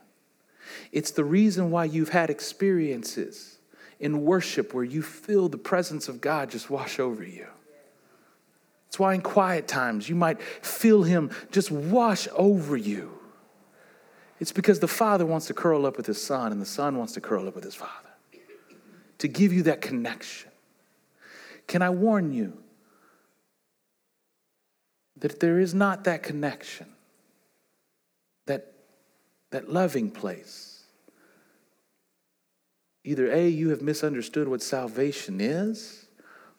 It's 0.91 1.11
the 1.11 1.23
reason 1.23 1.71
why 1.71 1.85
you've 1.85 2.09
had 2.09 2.29
experiences 2.29 3.57
in 3.99 4.23
worship 4.23 4.73
where 4.73 4.83
you 4.83 5.01
feel 5.01 5.49
the 5.49 5.57
presence 5.57 6.07
of 6.07 6.21
God 6.21 6.49
just 6.51 6.69
wash 6.69 6.99
over 6.99 7.23
you. 7.23 7.47
It's 8.87 8.99
why 8.99 9.15
in 9.15 9.21
quiet 9.21 9.67
times 9.67 10.07
you 10.07 10.15
might 10.15 10.41
feel 10.41 11.03
Him 11.03 11.31
just 11.51 11.71
wash 11.71 12.27
over 12.35 12.77
you. 12.77 13.17
It's 14.39 14.51
because 14.51 14.79
the 14.79 14.87
Father 14.87 15.25
wants 15.25 15.47
to 15.47 15.53
curl 15.53 15.85
up 15.85 15.97
with 15.97 16.05
His 16.05 16.21
Son 16.21 16.51
and 16.51 16.61
the 16.61 16.65
Son 16.65 16.97
wants 16.97 17.13
to 17.13 17.21
curl 17.21 17.47
up 17.47 17.55
with 17.55 17.63
His 17.63 17.75
Father 17.75 18.09
to 19.19 19.27
give 19.27 19.53
you 19.53 19.63
that 19.63 19.81
connection. 19.81 20.51
Can 21.65 21.81
I 21.81 21.89
warn 21.89 22.33
you 22.33 22.57
that 25.15 25.39
there 25.39 25.59
is 25.59 25.73
not 25.73 26.03
that 26.03 26.21
connection, 26.21 26.92
that 29.53 29.71
loving 29.71 30.09
place. 30.09 30.83
Either 33.03 33.31
A, 33.31 33.47
you 33.47 33.69
have 33.69 33.81
misunderstood 33.81 34.47
what 34.47 34.63
salvation 34.63 35.39
is, 35.39 36.07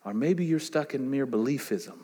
or 0.05 0.15
maybe 0.15 0.45
you're 0.45 0.61
stuck 0.61 0.95
in 0.95 1.11
mere 1.11 1.27
beliefism. 1.27 1.99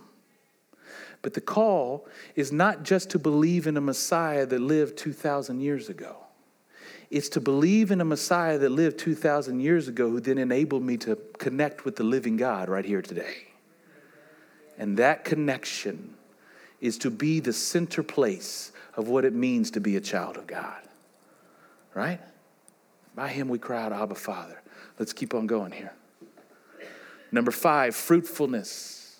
But 1.22 1.34
the 1.34 1.40
call 1.40 2.08
is 2.34 2.50
not 2.50 2.82
just 2.82 3.10
to 3.10 3.20
believe 3.20 3.68
in 3.68 3.76
a 3.76 3.80
Messiah 3.80 4.46
that 4.46 4.60
lived 4.60 4.98
2,000 4.98 5.60
years 5.60 5.88
ago. 5.88 6.16
It's 7.08 7.28
to 7.30 7.40
believe 7.40 7.92
in 7.92 8.00
a 8.00 8.04
Messiah 8.04 8.58
that 8.58 8.70
lived 8.70 8.98
2,000 8.98 9.60
years 9.60 9.86
ago 9.86 10.10
who 10.10 10.18
then 10.18 10.38
enabled 10.38 10.82
me 10.82 10.96
to 10.98 11.16
connect 11.38 11.84
with 11.84 11.96
the 11.96 12.04
living 12.04 12.36
God 12.36 12.68
right 12.68 12.84
here 12.84 13.02
today. 13.02 13.48
And 14.76 14.96
that 14.96 15.24
connection 15.24 16.14
is 16.80 16.98
to 16.98 17.10
be 17.10 17.38
the 17.38 17.52
center 17.52 18.02
place 18.02 18.72
of 19.00 19.08
what 19.08 19.24
it 19.24 19.34
means 19.34 19.72
to 19.72 19.80
be 19.80 19.96
a 19.96 20.00
child 20.00 20.36
of 20.36 20.46
God. 20.46 20.80
Right? 21.94 22.20
By 23.16 23.28
him 23.28 23.48
we 23.48 23.58
cry 23.58 23.82
out, 23.82 23.92
Abba, 23.92 24.14
Father. 24.14 24.62
Let's 24.98 25.12
keep 25.12 25.34
on 25.34 25.46
going 25.46 25.72
here. 25.72 25.92
Number 27.32 27.50
five, 27.50 27.96
fruitfulness. 27.96 29.18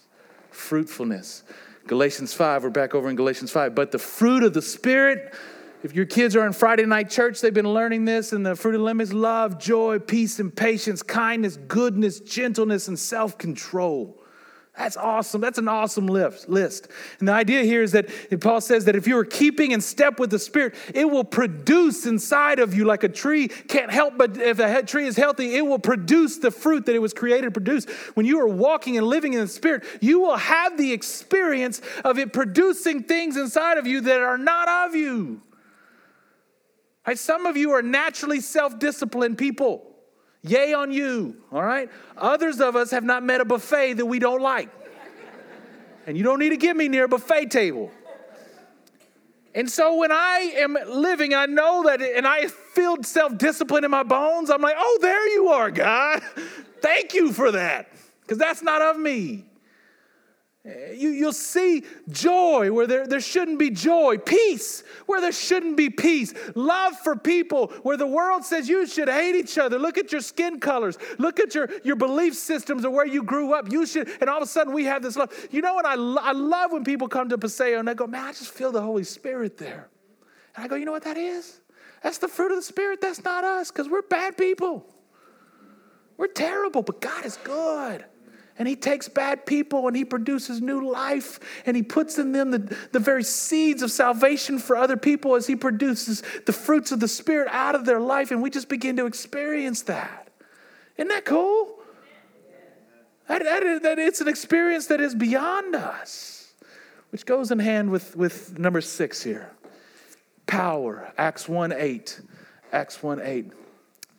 Fruitfulness. 0.50 1.42
Galatians 1.86 2.34
5, 2.34 2.64
we're 2.64 2.70
back 2.70 2.94
over 2.94 3.08
in 3.08 3.16
Galatians 3.16 3.50
5. 3.50 3.74
But 3.74 3.90
the 3.90 3.98
fruit 3.98 4.42
of 4.42 4.52
the 4.52 4.62
Spirit, 4.62 5.34
if 5.82 5.94
your 5.94 6.04
kids 6.04 6.36
are 6.36 6.46
in 6.46 6.52
Friday 6.52 6.84
night 6.84 7.08
church, 7.08 7.40
they've 7.40 7.54
been 7.54 7.72
learning 7.72 8.04
this, 8.04 8.32
and 8.32 8.44
the 8.44 8.54
fruit 8.54 8.74
of 8.74 8.80
the 8.80 8.84
limb 8.84 9.00
is 9.00 9.14
love, 9.14 9.58
joy, 9.58 9.98
peace, 9.98 10.38
and 10.38 10.54
patience, 10.54 11.02
kindness, 11.02 11.56
goodness, 11.56 12.20
gentleness, 12.20 12.86
and 12.86 12.98
self 12.98 13.38
control. 13.38 14.19
That's 14.78 14.96
awesome. 14.96 15.40
That's 15.40 15.58
an 15.58 15.68
awesome 15.68 16.06
list. 16.06 16.88
And 17.18 17.28
the 17.28 17.32
idea 17.32 17.64
here 17.64 17.82
is 17.82 17.92
that 17.92 18.08
Paul 18.40 18.60
says 18.60 18.84
that 18.86 18.96
if 18.96 19.06
you 19.06 19.18
are 19.18 19.24
keeping 19.24 19.72
in 19.72 19.80
step 19.80 20.18
with 20.18 20.30
the 20.30 20.38
Spirit, 20.38 20.74
it 20.94 21.04
will 21.04 21.24
produce 21.24 22.06
inside 22.06 22.60
of 22.60 22.72
you 22.72 22.84
like 22.84 23.02
a 23.02 23.08
tree 23.08 23.48
can't 23.48 23.90
help 23.90 24.16
but 24.16 24.36
if 24.36 24.58
a 24.58 24.82
tree 24.82 25.06
is 25.06 25.16
healthy, 25.16 25.56
it 25.56 25.66
will 25.66 25.78
produce 25.78 26.38
the 26.38 26.50
fruit 26.50 26.86
that 26.86 26.94
it 26.94 27.00
was 27.00 27.12
created 27.12 27.46
to 27.46 27.50
produce. 27.50 27.84
When 28.14 28.26
you 28.26 28.40
are 28.40 28.48
walking 28.48 28.96
and 28.96 29.06
living 29.06 29.34
in 29.34 29.40
the 29.40 29.48
Spirit, 29.48 29.84
you 30.00 30.20
will 30.20 30.36
have 30.36 30.78
the 30.78 30.92
experience 30.92 31.80
of 32.04 32.18
it 32.18 32.32
producing 32.32 33.02
things 33.02 33.36
inside 33.36 33.76
of 33.76 33.86
you 33.86 34.00
that 34.02 34.20
are 34.20 34.38
not 34.38 34.68
of 34.68 34.94
you. 34.94 35.42
Right? 37.06 37.18
Some 37.18 37.46
of 37.46 37.56
you 37.56 37.72
are 37.72 37.82
naturally 37.82 38.40
self 38.40 38.78
disciplined 38.78 39.36
people. 39.36 39.89
Yay 40.42 40.72
on 40.72 40.90
you, 40.90 41.36
all 41.52 41.62
right? 41.62 41.90
Others 42.16 42.60
of 42.60 42.76
us 42.76 42.90
have 42.92 43.04
not 43.04 43.22
met 43.22 43.40
a 43.40 43.44
buffet 43.44 43.94
that 43.94 44.06
we 44.06 44.18
don't 44.18 44.40
like. 44.40 44.70
And 46.06 46.16
you 46.16 46.24
don't 46.24 46.38
need 46.38 46.48
to 46.48 46.56
get 46.56 46.76
me 46.76 46.88
near 46.88 47.04
a 47.04 47.08
buffet 47.08 47.50
table. 47.50 47.90
And 49.54 49.68
so 49.68 49.96
when 49.96 50.12
I 50.12 50.52
am 50.56 50.76
living, 50.86 51.34
I 51.34 51.46
know 51.46 51.82
that, 51.84 52.00
and 52.00 52.26
I 52.26 52.46
feel 52.46 53.02
self 53.02 53.36
discipline 53.36 53.84
in 53.84 53.90
my 53.90 54.02
bones. 54.02 54.48
I'm 54.48 54.62
like, 54.62 54.76
oh, 54.78 54.98
there 55.02 55.28
you 55.34 55.48
are, 55.48 55.70
God. 55.70 56.22
Thank 56.80 57.14
you 57.14 57.32
for 57.32 57.50
that, 57.52 57.92
because 58.22 58.38
that's 58.38 58.62
not 58.62 58.80
of 58.80 58.98
me. 58.98 59.44
You, 60.62 61.08
you'll 61.08 61.32
see 61.32 61.84
joy 62.10 62.70
where 62.70 62.86
there, 62.86 63.06
there 63.06 63.20
shouldn't 63.20 63.58
be 63.58 63.70
joy, 63.70 64.18
peace 64.18 64.84
where 65.06 65.18
there 65.18 65.32
shouldn't 65.32 65.78
be 65.78 65.88
peace, 65.88 66.34
love 66.54 66.98
for 66.98 67.16
people 67.16 67.68
where 67.82 67.96
the 67.96 68.06
world 68.06 68.44
says 68.44 68.68
you 68.68 68.86
should 68.86 69.08
hate 69.08 69.34
each 69.34 69.56
other. 69.56 69.78
Look 69.78 69.96
at 69.96 70.12
your 70.12 70.20
skin 70.20 70.60
colors, 70.60 70.98
look 71.16 71.40
at 71.40 71.54
your, 71.54 71.70
your 71.82 71.96
belief 71.96 72.34
systems 72.34 72.84
or 72.84 72.90
where 72.90 73.06
you 73.06 73.22
grew 73.22 73.54
up. 73.54 73.72
You 73.72 73.86
should, 73.86 74.10
and 74.20 74.28
all 74.28 74.36
of 74.36 74.42
a 74.42 74.46
sudden 74.46 74.74
we 74.74 74.84
have 74.84 75.02
this 75.02 75.16
love. 75.16 75.32
You 75.50 75.62
know 75.62 75.72
what? 75.72 75.86
I, 75.86 75.94
I 75.94 76.32
love 76.32 76.72
when 76.72 76.84
people 76.84 77.08
come 77.08 77.30
to 77.30 77.38
Paseo 77.38 77.78
and 77.78 77.88
they 77.88 77.94
go, 77.94 78.06
Man, 78.06 78.26
I 78.26 78.32
just 78.32 78.52
feel 78.52 78.70
the 78.70 78.82
Holy 78.82 79.04
Spirit 79.04 79.56
there. 79.56 79.88
And 80.54 80.64
I 80.64 80.68
go, 80.68 80.76
You 80.76 80.84
know 80.84 80.92
what 80.92 81.04
that 81.04 81.16
is? 81.16 81.58
That's 82.02 82.18
the 82.18 82.28
fruit 82.28 82.50
of 82.50 82.56
the 82.56 82.62
Spirit. 82.62 83.00
That's 83.00 83.24
not 83.24 83.44
us 83.44 83.70
because 83.70 83.88
we're 83.88 84.02
bad 84.02 84.36
people. 84.36 84.86
We're 86.18 86.26
terrible, 86.26 86.82
but 86.82 87.00
God 87.00 87.24
is 87.24 87.38
good. 87.38 88.04
And 88.60 88.68
he 88.68 88.76
takes 88.76 89.08
bad 89.08 89.46
people 89.46 89.86
and 89.86 89.96
he 89.96 90.04
produces 90.04 90.60
new 90.60 90.86
life 90.86 91.40
and 91.64 91.74
he 91.74 91.82
puts 91.82 92.18
in 92.18 92.32
them 92.32 92.50
the, 92.50 92.76
the 92.92 92.98
very 92.98 93.24
seeds 93.24 93.82
of 93.82 93.90
salvation 93.90 94.58
for 94.58 94.76
other 94.76 94.98
people 94.98 95.34
as 95.34 95.46
he 95.46 95.56
produces 95.56 96.22
the 96.44 96.52
fruits 96.52 96.92
of 96.92 97.00
the 97.00 97.08
Spirit 97.08 97.48
out 97.52 97.74
of 97.74 97.86
their 97.86 97.98
life. 97.98 98.30
And 98.30 98.42
we 98.42 98.50
just 98.50 98.68
begin 98.68 98.98
to 98.98 99.06
experience 99.06 99.80
that. 99.84 100.28
Isn't 100.98 101.08
that 101.08 101.24
cool? 101.24 101.78
That, 103.28 103.44
that, 103.44 103.82
that 103.82 103.98
it's 103.98 104.20
an 104.20 104.28
experience 104.28 104.88
that 104.88 105.00
is 105.00 105.14
beyond 105.14 105.74
us, 105.74 106.52
which 107.12 107.24
goes 107.24 107.50
in 107.50 107.60
hand 107.60 107.90
with, 107.90 108.14
with 108.14 108.58
number 108.58 108.82
six 108.82 109.22
here 109.22 109.52
power, 110.46 111.10
Acts 111.16 111.48
1 111.48 111.72
8. 111.72 112.20
Acts 112.72 113.02
1 113.02 113.22
8 113.22 113.52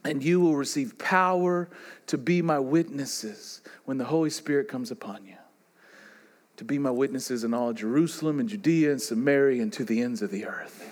and 0.03 0.23
you 0.23 0.39
will 0.39 0.55
receive 0.55 0.97
power 0.97 1.69
to 2.07 2.17
be 2.17 2.41
my 2.41 2.59
witnesses 2.59 3.61
when 3.85 3.97
the 3.97 4.05
Holy 4.05 4.29
Spirit 4.29 4.67
comes 4.67 4.91
upon 4.91 5.25
you. 5.25 5.35
To 6.57 6.63
be 6.63 6.77
my 6.77 6.91
witnesses 6.91 7.43
in 7.43 7.53
all 7.53 7.73
Jerusalem 7.73 8.39
and 8.39 8.49
Judea 8.49 8.91
and 8.91 9.01
Samaria 9.01 9.61
and 9.61 9.73
to 9.73 9.85
the 9.85 10.01
ends 10.01 10.21
of 10.21 10.31
the 10.31 10.45
earth. 10.45 10.87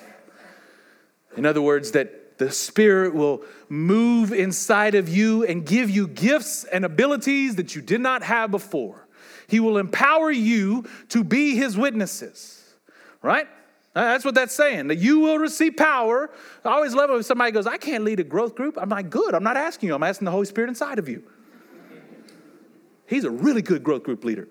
In 1.38 1.45
other 1.45 1.62
words, 1.62 1.91
that 1.91 2.38
the 2.39 2.52
Spirit 2.52 3.13
will 3.13 3.43
move 3.67 4.32
inside 4.32 4.95
of 4.95 5.10
you 5.10 5.43
and 5.43 5.65
give 5.65 5.89
you 5.89 6.08
gifts 6.08 6.63
and 6.63 6.86
abilities 6.86 7.56
that 7.58 7.76
you 7.76 7.82
did 7.82 8.02
not 8.02 8.24
have 8.24 8.50
before. 8.50 9.08
He 9.48 9.60
will 9.60 9.78
empower 9.78 10.32
you 10.32 10.86
to 11.10 11.24
be 11.24 11.56
His 11.56 11.78
witnesses, 11.78 12.63
right? 13.22 13.48
That's 13.93 14.23
what 14.23 14.36
that's 14.36 14.54
saying. 14.54 14.88
That 14.88 14.97
you 14.97 15.19
will 15.19 15.39
receive 15.39 15.75
power. 15.75 16.30
I 16.63 16.69
always 16.69 16.93
love 16.93 17.10
it 17.10 17.13
when 17.13 17.23
somebody 17.23 17.52
goes, 17.52 17.67
I 17.67 17.78
can't 17.78 18.04
lead 18.04 18.19
a 18.19 18.23
growth 18.23 18.56
group. 18.56 18.78
I'm 18.80 18.89
like, 18.89 19.10
good. 19.10 19.34
I'm 19.34 19.43
not 19.43 19.58
asking 19.58 19.89
you. 19.89 19.95
I'm 19.95 20.04
asking 20.04 20.25
the 20.25 20.32
Holy 20.32 20.45
Spirit 20.45 20.69
inside 20.69 20.99
of 20.99 21.10
you. 21.10 21.23
He's 23.08 23.23
a 23.23 23.32
really 23.32 23.63
good 23.63 23.84
growth 23.84 24.04
group 24.04 24.23
leader. 24.23 24.47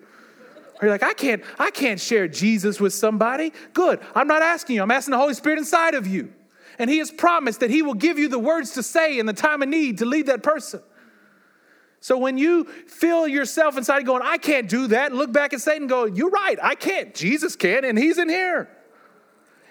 you're 0.81 0.91
like, 0.91 1.03
I 1.03 1.13
can't, 1.13 1.41
I 1.57 1.71
can't 1.71 1.99
share 1.99 2.27
Jesus 2.27 2.79
with 2.79 2.93
somebody. 2.93 3.53
Good. 3.73 4.01
I'm 4.13 4.27
not 4.27 4.41
asking 4.41 4.75
you. 4.75 4.81
I'm 4.81 4.91
asking 4.91 5.13
the 5.13 5.17
Holy 5.17 5.33
Spirit 5.33 5.59
inside 5.59 5.93
of 5.93 6.05
you. 6.05 6.33
And 6.77 6.89
He 6.89 6.97
has 6.97 7.09
promised 7.09 7.61
that 7.61 7.69
He 7.69 7.81
will 7.81 7.93
give 7.93 8.19
you 8.19 8.27
the 8.27 8.39
words 8.39 8.71
to 8.71 8.83
say 8.83 9.17
in 9.17 9.25
the 9.25 9.33
time 9.33 9.61
of 9.61 9.69
need 9.69 9.99
to 9.99 10.05
lead 10.05 10.25
that 10.25 10.43
person. 10.43 10.81
So 12.01 12.17
when 12.17 12.37
you 12.37 12.65
feel 12.65 13.27
yourself 13.27 13.77
inside 13.77 14.05
going, 14.05 14.21
I 14.23 14.37
can't 14.37 14.69
do 14.69 14.87
that, 14.87 15.13
look 15.13 15.33
back 15.33 15.53
at 15.53 15.61
Satan 15.61 15.87
go, 15.87 16.05
You're 16.05 16.29
right, 16.29 16.57
I 16.61 16.75
can't. 16.75 17.13
Jesus 17.15 17.55
can, 17.55 17.85
and 17.85 17.97
He's 17.97 18.17
in 18.17 18.29
here. 18.29 18.69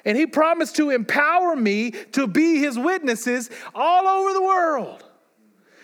And 0.04 0.16
he 0.16 0.26
promised 0.26 0.76
to 0.76 0.90
empower 0.90 1.56
me 1.56 1.90
to 2.12 2.26
be 2.26 2.58
his 2.58 2.78
witnesses 2.78 3.50
all 3.74 4.06
over 4.06 4.32
the 4.32 4.42
world. 4.42 5.04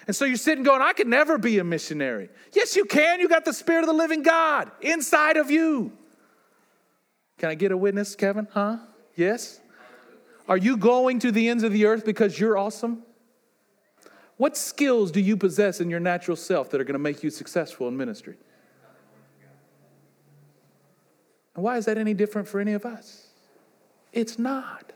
And 0.06 0.14
so 0.14 0.24
you're 0.24 0.36
sitting 0.36 0.64
going, 0.64 0.82
I 0.82 0.92
could 0.92 1.06
never 1.06 1.38
be 1.38 1.58
a 1.58 1.64
missionary. 1.64 2.28
Yes, 2.52 2.76
you 2.76 2.84
can. 2.84 3.20
You 3.20 3.28
got 3.28 3.44
the 3.44 3.52
Spirit 3.52 3.80
of 3.80 3.86
the 3.86 3.94
living 3.94 4.22
God 4.22 4.70
inside 4.80 5.36
of 5.36 5.50
you. 5.50 5.92
Can 7.38 7.48
I 7.48 7.54
get 7.54 7.72
a 7.72 7.76
witness, 7.76 8.14
Kevin? 8.14 8.46
Huh? 8.52 8.78
Yes? 9.16 9.60
Are 10.48 10.56
you 10.56 10.76
going 10.76 11.18
to 11.20 11.32
the 11.32 11.48
ends 11.48 11.62
of 11.62 11.72
the 11.72 11.86
earth 11.86 12.04
because 12.04 12.38
you're 12.38 12.58
awesome? 12.58 13.02
What 14.36 14.56
skills 14.56 15.10
do 15.10 15.20
you 15.20 15.36
possess 15.36 15.80
in 15.80 15.88
your 15.88 16.00
natural 16.00 16.36
self 16.36 16.70
that 16.70 16.80
are 16.80 16.84
going 16.84 16.94
to 16.94 16.98
make 16.98 17.22
you 17.22 17.30
successful 17.30 17.88
in 17.88 17.96
ministry? 17.96 18.36
And 21.54 21.62
why 21.62 21.78
is 21.78 21.84
that 21.86 21.98
any 21.98 22.14
different 22.14 22.48
for 22.48 22.60
any 22.60 22.72
of 22.72 22.84
us? 22.84 23.28
It's 24.14 24.38
not. 24.38 24.92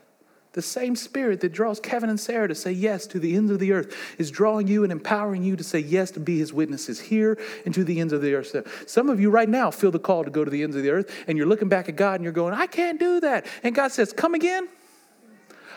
The 0.53 0.61
same 0.63 0.95
spirit 0.95 1.41
that 1.41 1.53
draws 1.53 1.79
Kevin 1.79 2.09
and 2.09 2.19
Sarah 2.19 2.47
to 2.47 2.55
say 2.55 2.71
yes 2.71 3.05
to 3.07 3.19
the 3.19 3.35
ends 3.35 3.51
of 3.51 3.59
the 3.59 3.71
earth 3.71 3.95
is 4.17 4.31
drawing 4.31 4.67
you 4.67 4.83
and 4.83 4.91
empowering 4.91 5.43
you 5.43 5.55
to 5.55 5.63
say 5.63 5.77
yes 5.77 6.09
to 6.11 6.19
be 6.19 6.39
his 6.39 6.51
witnesses 6.51 6.99
here 6.99 7.37
and 7.65 7.73
to 7.75 7.83
the 7.83 7.99
ends 7.99 8.13
of 8.13 8.23
the 8.23 8.33
earth. 8.33 8.83
Some 8.87 9.09
of 9.09 9.19
you 9.19 9.29
right 9.29 9.47
now 9.47 9.69
feel 9.69 9.91
the 9.91 9.99
call 9.99 10.23
to 10.23 10.31
go 10.31 10.43
to 10.43 10.49
the 10.49 10.63
ends 10.63 10.75
of 10.75 10.81
the 10.81 10.89
earth, 10.89 11.13
and 11.27 11.37
you're 11.37 11.45
looking 11.45 11.69
back 11.69 11.87
at 11.87 11.95
God 11.95 12.15
and 12.15 12.23
you're 12.23 12.33
going, 12.33 12.55
I 12.55 12.65
can't 12.65 12.99
do 12.99 13.19
that. 13.19 13.45
And 13.61 13.75
God 13.75 13.91
says, 13.91 14.11
Come 14.11 14.33
again. 14.33 14.67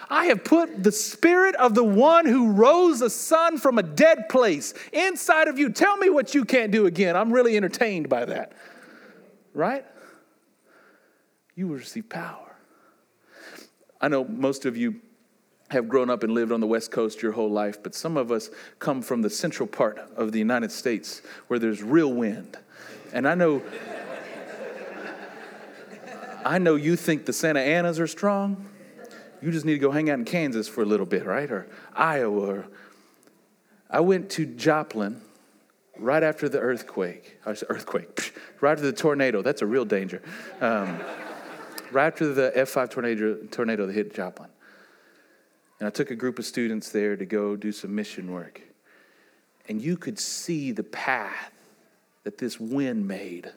I 0.09 0.26
have 0.26 0.44
put 0.44 0.83
the 0.83 0.92
spirit 0.92 1.55
of 1.57 1.74
the 1.74 1.85
one 1.85 2.26
who 2.26 2.52
rose 2.52 3.00
a 3.02 3.11
son 3.11 3.59
from 3.59 3.78
a 3.78 3.83
dead 3.83 4.28
place 4.28 4.74
inside 4.92 5.48
of 5.48 5.59
you. 5.59 5.70
Tell 5.70 5.96
me 5.96 6.11
what 6.11 6.35
you 6.35 6.44
can't 6.44 6.70
do 6.70 6.87
again. 6.87 7.16
I'm 7.16 7.33
really 7.33 7.57
entertained 7.57 8.09
by 8.09 8.26
that. 8.26 8.52
Right? 9.55 9.86
You 11.55 11.68
will 11.68 11.76
receive 11.76 12.09
power. 12.09 12.51
I 14.03 14.09
know 14.09 14.24
most 14.24 14.66
of 14.66 14.76
you 14.76 14.96
have 15.70 15.88
grown 15.88 16.11
up 16.11 16.22
and 16.22 16.34
lived 16.34 16.53
on 16.53 16.61
the 16.61 16.66
West 16.66 16.90
Coast 16.90 17.22
your 17.22 17.32
whole 17.32 17.50
life, 17.50 17.82
but 17.82 17.94
some 17.94 18.18
of 18.18 18.30
us 18.30 18.50
come 18.78 19.00
from 19.00 19.22
the 19.22 19.30
central 19.30 19.66
part 19.66 19.98
of 20.16 20.32
the 20.32 20.38
United 20.38 20.70
States 20.70 21.22
where 21.46 21.59
there's 21.59 21.82
real 21.82 22.12
wind. 22.12 22.59
And 23.12 23.26
I 23.26 23.34
know 23.34 23.62
I 26.44 26.59
know 26.59 26.74
you 26.74 26.96
think 26.96 27.24
the 27.26 27.32
Santa 27.32 27.61
Anas 27.61 28.00
are 28.00 28.07
strong. 28.07 28.66
You 29.40 29.50
just 29.50 29.64
need 29.64 29.74
to 29.74 29.78
go 29.78 29.90
hang 29.90 30.11
out 30.11 30.18
in 30.18 30.24
Kansas 30.24 30.68
for 30.68 30.82
a 30.82 30.84
little 30.84 31.07
bit, 31.07 31.24
right? 31.24 31.50
Or 31.50 31.68
Iowa. 31.94 32.40
Or... 32.40 32.66
I 33.90 34.00
went 34.00 34.30
to 34.30 34.46
Joplin 34.46 35.20
right 35.96 36.22
after 36.22 36.48
the 36.48 36.59
earthquake. 36.59 37.38
Earthquake. 37.46 38.34
Right 38.61 38.72
after 38.72 38.84
the 38.84 38.92
tornado. 38.92 39.42
That's 39.42 39.62
a 39.62 39.66
real 39.66 39.84
danger. 39.84 40.22
Um, 40.61 41.00
right 41.93 42.07
after 42.07 42.32
the 42.32 42.53
F5 42.57 42.90
tornado, 42.90 43.36
tornado 43.51 43.86
that 43.86 43.93
hit 43.93 44.14
Joplin. 44.14 44.49
And 45.78 45.86
I 45.86 45.90
took 45.90 46.11
a 46.11 46.14
group 46.14 46.38
of 46.38 46.45
students 46.45 46.90
there 46.90 47.16
to 47.16 47.24
go 47.26 47.57
do 47.57 47.72
some 47.72 47.95
mission 47.95 48.30
work. 48.32 48.61
And 49.68 49.80
you 49.80 49.97
could 49.97 50.18
see 50.18 50.72
the 50.72 50.84
path 50.84 51.53
that 52.24 52.38
this 52.38 52.61
wind 52.61 53.07
made. 53.07 53.51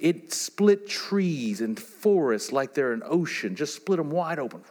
It 0.00 0.32
split 0.32 0.88
trees 0.88 1.60
and 1.60 1.78
forests 1.78 2.52
like 2.52 2.74
they're 2.74 2.92
an 2.92 3.02
ocean, 3.04 3.56
just 3.56 3.74
split 3.74 3.98
them 3.98 4.10
wide 4.10 4.38
open. 4.38 4.62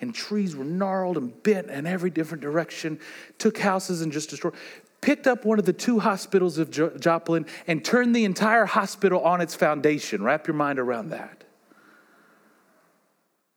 And 0.00 0.14
trees 0.14 0.56
were 0.56 0.64
gnarled 0.64 1.18
and 1.18 1.42
bent 1.42 1.68
in 1.68 1.86
every 1.86 2.08
different 2.10 2.42
direction, 2.42 2.98
took 3.38 3.58
houses 3.58 4.00
and 4.00 4.10
just 4.10 4.30
destroyed. 4.30 4.54
Picked 5.02 5.26
up 5.26 5.44
one 5.44 5.58
of 5.58 5.64
the 5.64 5.72
two 5.72 5.98
hospitals 5.98 6.58
of 6.58 6.70
Joplin 7.00 7.46
and 7.66 7.84
turned 7.84 8.14
the 8.14 8.24
entire 8.24 8.66
hospital 8.66 9.20
on 9.22 9.40
its 9.40 9.54
foundation. 9.54 10.22
Wrap 10.22 10.46
your 10.46 10.54
mind 10.54 10.78
around 10.78 11.10
that. 11.10 11.44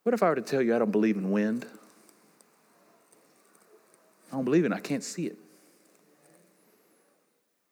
What 0.03 0.13
if 0.13 0.21
I 0.21 0.29
were 0.29 0.35
to 0.35 0.41
tell 0.41 0.61
you 0.61 0.75
I 0.75 0.79
don't 0.79 0.91
believe 0.91 1.17
in 1.17 1.31
wind? 1.31 1.65
I 4.31 4.35
don't 4.35 4.45
believe 4.45 4.65
in 4.65 4.73
it. 4.73 4.75
I 4.75 4.79
can't 4.79 5.03
see 5.03 5.27
it. 5.27 5.37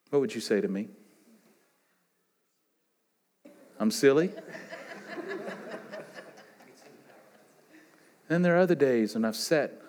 What 0.09 0.19
would 0.19 0.33
you 0.33 0.41
say 0.41 0.61
to 0.61 0.67
me? 0.67 0.87
I'm 3.79 3.91
silly? 3.91 4.31
then 8.27 8.41
there 8.43 8.55
are 8.55 8.59
other 8.59 8.75
days 8.75 9.15
when 9.15 9.25
I've 9.25 9.35
sat 9.35 9.81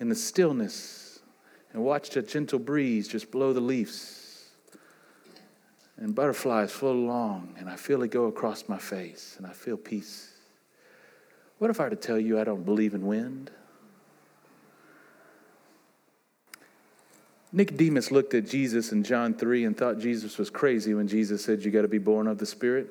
in 0.00 0.08
the 0.08 0.14
stillness 0.14 1.20
and 1.72 1.84
watched 1.84 2.16
a 2.16 2.22
gentle 2.22 2.58
breeze 2.58 3.06
just 3.06 3.30
blow 3.30 3.52
the 3.52 3.60
leaves 3.60 4.48
and 5.98 6.14
butterflies 6.14 6.72
float 6.72 6.96
along 6.96 7.54
and 7.58 7.68
I 7.68 7.76
feel 7.76 8.02
it 8.02 8.10
go 8.10 8.24
across 8.24 8.68
my 8.68 8.78
face 8.78 9.34
and 9.38 9.46
I 9.46 9.52
feel 9.52 9.76
peace. 9.76 10.31
What 11.62 11.70
if 11.70 11.78
I 11.78 11.84
were 11.84 11.90
to 11.90 11.96
tell 11.96 12.18
you 12.18 12.40
I 12.40 12.42
don't 12.42 12.64
believe 12.64 12.92
in 12.92 13.06
wind? 13.06 13.52
Nicodemus 17.52 18.10
looked 18.10 18.34
at 18.34 18.48
Jesus 18.48 18.90
in 18.90 19.04
John 19.04 19.32
3 19.32 19.66
and 19.66 19.76
thought 19.76 20.00
Jesus 20.00 20.38
was 20.38 20.50
crazy 20.50 20.92
when 20.92 21.06
Jesus 21.06 21.44
said, 21.44 21.64
You 21.64 21.70
got 21.70 21.82
to 21.82 21.88
be 21.88 21.98
born 21.98 22.26
of 22.26 22.38
the 22.38 22.46
Spirit. 22.46 22.90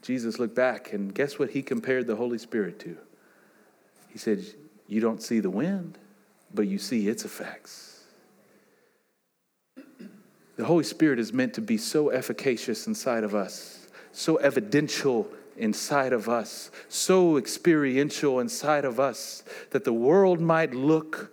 Jesus 0.00 0.38
looked 0.38 0.54
back, 0.54 0.92
and 0.92 1.12
guess 1.12 1.40
what 1.40 1.50
he 1.50 1.60
compared 1.60 2.06
the 2.06 2.14
Holy 2.14 2.38
Spirit 2.38 2.78
to? 2.78 2.96
He 4.10 4.18
said, 4.18 4.44
You 4.86 5.00
don't 5.00 5.20
see 5.20 5.40
the 5.40 5.50
wind, 5.50 5.98
but 6.54 6.68
you 6.68 6.78
see 6.78 7.08
its 7.08 7.24
effects. 7.24 8.04
The 10.54 10.64
Holy 10.64 10.84
Spirit 10.84 11.18
is 11.18 11.32
meant 11.32 11.54
to 11.54 11.60
be 11.60 11.76
so 11.76 12.10
efficacious 12.10 12.86
inside 12.86 13.24
of 13.24 13.34
us, 13.34 13.88
so 14.12 14.36
evidential 14.36 15.28
inside 15.58 16.12
of 16.12 16.28
us, 16.28 16.70
so 16.88 17.36
experiential 17.36 18.40
inside 18.40 18.84
of 18.84 18.98
us 18.98 19.42
that 19.70 19.84
the 19.84 19.92
world 19.92 20.40
might 20.40 20.74
look 20.74 21.32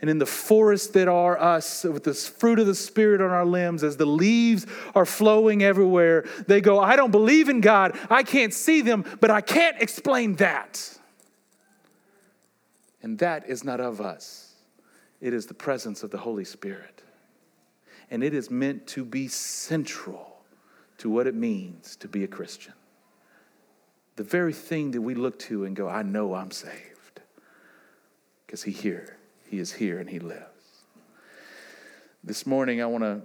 and 0.00 0.08
in 0.08 0.18
the 0.18 0.26
forests 0.26 0.88
that 0.88 1.08
are 1.08 1.38
us, 1.38 1.84
with 1.84 2.04
the 2.04 2.14
fruit 2.14 2.58
of 2.58 2.66
the 2.66 2.74
Spirit 2.74 3.20
on 3.20 3.30
our 3.30 3.44
limbs, 3.44 3.84
as 3.84 3.98
the 3.98 4.06
leaves 4.06 4.66
are 4.94 5.04
flowing 5.04 5.62
everywhere, 5.62 6.24
they 6.46 6.62
go, 6.62 6.80
I 6.80 6.96
don't 6.96 7.10
believe 7.10 7.50
in 7.50 7.60
God. 7.60 7.98
I 8.08 8.22
can't 8.22 8.54
see 8.54 8.80
them, 8.80 9.04
but 9.20 9.30
I 9.30 9.42
can't 9.42 9.80
explain 9.80 10.36
that. 10.36 10.98
And 13.02 13.18
that 13.18 13.48
is 13.48 13.62
not 13.62 13.80
of 13.80 14.00
us, 14.00 14.54
it 15.20 15.34
is 15.34 15.46
the 15.46 15.54
presence 15.54 16.02
of 16.02 16.10
the 16.10 16.18
Holy 16.18 16.44
Spirit. 16.44 17.02
And 18.10 18.24
it 18.24 18.34
is 18.34 18.50
meant 18.50 18.86
to 18.88 19.04
be 19.04 19.28
central 19.28 20.42
to 20.98 21.08
what 21.10 21.26
it 21.26 21.34
means 21.34 21.94
to 21.96 22.08
be 22.08 22.24
a 22.24 22.26
Christian. 22.26 22.72
The 24.20 24.24
very 24.24 24.52
thing 24.52 24.90
that 24.90 25.00
we 25.00 25.14
look 25.14 25.38
to 25.38 25.64
and 25.64 25.74
go, 25.74 25.88
I 25.88 26.02
know 26.02 26.34
I'm 26.34 26.50
saved 26.50 27.22
because 28.44 28.62
He 28.62 28.70
here. 28.70 29.16
He 29.48 29.58
is 29.58 29.72
here 29.72 29.98
and 29.98 30.10
He 30.10 30.18
lives. 30.18 30.44
This 32.22 32.46
morning, 32.46 32.82
I 32.82 32.84
want 32.84 33.02
to 33.02 33.22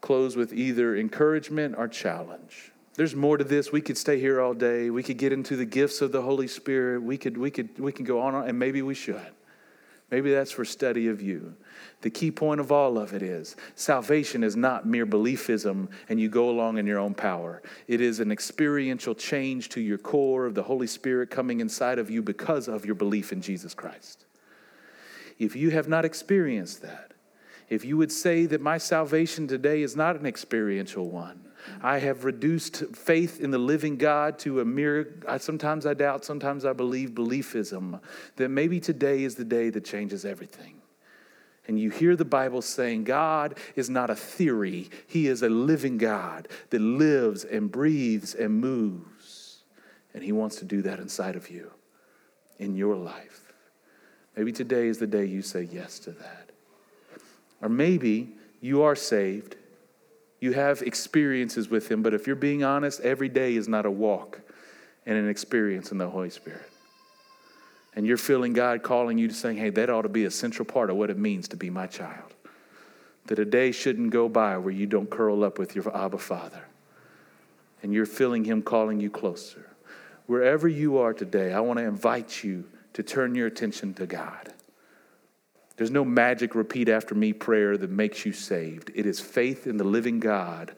close 0.00 0.34
with 0.34 0.52
either 0.52 0.96
encouragement 0.96 1.76
or 1.78 1.86
challenge. 1.86 2.72
There's 2.96 3.14
more 3.14 3.36
to 3.36 3.44
this. 3.44 3.70
We 3.70 3.80
could 3.80 3.96
stay 3.96 4.18
here 4.18 4.40
all 4.40 4.52
day. 4.52 4.90
We 4.90 5.04
could 5.04 5.16
get 5.16 5.32
into 5.32 5.54
the 5.54 5.64
gifts 5.64 6.00
of 6.00 6.10
the 6.10 6.22
Holy 6.22 6.48
Spirit. 6.48 7.04
We 7.04 7.16
could, 7.18 7.38
we 7.38 7.52
could, 7.52 7.78
we 7.78 7.92
can 7.92 8.04
go 8.04 8.20
on, 8.20 8.34
and 8.48 8.58
maybe 8.58 8.82
we 8.82 8.94
should. 8.94 9.30
Maybe 10.10 10.32
that's 10.32 10.52
for 10.52 10.64
study 10.64 11.08
of 11.08 11.20
you. 11.20 11.54
The 12.02 12.10
key 12.10 12.30
point 12.30 12.60
of 12.60 12.70
all 12.70 12.96
of 12.96 13.12
it 13.12 13.22
is 13.22 13.56
salvation 13.74 14.44
is 14.44 14.54
not 14.54 14.86
mere 14.86 15.06
beliefism 15.06 15.88
and 16.08 16.20
you 16.20 16.28
go 16.28 16.48
along 16.48 16.78
in 16.78 16.86
your 16.86 17.00
own 17.00 17.14
power. 17.14 17.60
It 17.88 18.00
is 18.00 18.20
an 18.20 18.30
experiential 18.30 19.16
change 19.16 19.68
to 19.70 19.80
your 19.80 19.98
core 19.98 20.46
of 20.46 20.54
the 20.54 20.62
Holy 20.62 20.86
Spirit 20.86 21.30
coming 21.30 21.60
inside 21.60 21.98
of 21.98 22.08
you 22.08 22.22
because 22.22 22.68
of 22.68 22.86
your 22.86 22.94
belief 22.94 23.32
in 23.32 23.40
Jesus 23.40 23.74
Christ. 23.74 24.26
If 25.38 25.56
you 25.56 25.70
have 25.70 25.88
not 25.88 26.04
experienced 26.04 26.82
that, 26.82 27.12
if 27.68 27.84
you 27.84 27.96
would 27.96 28.12
say 28.12 28.46
that 28.46 28.60
my 28.60 28.78
salvation 28.78 29.48
today 29.48 29.82
is 29.82 29.96
not 29.96 30.14
an 30.14 30.24
experiential 30.24 31.10
one, 31.10 31.45
I 31.82 31.98
have 31.98 32.24
reduced 32.24 32.84
faith 32.94 33.40
in 33.40 33.50
the 33.50 33.58
living 33.58 33.96
God 33.96 34.38
to 34.40 34.60
a 34.60 34.64
mere, 34.64 35.20
I, 35.26 35.38
sometimes 35.38 35.86
I 35.86 35.94
doubt, 35.94 36.24
sometimes 36.24 36.64
I 36.64 36.72
believe 36.72 37.10
beliefism, 37.10 38.00
that 38.36 38.48
maybe 38.48 38.80
today 38.80 39.24
is 39.24 39.34
the 39.34 39.44
day 39.44 39.70
that 39.70 39.84
changes 39.84 40.24
everything. 40.24 40.82
And 41.68 41.80
you 41.80 41.90
hear 41.90 42.14
the 42.14 42.24
Bible 42.24 42.62
saying 42.62 43.04
God 43.04 43.58
is 43.74 43.90
not 43.90 44.10
a 44.10 44.14
theory, 44.14 44.88
He 45.06 45.26
is 45.26 45.42
a 45.42 45.48
living 45.48 45.98
God 45.98 46.48
that 46.70 46.80
lives 46.80 47.44
and 47.44 47.70
breathes 47.70 48.34
and 48.34 48.60
moves. 48.60 49.64
And 50.14 50.22
He 50.22 50.32
wants 50.32 50.56
to 50.56 50.64
do 50.64 50.82
that 50.82 51.00
inside 51.00 51.36
of 51.36 51.50
you, 51.50 51.72
in 52.58 52.76
your 52.76 52.94
life. 52.96 53.52
Maybe 54.36 54.52
today 54.52 54.88
is 54.88 54.98
the 54.98 55.06
day 55.06 55.24
you 55.24 55.42
say 55.42 55.68
yes 55.70 55.98
to 56.00 56.12
that. 56.12 56.50
Or 57.62 57.68
maybe 57.68 58.34
you 58.60 58.82
are 58.82 58.94
saved, 58.94 59.56
you 60.40 60.52
have 60.52 60.82
experiences 60.82 61.68
with 61.68 61.90
Him, 61.90 62.02
but 62.02 62.14
if 62.14 62.26
you're 62.26 62.36
being 62.36 62.62
honest, 62.62 63.00
every 63.00 63.28
day 63.28 63.56
is 63.56 63.68
not 63.68 63.86
a 63.86 63.90
walk 63.90 64.40
and 65.06 65.16
an 65.16 65.28
experience 65.28 65.92
in 65.92 65.98
the 65.98 66.08
Holy 66.08 66.30
Spirit. 66.30 66.70
And 67.94 68.06
you're 68.06 68.18
feeling 68.18 68.52
God 68.52 68.82
calling 68.82 69.16
you 69.16 69.28
to 69.28 69.34
saying, 69.34 69.56
hey, 69.56 69.70
that 69.70 69.88
ought 69.88 70.02
to 70.02 70.10
be 70.10 70.26
a 70.26 70.30
central 70.30 70.66
part 70.66 70.90
of 70.90 70.96
what 70.96 71.08
it 71.08 71.16
means 71.16 71.48
to 71.48 71.56
be 71.56 71.70
my 71.70 71.86
child. 71.86 72.34
That 73.26 73.38
a 73.38 73.44
day 73.44 73.72
shouldn't 73.72 74.10
go 74.10 74.28
by 74.28 74.58
where 74.58 74.74
you 74.74 74.86
don't 74.86 75.08
curl 75.08 75.42
up 75.42 75.58
with 75.58 75.74
your 75.74 75.96
Abba 75.96 76.18
Father. 76.18 76.64
And 77.82 77.94
you're 77.94 78.06
feeling 78.06 78.44
Him 78.44 78.62
calling 78.62 79.00
you 79.00 79.10
closer. 79.10 79.70
Wherever 80.26 80.68
you 80.68 80.98
are 80.98 81.14
today, 81.14 81.54
I 81.54 81.60
want 81.60 81.78
to 81.78 81.84
invite 81.84 82.44
you 82.44 82.64
to 82.92 83.02
turn 83.02 83.34
your 83.34 83.46
attention 83.46 83.94
to 83.94 84.06
God. 84.06 84.52
There's 85.76 85.90
no 85.90 86.04
magic 86.04 86.54
repeat 86.54 86.88
after 86.88 87.14
me 87.14 87.32
prayer 87.32 87.76
that 87.76 87.90
makes 87.90 88.24
you 88.24 88.32
saved. 88.32 88.90
It 88.94 89.06
is 89.06 89.20
faith 89.20 89.66
in 89.66 89.76
the 89.76 89.84
living 89.84 90.20
God 90.20 90.74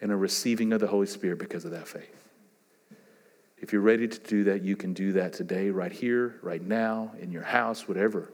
and 0.00 0.12
a 0.12 0.16
receiving 0.16 0.72
of 0.72 0.80
the 0.80 0.86
Holy 0.86 1.06
Spirit 1.06 1.38
because 1.38 1.64
of 1.64 1.72
that 1.72 1.88
faith. 1.88 2.28
If 3.58 3.72
you're 3.72 3.82
ready 3.82 4.08
to 4.08 4.18
do 4.18 4.44
that, 4.44 4.62
you 4.62 4.76
can 4.76 4.92
do 4.92 5.12
that 5.12 5.32
today, 5.32 5.70
right 5.70 5.92
here, 5.92 6.36
right 6.42 6.62
now, 6.62 7.12
in 7.20 7.30
your 7.30 7.42
house, 7.42 7.86
whatever. 7.86 8.32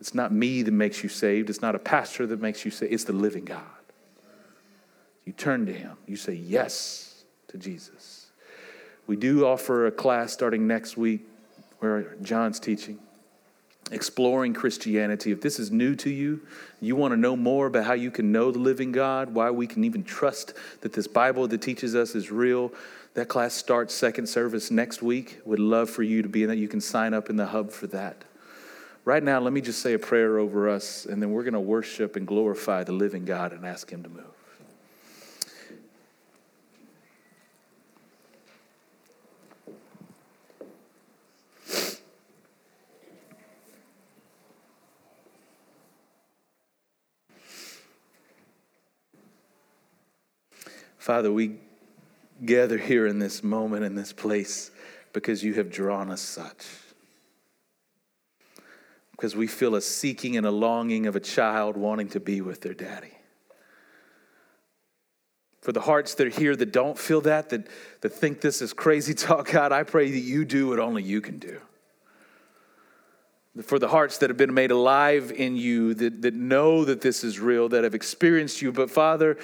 It's 0.00 0.14
not 0.14 0.32
me 0.32 0.62
that 0.62 0.70
makes 0.70 1.02
you 1.02 1.08
saved. 1.08 1.50
It's 1.50 1.62
not 1.62 1.74
a 1.74 1.78
pastor 1.78 2.26
that 2.26 2.40
makes 2.40 2.64
you 2.64 2.70
saved. 2.70 2.92
It's 2.92 3.04
the 3.04 3.14
living 3.14 3.46
God. 3.46 3.62
You 5.24 5.32
turn 5.32 5.66
to 5.66 5.72
Him. 5.72 5.96
You 6.06 6.16
say 6.16 6.34
yes 6.34 7.24
to 7.48 7.58
Jesus. 7.58 8.26
We 9.06 9.16
do 9.16 9.46
offer 9.46 9.86
a 9.86 9.90
class 9.90 10.32
starting 10.32 10.66
next 10.66 10.96
week 10.96 11.26
where 11.78 12.14
John's 12.20 12.60
teaching, 12.60 12.98
exploring 13.90 14.54
Christianity. 14.54 15.32
If 15.32 15.40
this 15.40 15.58
is 15.58 15.70
new 15.70 15.94
to 15.96 16.10
you, 16.10 16.40
you 16.80 16.96
want 16.96 17.12
to 17.12 17.16
know 17.16 17.36
more 17.36 17.66
about 17.66 17.84
how 17.84 17.94
you 17.94 18.10
can 18.10 18.32
know 18.32 18.50
the 18.50 18.58
living 18.58 18.92
God, 18.92 19.34
why 19.34 19.50
we 19.50 19.66
can 19.66 19.84
even 19.84 20.04
trust 20.04 20.54
that 20.82 20.92
this 20.92 21.06
Bible 21.06 21.48
that 21.48 21.62
teaches 21.62 21.94
us 21.94 22.14
is 22.14 22.30
real. 22.30 22.72
That 23.14 23.28
class 23.28 23.54
starts 23.54 23.94
second 23.94 24.28
service 24.28 24.70
next 24.70 25.02
week. 25.02 25.40
Would 25.44 25.58
love 25.58 25.90
for 25.90 26.02
you 26.02 26.22
to 26.22 26.28
be 26.28 26.42
in 26.42 26.48
that. 26.50 26.56
You 26.56 26.68
can 26.68 26.80
sign 26.80 27.14
up 27.14 27.30
in 27.30 27.36
the 27.36 27.46
hub 27.46 27.70
for 27.70 27.86
that. 27.88 28.24
Right 29.04 29.22
now, 29.22 29.40
let 29.40 29.52
me 29.52 29.60
just 29.60 29.80
say 29.80 29.94
a 29.94 29.98
prayer 29.98 30.38
over 30.38 30.68
us, 30.68 31.06
and 31.06 31.22
then 31.22 31.30
we're 31.30 31.42
going 31.42 31.54
to 31.54 31.60
worship 31.60 32.14
and 32.16 32.26
glorify 32.26 32.84
the 32.84 32.92
living 32.92 33.24
God 33.24 33.52
and 33.52 33.64
ask 33.64 33.90
Him 33.90 34.02
to 34.02 34.08
move. 34.08 34.37
Father, 51.08 51.32
we 51.32 51.52
gather 52.44 52.76
here 52.76 53.06
in 53.06 53.18
this 53.18 53.42
moment, 53.42 53.82
in 53.82 53.94
this 53.94 54.12
place, 54.12 54.70
because 55.14 55.42
you 55.42 55.54
have 55.54 55.70
drawn 55.70 56.10
us 56.10 56.20
such. 56.20 56.66
Because 59.12 59.34
we 59.34 59.46
feel 59.46 59.74
a 59.74 59.80
seeking 59.80 60.36
and 60.36 60.44
a 60.44 60.50
longing 60.50 61.06
of 61.06 61.16
a 61.16 61.20
child 61.20 61.78
wanting 61.78 62.10
to 62.10 62.20
be 62.20 62.42
with 62.42 62.60
their 62.60 62.74
daddy. 62.74 63.14
For 65.62 65.72
the 65.72 65.80
hearts 65.80 66.12
that 66.16 66.26
are 66.26 66.30
here 66.30 66.54
that 66.54 66.72
don't 66.72 66.98
feel 66.98 67.22
that, 67.22 67.48
that, 67.48 67.68
that 68.02 68.10
think 68.10 68.42
this 68.42 68.60
is 68.60 68.74
crazy 68.74 69.14
talk, 69.14 69.50
God, 69.50 69.72
I 69.72 69.84
pray 69.84 70.10
that 70.10 70.18
you 70.18 70.44
do 70.44 70.68
what 70.68 70.78
only 70.78 71.04
you 71.04 71.22
can 71.22 71.38
do. 71.38 71.58
For 73.62 73.78
the 73.78 73.88
hearts 73.88 74.18
that 74.18 74.28
have 74.28 74.36
been 74.36 74.52
made 74.52 74.72
alive 74.72 75.32
in 75.34 75.56
you, 75.56 75.94
that, 75.94 76.20
that 76.20 76.34
know 76.34 76.84
that 76.84 77.00
this 77.00 77.24
is 77.24 77.40
real, 77.40 77.70
that 77.70 77.82
have 77.82 77.94
experienced 77.94 78.60
you. 78.60 78.72
But 78.72 78.90
Father, 78.90 79.38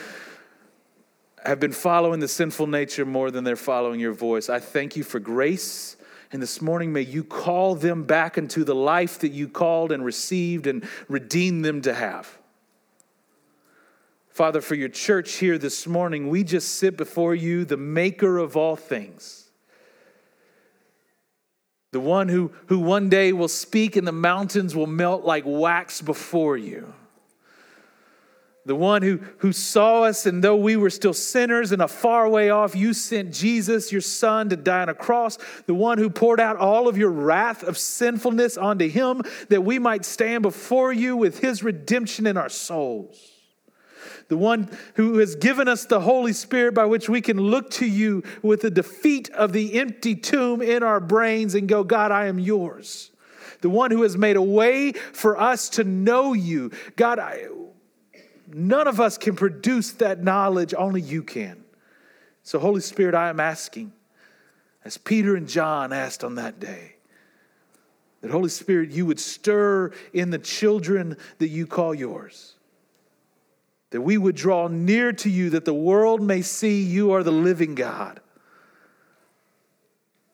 have 1.45 1.61
been 1.61 1.73
following 1.73 2.21
the 2.21 2.29
sinful 2.29 2.67
nature 2.67 3.05
more 3.05 3.31
than 3.31 3.45
they're 3.45 3.57
following 3.57 4.01
your 4.01 4.13
voice. 4.13 4.49
I 4.49 4.61
thank 4.61 4.97
you 4.97 5.05
for 5.05 5.21
grace. 5.21 5.97
And 6.33 6.43
this 6.43 6.61
morning, 6.61 6.93
may 6.93 7.03
you 7.03 7.23
call 7.23 7.75
them 7.75 8.05
back 8.05 8.39
into 8.39 8.65
the 8.65 8.75
life 8.75 9.21
that 9.21 9.31
you 9.31 9.49
called 9.49 9.93
and 9.93 10.05
received 10.05 10.67
and 10.67 10.89
redeemed 11.09 11.65
them 11.65 11.83
to 11.83 11.95
have. 11.95 12.39
Father, 14.31 14.61
for 14.61 14.75
your 14.75 14.89
church 14.89 15.35
here 15.35 15.59
this 15.59 15.87
morning, 15.87 16.29
we 16.29 16.43
just 16.43 16.75
sit 16.77 16.97
before 16.97 17.35
you, 17.35 17.65
the 17.65 17.77
maker 17.77 18.39
of 18.39 18.57
all 18.57 18.75
things. 18.75 19.51
The 21.93 22.01
one 22.01 22.29
who, 22.29 22.51
who 22.67 22.81
one 22.81 23.09
day 23.09 23.33
will 23.33 23.47
speak 23.47 23.95
and 23.95 24.05
the 24.05 24.11
mountains 24.11 24.75
will 24.75 24.89
melt 24.89 25.25
like 25.25 25.45
wax 25.47 26.03
before 26.03 26.57
you 26.57 26.93
the 28.67 28.75
one 28.75 29.03
who, 29.03 29.21
who 29.39 29.53
saw 29.53 30.05
us, 30.05 30.25
and 30.25 30.43
though 30.43 30.57
we 30.57 30.77
were 30.77 30.89
still 30.89 31.13
sinners 31.13 31.71
and 31.71 31.83
a 31.83 31.89
far 31.89 32.29
way 32.29 32.49
off, 32.49 32.75
you 32.75 32.95
sent 32.95 33.33
Jesus, 33.33 33.93
your 33.93 34.01
son, 34.01 34.49
to 34.49 34.57
die 34.57 34.83
on 34.83 34.89
a 34.89 34.95
cross. 34.95 35.37
The 35.67 35.75
one 35.75 35.99
who 35.99 36.09
poured 36.09 36.41
out 36.41 36.57
all 36.57 36.89
of 36.89 36.97
your 36.97 37.11
wrath 37.11 37.63
of 37.63 37.77
sinfulness 37.77 38.57
onto 38.57 38.89
him 38.89 39.23
that 39.51 39.65
we 39.65 39.79
might 39.79 40.07
stand 40.07 40.43
before 40.43 40.95
you 40.95 41.15
with 41.15 41.41
his 41.41 41.63
redemption 41.63 42.27
in 42.27 42.39
our 42.39 42.49
souls. 42.49 43.33
The 44.29 44.39
one 44.39 44.71
who 44.95 45.19
has 45.19 45.37
given 45.37 45.69
us 45.69 45.85
the 45.85 46.01
Holy 46.01 46.33
Spirit 46.33 46.75
by 46.75 46.87
which 46.87 47.11
we 47.11 47.21
can 47.21 47.37
look 47.37 47.71
to 47.73 47.87
you 47.87 48.23
with 48.43 48.63
the 48.63 48.71
defeat 48.71 49.29
of 49.31 49.53
the 49.53 49.79
empty 49.79 50.15
tomb 50.15 50.63
in 50.63 50.83
our 50.83 51.01
brains 51.01 51.55
and 51.55 51.69
go, 51.69 51.85
God, 51.85 52.11
I 52.11 52.27
am 52.27 52.39
yours. 52.39 53.11
The 53.61 53.69
one 53.69 53.91
who 53.91 54.03
has 54.03 54.17
made 54.17 54.37
a 54.37 54.43
way 54.43 54.93
for 54.93 55.39
us 55.39 55.69
to 55.71 55.85
know 55.85 56.33
you. 56.33 56.71
God, 56.97 57.19
I 57.19 57.49
None 58.57 58.87
of 58.87 59.01
us 59.01 59.19
can 59.19 59.35
produce 59.35 59.91
that 59.95 60.23
knowledge, 60.23 60.75
only 60.79 61.01
you 61.01 61.25
can. 61.25 61.65
So, 62.45 62.61
Holy 62.61 62.81
Spirit, 62.81 63.13
I 63.17 63.29
am 63.29 63.41
asking, 63.41 63.93
as 64.85 64.97
Peter 64.97 65.35
and 65.35 65.49
John 65.49 65.93
asked 65.93 66.23
on 66.23 66.37
that 66.37 66.61
day, 66.61 66.95
that 68.21 68.31
Holy 68.31 68.49
Spirit, 68.49 68.91
you 68.91 69.07
would 69.07 69.19
stir 69.19 69.91
in 70.13 70.31
the 70.31 70.39
children 70.39 71.17
that 71.39 71.49
you 71.49 71.67
call 71.67 71.97
yours. 71.97 72.55
That 73.91 74.03
we 74.03 74.17
would 74.17 74.37
draw 74.37 74.69
near 74.69 75.13
to 75.15 75.29
you, 75.29 75.51
that 75.51 75.65
the 75.65 75.75
world 75.75 76.23
may 76.23 76.41
see 76.43 76.81
you 76.81 77.11
are 77.11 77.25
the 77.25 77.33
living 77.33 77.75
God. 77.75 78.21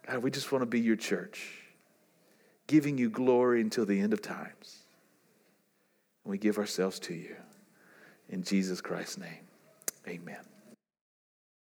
God, 0.07 0.19
we 0.19 0.31
just 0.31 0.53
want 0.53 0.61
to 0.61 0.67
be 0.67 0.81
your 0.81 0.97
church, 0.97 1.53
giving 2.67 2.99
you 2.99 3.09
glory 3.09 3.63
until 3.63 3.87
the 3.87 3.99
end 3.99 4.13
of 4.13 4.21
times. 4.21 4.77
And 6.25 6.31
we 6.31 6.37
give 6.37 6.59
ourselves 6.59 6.99
to 7.01 7.15
you. 7.15 7.35
In 8.31 8.45
Jesus 8.45 8.81
Christ's 8.81 9.19
name, 9.19 9.45
amen. 10.07 10.50